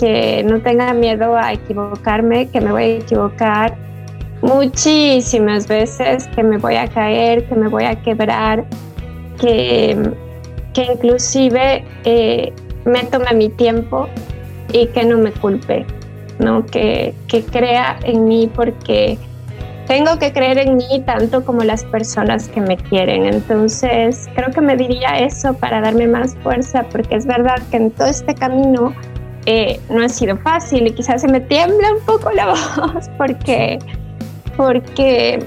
que 0.00 0.42
no 0.44 0.60
tenga 0.62 0.94
miedo 0.94 1.36
a 1.36 1.52
equivocarme, 1.52 2.48
que 2.48 2.62
me 2.62 2.72
voy 2.72 2.82
a 2.82 2.96
equivocar 2.96 3.76
muchísimas 4.40 5.68
veces, 5.68 6.26
que 6.28 6.42
me 6.42 6.56
voy 6.56 6.76
a 6.76 6.88
caer, 6.88 7.44
que 7.46 7.54
me 7.54 7.68
voy 7.68 7.84
a 7.84 8.00
quebrar, 8.00 8.64
que, 9.38 10.10
que 10.72 10.84
inclusive 10.84 11.84
eh, 12.04 12.50
me 12.86 13.04
tome 13.04 13.34
mi 13.34 13.50
tiempo 13.50 14.08
y 14.72 14.86
que 14.86 15.04
no 15.04 15.18
me 15.18 15.32
culpe, 15.32 15.84
¿no? 16.38 16.64
Que, 16.64 17.14
que 17.28 17.42
crea 17.42 17.98
en 18.02 18.24
mí 18.24 18.50
porque 18.54 19.18
tengo 19.86 20.18
que 20.18 20.32
creer 20.32 20.56
en 20.58 20.78
mí 20.78 21.02
tanto 21.04 21.44
como 21.44 21.62
las 21.62 21.84
personas 21.84 22.48
que 22.48 22.62
me 22.62 22.78
quieren. 22.78 23.26
Entonces, 23.26 24.30
creo 24.34 24.50
que 24.50 24.62
me 24.62 24.76
diría 24.76 25.18
eso 25.18 25.52
para 25.52 25.82
darme 25.82 26.06
más 26.06 26.36
fuerza, 26.42 26.84
porque 26.90 27.16
es 27.16 27.26
verdad 27.26 27.60
que 27.70 27.76
en 27.76 27.90
todo 27.90 28.06
este 28.08 28.34
camino 28.34 28.94
eh, 29.46 29.80
no 29.88 30.04
ha 30.04 30.08
sido 30.08 30.36
fácil 30.38 30.86
y 30.86 30.92
quizás 30.92 31.22
se 31.22 31.28
me 31.28 31.40
tiembla 31.40 31.94
un 31.94 32.04
poco 32.04 32.30
la 32.30 32.46
voz 32.46 33.08
porque, 33.16 33.78
porque 34.56 35.38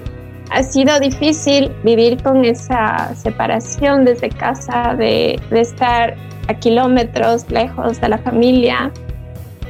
ha 0.50 0.64
sido 0.64 1.00
difícil 1.00 1.72
vivir 1.84 2.22
con 2.22 2.44
esa 2.46 3.14
separación 3.16 4.06
desde 4.06 4.30
casa, 4.30 4.96
de, 4.96 5.40
estar 5.52 6.16
a 6.48 6.54
kilómetros 6.54 7.50
lejos 7.50 8.00
de 8.02 8.10
la 8.10 8.18
familia, 8.18 8.92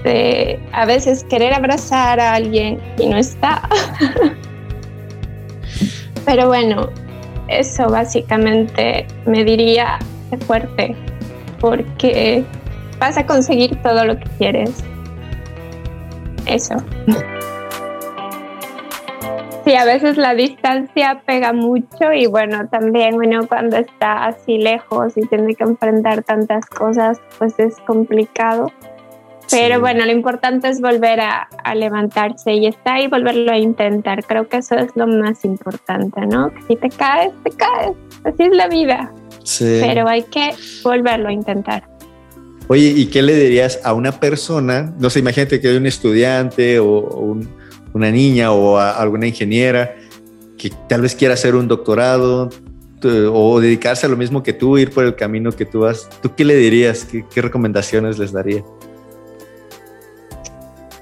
de 0.04 0.60
a 0.74 0.86
veces 0.86 1.24
querer 1.26 1.54
abrazar 1.54 2.20
a 2.20 2.34
alguien 2.34 2.80
y 2.98 3.08
no 3.08 3.18
está. 3.18 3.68
Pero 6.26 6.48
bueno, 6.48 6.90
eso 7.48 7.88
básicamente 7.88 9.06
me 9.26 9.44
diría 9.44 10.00
fuerte, 10.48 10.96
porque 11.60 12.44
vas 13.04 13.18
a 13.18 13.26
conseguir 13.26 13.82
todo 13.82 14.06
lo 14.06 14.18
que 14.18 14.30
quieres. 14.38 14.82
Eso. 16.46 16.76
Sí, 19.66 19.76
a 19.76 19.84
veces 19.84 20.16
la 20.16 20.34
distancia 20.36 21.22
pega 21.26 21.52
mucho 21.52 22.14
y 22.14 22.28
bueno, 22.28 22.70
también 22.70 23.16
uno 23.16 23.46
cuando 23.48 23.76
está 23.76 24.26
así 24.26 24.58
lejos 24.58 25.18
y 25.18 25.28
tiene 25.28 25.54
que 25.56 25.66
enfrentar 25.66 26.24
tantas 26.24 26.66
cosas, 26.66 27.20
pues 27.38 27.60
es 27.60 27.76
complicado. 27.86 28.72
Pero 29.52 29.82
bueno, 29.82 30.06
lo 30.06 30.12
importante 30.12 30.70
es 30.70 30.80
volver 30.80 31.20
a, 31.20 31.50
levantarse 31.76 32.54
y 32.54 32.68
estar 32.68 33.02
y 33.02 33.08
volverlo 33.08 33.52
a 33.52 33.58
intentar. 33.58 34.24
Creo 34.24 34.48
que 34.48 34.58
eso 34.58 34.76
es 34.76 34.96
lo 34.96 35.08
más 35.08 35.44
importante, 35.44 36.26
¿no? 36.26 36.52
Que 36.54 36.62
si 36.62 36.76
te 36.78 36.90
caes, 36.90 37.34
te 37.44 37.52
caes. 37.52 37.92
Así 38.24 38.44
es 38.44 38.56
la 38.56 38.68
vida. 38.68 39.12
Sí. 39.44 39.80
Pero 39.82 40.08
hay 40.08 40.24
que 40.24 40.56
volverlo 40.84 41.28
a 41.28 41.34
intentar. 41.34 41.93
Oye, 42.68 42.94
¿y 42.96 43.08
qué 43.08 43.22
le 43.22 43.36
dirías 43.36 43.80
a 43.84 43.94
una 43.94 44.20
persona? 44.20 44.94
No 44.98 45.10
sé, 45.10 45.20
imagínate 45.20 45.60
que 45.60 45.68
hay 45.68 45.78
un 45.78 45.86
estudiante 45.86 46.80
o, 46.80 47.38
una 47.94 48.10
niña 48.10 48.52
o 48.52 48.78
alguna 48.78 49.28
ingeniera 49.28 49.96
que 50.58 50.72
tal 50.88 51.02
vez 51.02 51.14
quiera 51.14 51.34
hacer 51.34 51.56
un 51.56 51.68
doctorado 51.68 52.50
o 53.32 53.60
dedicarse 53.60 54.06
a 54.06 54.10
lo 54.10 54.16
mismo 54.16 54.44
que 54.44 54.54
tú, 54.54 54.78
ir 54.78 54.92
por 54.92 55.04
el 55.04 55.16
camino 55.16 55.52
que 55.52 55.66
tú 55.66 55.82
vas. 55.82 56.10
¿Tú 56.22 56.34
qué 56.36 56.46
le 56.46 56.56
dirías? 56.56 57.06
¿Qué, 57.06 57.42
recomendaciones 57.42 58.18
les 58.18 58.32
daría? 58.32 58.64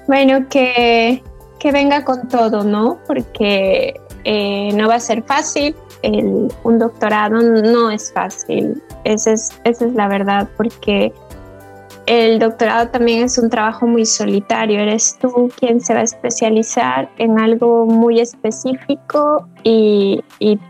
Bueno, 0.08 0.48
que, 0.48 1.22
que 1.60 1.70
venga 1.70 2.04
con 2.04 2.28
todo, 2.28 2.64
¿no? 2.64 2.98
Porque 3.06 3.94
eh, 4.24 4.70
no 4.74 4.88
va 4.88 4.96
a 4.96 5.00
ser 5.00 5.22
fácil. 5.22 5.76
un 6.02 6.78
doctorado 6.78 7.40
no 7.40 7.90
es 7.90 8.12
fácil. 8.12 8.82
Esa 9.04 9.32
es, 9.32 9.50
esa 9.64 9.86
es 9.86 9.94
la 9.94 10.08
verdad, 10.08 10.48
porque 10.56 11.12
el 12.06 12.38
doctorado 12.40 12.88
también 12.88 13.22
es 13.22 13.38
un 13.38 13.48
trabajo 13.48 13.86
muy 13.86 14.04
solitario. 14.06 14.80
Eres 14.80 15.18
tú 15.20 15.50
quien 15.58 15.80
se 15.80 15.94
va 15.94 16.00
a 16.00 16.04
especializar 16.04 17.08
en 17.18 17.38
algo 17.38 17.86
muy 17.86 18.20
específico 18.20 19.46
y, 19.62 20.22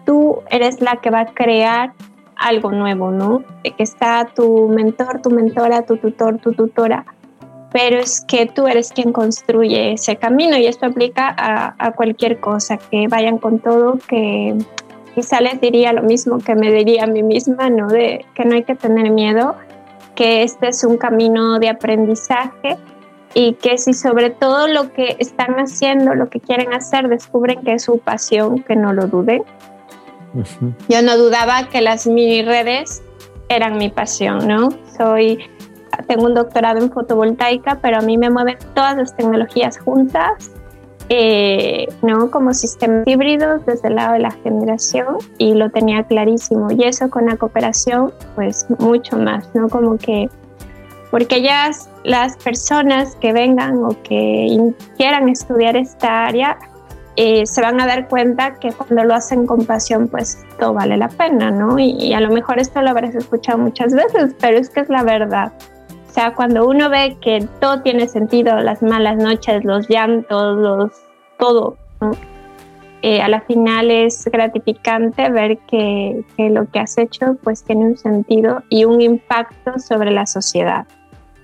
tú 0.05 0.41
eres 0.51 0.81
la 0.81 0.97
que 0.97 1.11
va 1.11 1.21
a 1.21 1.27
crear 1.27 1.93
algo 2.37 2.71
nuevo, 2.71 3.11
¿no? 3.11 3.45
Que 3.63 3.83
está 3.83 4.29
tu 4.35 4.69
mentor, 4.69 5.23
tu 5.23 5.31
mentora, 5.31 5.83
tu 5.83 5.97
tutor, 5.97 6.39
tu 6.39 6.53
tutora, 6.53 7.07
pero 7.73 7.99
es 7.99 8.23
que 8.27 8.47
tú 8.47 8.67
eres 8.67 8.93
quien 8.93 9.13
construye 9.13 9.93
ese 9.93 10.17
camino 10.17 10.59
y 10.59 10.67
esto 10.67 10.87
aplica 10.87 11.35
a, 11.37 11.75
a 11.79 11.93
cualquier 11.93 12.41
cosa, 12.41 12.77
que 12.77 13.07
vayan 13.09 13.39
con 13.39 13.61
todo, 13.61 13.99
que 14.07 14.59
quizá 15.15 15.41
les 15.41 15.61
diría 15.61 15.93
lo 15.93 16.03
mismo 16.03 16.39
que 16.39 16.55
me 16.55 16.71
diría 16.73 17.05
a 17.05 17.07
mí 17.07 17.23
misma, 17.23 17.71
¿no? 17.71 17.87
De 17.87 18.27
que 18.35 18.45
no 18.45 18.55
hay 18.55 18.65
que 18.65 18.75
tener 18.75 19.11
miedo 19.11 19.57
que 20.15 20.43
este 20.43 20.69
es 20.69 20.85
un 20.85 20.97
camino 20.97 21.59
de 21.59 21.69
aprendizaje 21.69 22.79
y 23.35 23.55
que 23.55 23.79
si 23.79 23.95
sobre 23.95 24.31
todo 24.31 24.69
lo 24.69 24.93
que 24.93 25.17
están 25.19 25.55
haciendo, 25.55 26.15
lo 26.15 26.29
que 26.29 26.41
quieren 26.41 26.75
hacer, 26.75 27.09
descubren 27.09 27.63
que 27.63 27.75
es 27.75 27.85
su 27.85 27.99
pasión, 27.99 28.63
que 28.63 28.77
no 28.77 28.93
lo 28.93 29.07
duden. 29.07 29.43
Yo 30.89 31.03
no 31.03 31.17
dudaba 31.17 31.69
que 31.69 31.81
las 31.81 32.07
mini 32.07 32.43
redes 32.43 33.03
eran 33.49 33.77
mi 33.79 33.91
pasión, 33.91 34.47
¿no? 34.47 34.71
Soy, 34.97 35.39
tengo 36.07 36.25
un 36.25 36.35
doctorado 36.35 36.79
en 36.79 36.91
fotovoltaica, 36.91 37.79
pero 37.83 37.99
a 37.99 38.01
mí 38.01 38.17
me 38.17 38.31
mueven 38.31 38.59
todas 38.75 38.97
las 38.97 39.17
tecnologías 39.17 39.79
juntas 39.79 40.52
eh, 41.15 41.89
¿no? 42.01 42.31
como 42.31 42.55
sistemas 42.55 43.07
híbridos 43.07 43.67
desde 43.67 43.89
el 43.89 43.97
lado 43.97 44.15
de 44.15 44.21
la 44.21 44.31
generación 44.31 45.19
y 45.37 45.53
lo 45.53 45.69
tenía 45.69 46.05
clarísimo. 46.05 46.71
Y 46.71 46.85
eso 46.85 47.11
con 47.11 47.27
la 47.27 47.37
cooperación, 47.37 48.15
pues 48.35 48.67
mucho 48.79 49.19
más, 49.19 49.47
¿no? 49.55 49.69
Como 49.69 49.99
que, 49.99 50.31
porque 51.11 51.37
ellas, 51.37 51.91
las 52.03 52.39
personas 52.39 53.15
que 53.17 53.35
vengan 53.35 53.85
o 53.85 53.91
que 54.03 54.73
quieran 54.97 55.29
estudiar 55.29 55.77
esta 55.77 56.25
área, 56.25 56.57
eh, 57.17 57.45
se 57.45 57.61
van 57.61 57.79
a 57.79 57.87
dar 57.87 58.09
cuenta 58.09 58.55
que 58.55 58.73
cuando 58.73 59.05
lo 59.05 59.15
hacen 59.15 59.47
con 59.47 59.67
pasión, 59.67 60.09
pues 60.09 60.39
todo 60.59 60.73
vale 60.73 60.97
la 60.97 61.09
pena, 61.09 61.51
¿no? 61.51 61.79
Y, 61.79 61.91
y 61.91 62.15
a 62.15 62.21
lo 62.21 62.31
mejor 62.31 62.59
esto 62.59 62.81
lo 62.81 62.89
habrás 62.89 63.15
escuchado 63.15 63.59
muchas 63.59 63.93
veces, 63.93 64.35
pero 64.41 64.57
es 64.57 64.71
que 64.71 64.81
es 64.81 64.89
la 64.89 65.03
verdad. 65.03 65.53
O 66.13 66.15
sea, 66.15 66.35
cuando 66.35 66.69
uno 66.69 66.91
ve 66.91 67.17
que 67.23 67.49
todo 67.59 67.81
tiene 67.81 68.07
sentido, 68.07 68.61
las 68.61 68.83
malas 68.83 69.17
noches, 69.17 69.65
los 69.65 69.89
llantos, 69.89 70.59
los 70.59 70.93
todo, 71.39 71.79
eh, 73.01 73.23
a 73.23 73.29
la 73.29 73.41
final 73.41 73.91
es 73.91 74.27
gratificante 74.27 75.31
ver 75.31 75.57
que, 75.61 76.23
que, 76.37 76.51
lo 76.51 76.71
que 76.71 76.81
has 76.81 76.99
hecho 76.99 77.39
pues 77.43 77.65
tiene 77.65 77.87
un 77.87 77.97
sentido 77.97 78.63
y 78.69 78.85
un 78.85 79.01
impacto 79.01 79.79
sobre 79.79 80.11
la 80.11 80.27
sociedad. 80.27 80.87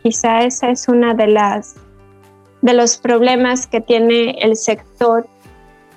Quizá 0.02 0.42
esa 0.42 0.68
es 0.68 0.86
una 0.86 1.14
de 1.14 1.28
las 1.28 1.76
de 2.60 2.74
los 2.74 2.98
problemas 2.98 3.66
que 3.66 3.80
tiene 3.80 4.32
el 4.42 4.54
sector 4.54 5.26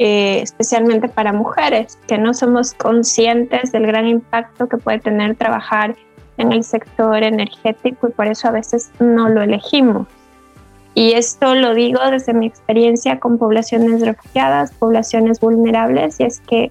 eh, 0.03 0.39
especialmente 0.41 1.09
para 1.09 1.31
mujeres, 1.33 1.99
que 2.07 2.17
no 2.17 2.33
somos 2.33 2.73
conscientes 2.73 3.71
del 3.71 3.85
gran 3.85 4.07
impacto 4.07 4.67
que 4.67 4.77
puede 4.77 4.99
tener 4.99 5.35
trabajar 5.35 5.95
en 6.41 6.51
el 6.51 6.63
sector 6.63 7.23
energético 7.23 8.09
y 8.09 8.11
por 8.11 8.27
eso 8.27 8.47
a 8.47 8.51
veces 8.51 8.91
no 8.99 9.29
lo 9.29 9.41
elegimos. 9.41 10.07
Y 10.93 11.13
esto 11.13 11.55
lo 11.55 11.73
digo 11.73 11.99
desde 12.09 12.33
mi 12.33 12.47
experiencia 12.47 13.19
con 13.19 13.37
poblaciones 13.37 14.01
refugiadas, 14.01 14.73
poblaciones 14.73 15.39
vulnerables, 15.39 16.19
y 16.19 16.23
es 16.23 16.41
que 16.41 16.69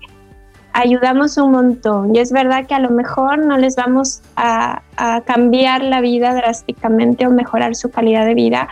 ayudamos 0.73 1.39
un 1.39 1.53
montón. 1.53 2.15
Y 2.15 2.19
es 2.19 2.31
verdad 2.31 2.67
que 2.67 2.75
a 2.75 2.81
lo 2.81 2.91
mejor 2.91 3.39
no 3.39 3.57
les 3.57 3.77
vamos 3.77 4.21
a, 4.37 4.83
a, 4.97 5.23
cambiar 5.23 5.83
la 5.83 6.01
vida 6.01 6.35
drásticamente 6.35 7.27
o 7.27 7.31
mejorar 7.31 7.75
su 7.75 7.91
calidad 7.91 8.27
de 8.27 8.35
vida, 8.35 8.69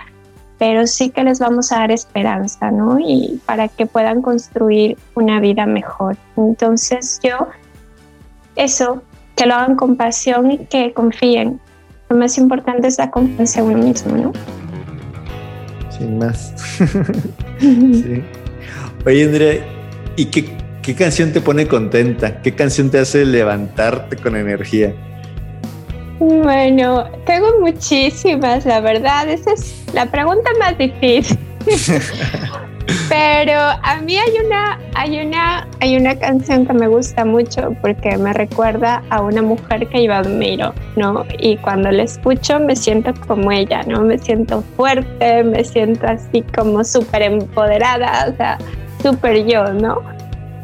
pero 0.59 0.87
sí 0.87 1.11
que 1.11 1.25
les 1.25 1.39
vamos 1.39 1.73
a 1.73 1.79
dar 1.79 1.93
esperanza, 1.93 2.71
¿no? 2.71 2.99
Y 2.99 3.41
para 3.47 3.69
que 3.69 3.87
puedan 3.87 4.21
construir 4.21 4.99
una 5.15 5.41
vida 5.41 5.65
mejor. 5.65 6.17
Entonces 6.37 7.21
yo, 7.23 7.49
eso, 8.55 9.03
que 9.39 9.47
lo 9.47 9.55
hagan 9.55 9.77
con 9.77 9.97
pasión 9.97 10.51
y 10.51 10.59
que 10.59 10.93
confíen. 10.93 11.61
Lo 12.11 12.17
más 12.17 12.37
importante 12.39 12.89
es 12.89 12.99
la 12.99 13.11
confianza 13.11 13.61
en 13.61 13.67
uno 13.67 13.79
mismo, 13.79 14.17
¿no? 14.17 14.33
Sin 15.97 16.19
más. 16.19 16.53
sí. 17.61 18.23
Oye, 19.07 19.25
Andrea, 19.25 19.65
¿y 20.17 20.27
qué, 20.27 20.57
qué 20.83 20.95
canción 20.95 21.33
te 21.33 21.41
pone 21.41 21.69
contenta? 21.69 22.43
¿Qué 22.43 22.55
canción 22.55 22.91
te 22.91 22.99
hace 22.99 23.25
levantarte 23.25 24.17
con 24.17 24.35
energía? 24.35 24.93
Bueno, 26.19 27.05
tengo 27.25 27.61
muchísimas, 27.61 28.67
la 28.67 28.81
verdad. 28.81 29.29
Esa 29.29 29.53
es 29.53 29.85
la 29.95 30.07
pregunta 30.07 30.51
más 30.59 30.77
difícil. 30.77 31.39
Pero 33.09 33.59
a 33.59 34.01
mí 34.03 34.17
hay 34.17 34.47
una, 34.47 34.79
hay 34.95 35.21
una, 35.21 35.67
hay 35.81 35.97
una 35.97 36.19
canción 36.19 36.67
que 36.67 36.73
me 36.73 36.89
gusta 36.89 37.25
mucho 37.25 37.75
porque 37.83 38.17
me 38.17 38.33
recuerda 38.33 39.03
a 39.11 39.21
una 39.21 39.43
mujer 39.43 39.87
que 39.89 40.05
yo 40.05 40.15
admiro, 40.15 40.73
¿no? 40.97 41.25
Y 41.39 41.57
cuando 41.59 41.91
la 41.91 42.05
escucho 42.05 42.59
me 42.61 42.75
siento 42.77 43.13
como 43.27 43.53
ella, 43.53 43.83
¿no? 43.83 44.01
Me 44.01 44.19
siento 44.19 44.63
fuerte, 44.77 45.45
me 45.45 45.65
siento 45.65 46.07
así 46.07 46.43
como 46.57 46.83
súper 46.85 47.23
empoderada, 47.23 48.29
o 48.33 48.37
sea, 48.37 48.59
súper 49.03 49.45
yo, 49.47 49.65
¿no? 49.75 50.03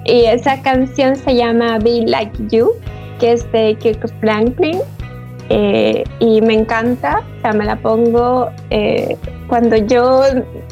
Y 0.05 0.25
esa 0.27 0.61
canción 0.63 1.17
se 1.17 1.35
llama 1.35 1.79
Be 1.79 2.05
Like 2.07 2.37
You, 2.49 2.73
que 3.19 3.33
es 3.33 3.51
de 3.53 3.77
Kirk 3.81 4.07
Franklin. 4.21 4.79
Eh, 5.51 6.05
y 6.21 6.41
me 6.41 6.55
encanta, 6.55 7.21
o 7.21 7.41
sea, 7.43 7.53
me 7.53 7.65
la 7.67 7.77
pongo 7.77 8.49
eh, 8.71 9.17
cuando 9.47 9.77
yo 9.77 10.23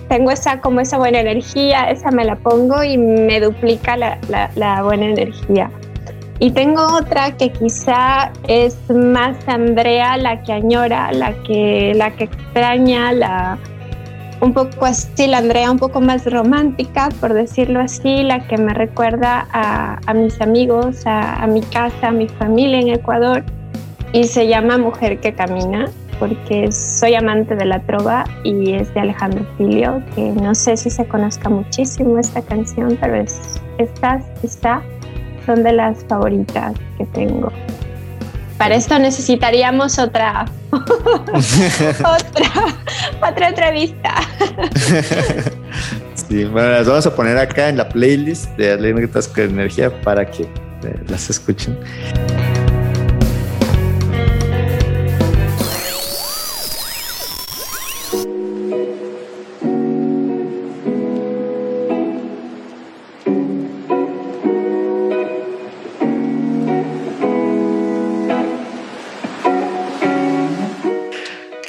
tengo 0.09 0.31
esa 0.31 0.61
como 0.61 0.81
esa 0.81 0.97
buena 0.97 1.21
energía, 1.21 1.91
esa 1.91 2.11
me 2.11 2.25
la 2.25 2.37
pongo 2.37 2.83
y 2.83 2.97
me 2.97 3.39
duplica 3.41 3.97
la, 3.97 4.19
la, 4.57 4.83
buena 4.83 5.07
energía. 5.07 5.71
Y 6.39 6.51
tengo 6.53 6.83
otra 6.97 7.37
que 7.37 7.53
quizá 7.53 8.33
es 8.49 8.79
más 8.91 9.37
Andrea, 9.47 10.17
la 10.17 10.43
que 10.43 10.53
añora, 10.53 11.13
la 11.13 11.35
que, 11.45 11.93
la 11.95 12.11
que 12.11 12.25
extraña, 12.25 13.13
la, 13.13 13.59
un 14.41 14.55
poco 14.55 14.87
así, 14.87 15.27
la 15.27 15.39
Andrea 15.39 15.71
un 15.71 15.79
poco 15.79 16.01
más 16.01 16.25
romántica, 16.25 17.11
por 17.21 17.35
decirlo 17.35 17.81
así, 17.81 18.23
la 18.23 18.47
que 18.49 18.57
me 18.57 18.73
recuerda 18.73 19.47
a, 19.53 20.01
a 20.07 20.15
mis 20.15 20.41
amigos, 20.41 21.07
a, 21.07 21.43
a 21.43 21.47
mi 21.47 21.61
casa, 21.61 22.09
a 22.09 22.13
mi 22.13 22.27
familia 22.27 22.81
en 22.81 22.89
Ecuador 22.89 23.45
y 24.13 24.25
se 24.25 24.47
llama 24.47 24.79
Mujer 24.79 25.21
que 25.21 25.35
Camina 25.35 25.91
porque 26.19 26.71
soy 26.71 27.17
amante 27.17 27.57
de 27.57 27.65
la 27.65 27.81
trova 27.81 28.25
y 28.45 28.75
es 28.75 28.95
de 28.95 29.01
Alejandro 29.01 29.45
Filio, 29.59 30.01
que 30.15 30.21
no 30.21 30.55
sé 30.55 30.77
si 30.77 30.89
se 30.89 31.05
conozca 31.07 31.49
muchísimo 31.49 32.17
esta 32.19 32.43
canción, 32.43 32.97
pero 33.01 33.17
es, 33.17 33.61
estas 33.79 34.23
quizá 34.41 34.83
son 35.45 35.65
de 35.65 35.73
las 35.73 36.05
favoritas 36.05 36.75
que 36.97 37.07
tengo. 37.07 37.51
Para 38.57 38.77
esto 38.77 38.97
necesitaríamos 39.01 39.99
otra, 39.99 40.45
otra, 40.71 42.53
otra 43.29 43.49
entrevista. 43.49 44.15
sí, 46.15 46.45
bueno, 46.45 46.69
las 46.71 46.87
vamos 46.87 47.07
a 47.07 47.17
poner 47.17 47.37
acá 47.37 47.69
en 47.69 47.79
la 47.79 47.89
playlist 47.89 48.49
de 48.57 48.75
Anécdotas 48.75 49.27
con 49.27 49.43
Energía 49.43 49.91
para 50.03 50.25
que 50.31 50.43
eh, 50.45 51.03
las 51.09 51.29
escuchen. 51.31 51.77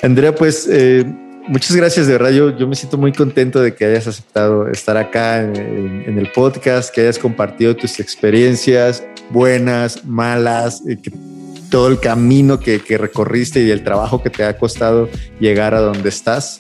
Andrea, 0.04 0.36
pues 0.36 0.68
eh, 0.70 1.06
muchas 1.48 1.74
gracias 1.78 2.08
de 2.08 2.14
verdad. 2.14 2.32
Yo, 2.32 2.58
yo, 2.58 2.68
me 2.68 2.76
siento 2.76 2.98
muy 2.98 3.14
contento 3.14 3.62
de 3.62 3.74
que 3.74 3.86
hayas 3.86 4.06
aceptado 4.06 4.68
estar 4.68 4.98
acá 4.98 5.42
en, 5.42 6.18
el 6.18 6.30
podcast, 6.34 6.94
que 6.94 7.02
hayas 7.02 7.18
compartido 7.18 7.74
tus 7.74 8.02
experiencias 8.02 9.02
buenas, 9.30 10.04
malas, 10.04 10.84
todo 11.72 11.88
el 11.88 12.02
camino 12.02 12.60
que, 12.60 12.82
que, 12.82 12.98
recorriste 12.98 13.64
y 13.64 13.72
el 13.72 13.86
trabajo 13.86 14.22
que 14.22 14.30
te 14.30 14.44
ha 14.44 14.58
costado 14.58 15.10
llegar 15.40 15.74
a 15.74 15.80
donde 15.80 16.10
estás. 16.10 16.60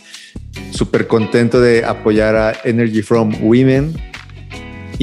Súper 0.71 1.07
contento 1.07 1.59
de 1.59 1.83
apoyar 1.83 2.37
a 2.37 2.53
Energy 2.63 3.01
from 3.01 3.35
Women 3.41 4.12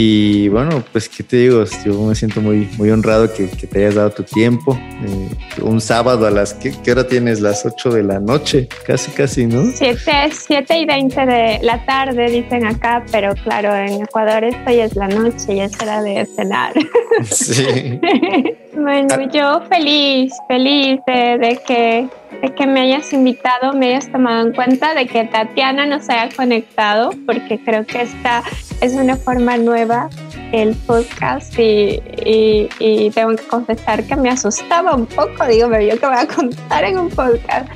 y 0.02 0.48
bueno, 0.48 0.82
pues 0.92 1.10
qué 1.10 1.22
te 1.22 1.36
digo, 1.36 1.62
yo 1.84 2.06
me 2.06 2.14
siento 2.14 2.40
muy, 2.40 2.66
muy 2.78 2.90
honrado 2.90 3.30
que, 3.34 3.50
que 3.50 3.66
te 3.66 3.80
hayas 3.80 3.96
dado 3.96 4.08
tu 4.08 4.22
tiempo. 4.22 4.74
Eh, 4.74 5.60
un 5.60 5.78
sábado 5.78 6.26
a 6.26 6.30
las, 6.30 6.54
¿qué, 6.54 6.72
¿qué, 6.82 6.92
hora 6.92 7.06
tienes? 7.06 7.42
Las 7.42 7.66
8 7.66 7.90
de 7.90 8.02
la 8.04 8.18
noche, 8.18 8.66
casi, 8.86 9.10
casi, 9.10 9.44
¿no? 9.44 9.62
7, 9.74 10.30
7 10.32 10.78
y 10.78 10.86
20 10.86 11.26
de 11.26 11.58
la 11.60 11.84
tarde, 11.84 12.30
dicen 12.30 12.64
acá, 12.64 13.04
pero 13.12 13.34
claro, 13.44 13.76
en 13.76 14.00
Ecuador 14.00 14.42
esto 14.42 14.70
ya 14.70 14.86
es 14.86 14.96
la 14.96 15.08
noche, 15.08 15.56
ya 15.56 15.64
es 15.64 15.78
hora 15.82 16.02
de 16.02 16.26
cenar. 16.34 16.72
Sí. 17.24 18.00
bueno, 18.74 19.20
yo 19.32 19.60
feliz, 19.68 20.32
feliz 20.48 21.00
de, 21.06 21.38
de 21.38 21.60
que 21.66 22.08
de 22.40 22.54
que 22.54 22.66
me 22.66 22.80
hayas 22.80 23.12
invitado, 23.12 23.72
me 23.74 23.88
hayas 23.88 24.10
tomado 24.10 24.46
en 24.46 24.54
cuenta, 24.54 24.94
de 24.94 25.06
que 25.06 25.24
Tatiana 25.24 25.86
nos 25.86 26.08
haya 26.08 26.34
conectado, 26.34 27.10
porque 27.26 27.58
creo 27.58 27.84
que 27.84 28.02
esta 28.02 28.42
es 28.80 28.94
una 28.94 29.16
forma 29.16 29.58
nueva 29.58 30.08
el 30.52 30.74
podcast 30.74 31.56
y, 31.58 32.02
y, 32.24 32.68
y, 32.78 33.10
tengo 33.10 33.36
que 33.36 33.44
confesar 33.44 34.04
que 34.04 34.16
me 34.16 34.30
asustaba 34.30 34.94
un 34.94 35.06
poco, 35.06 35.46
digo, 35.46 35.68
pero 35.70 35.82
yo 35.82 35.98
te 35.98 36.06
voy 36.06 36.16
a 36.16 36.26
contar 36.26 36.84
en 36.84 36.98
un 36.98 37.10
podcast, 37.10 37.68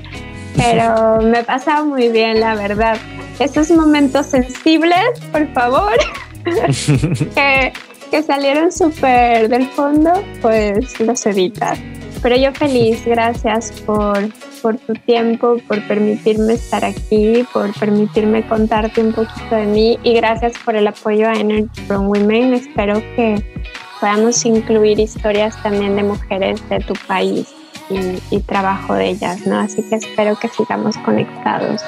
pero 0.56 1.20
me 1.20 1.44
pasaba 1.44 1.84
muy 1.84 2.08
bien, 2.08 2.40
la 2.40 2.54
verdad. 2.54 2.96
Esos 3.38 3.70
momentos 3.70 4.26
sensibles, 4.26 5.20
por 5.30 5.46
favor, 5.52 5.92
que, 7.34 7.72
que 8.10 8.22
salieron 8.22 8.72
súper 8.72 9.48
del 9.48 9.66
fondo, 9.66 10.12
pues 10.40 10.98
los 11.00 11.26
editas. 11.26 11.78
Pero 12.22 12.36
yo 12.36 12.52
feliz, 12.52 13.04
gracias 13.04 13.70
por, 13.82 14.16
por 14.62 14.78
tu 14.78 14.94
tiempo, 14.94 15.58
por 15.68 15.86
permitirme 15.86 16.54
estar 16.54 16.84
aquí, 16.84 17.44
por 17.52 17.78
permitirme 17.78 18.46
contarte 18.46 19.02
un 19.02 19.12
poquito 19.12 19.54
de 19.54 19.66
mí 19.66 19.98
y 20.02 20.14
gracias 20.14 20.54
por 20.64 20.74
el 20.74 20.86
apoyo 20.86 21.28
a 21.28 21.34
Energy 21.34 21.82
from 21.86 22.08
Women. 22.08 22.54
Espero 22.54 22.94
que 23.14 23.44
podamos 24.00 24.42
incluir 24.46 25.00
historias 25.00 25.62
también 25.62 25.96
de 25.96 26.02
mujeres 26.02 26.66
de 26.70 26.78
tu 26.80 26.94
país 27.06 27.54
y, 27.90 28.34
y 28.34 28.40
trabajo 28.40 28.94
de 28.94 29.10
ellas, 29.10 29.46
¿no? 29.46 29.58
Así 29.58 29.82
que 29.82 29.96
espero 29.96 30.38
que 30.38 30.48
sigamos 30.48 30.96
conectados. 30.98 31.82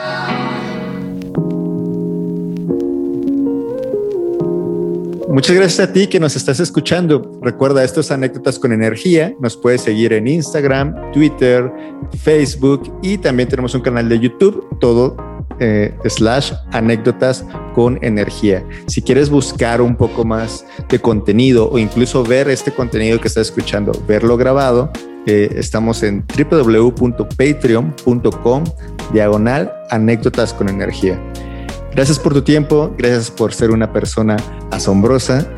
Muchas 5.29 5.57
gracias 5.57 5.89
a 5.89 5.93
ti 5.93 6.07
que 6.07 6.20
nos 6.20 6.37
estás 6.37 6.61
escuchando. 6.61 7.41
Recuerda, 7.43 7.83
estos 7.83 8.12
anécdotas 8.12 8.61
con 8.61 8.72
energía. 8.72 9.35
Nos 9.41 9.57
puedes 9.57 9.81
seguir 9.81 10.12
en 10.12 10.29
Instagram, 10.29 10.95
Twitter, 11.12 11.68
Facebook 12.22 12.93
y 13.03 13.18
también 13.18 13.49
tenemos 13.49 13.74
un 13.74 13.81
canal 13.81 14.09
de 14.09 14.20
YouTube, 14.20 14.64
todo 14.79 15.16
eh, 15.59 15.93
slash 16.05 16.53
anécdotas 16.70 17.45
con 17.74 17.99
energía. 18.03 18.64
Si 18.87 19.03
quieres 19.03 19.29
buscar 19.29 19.81
un 19.81 19.97
poco 19.97 20.24
más 20.24 20.64
de 20.89 21.01
contenido 21.01 21.68
o 21.70 21.79
incluso 21.79 22.22
ver 22.22 22.49
este 22.49 22.70
contenido 22.70 23.20
que 23.20 23.27
estás 23.27 23.49
escuchando, 23.49 23.91
verlo 24.07 24.37
grabado, 24.37 24.93
eh, 25.27 25.51
estamos 25.57 26.05
en 26.05 26.24
www.patreon.com 26.39 28.64
diagonal 29.12 29.72
anécdotas 29.91 30.55
con 30.55 30.68
energía. 30.68 31.20
Gracias 31.97 32.18
por 32.18 32.34
tu 32.34 32.42
tiempo, 32.42 32.94
gracias 32.99 33.30
por 33.30 33.55
ser 33.55 33.70
una 33.70 33.90
persona 33.90 34.36
asombrosa 34.70 35.49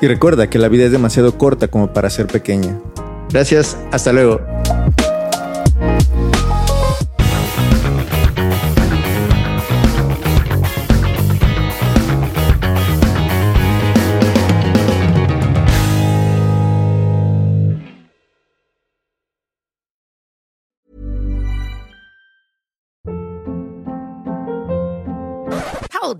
y 0.00 0.06
recuerda 0.06 0.48
que 0.48 0.60
la 0.60 0.68
vida 0.68 0.84
es 0.84 0.92
demasiado 0.92 1.36
corta 1.36 1.66
como 1.66 1.92
para 1.92 2.08
ser 2.08 2.28
pequeña. 2.28 2.78
Gracias, 3.32 3.76
hasta 3.90 4.12
luego. 4.12 4.51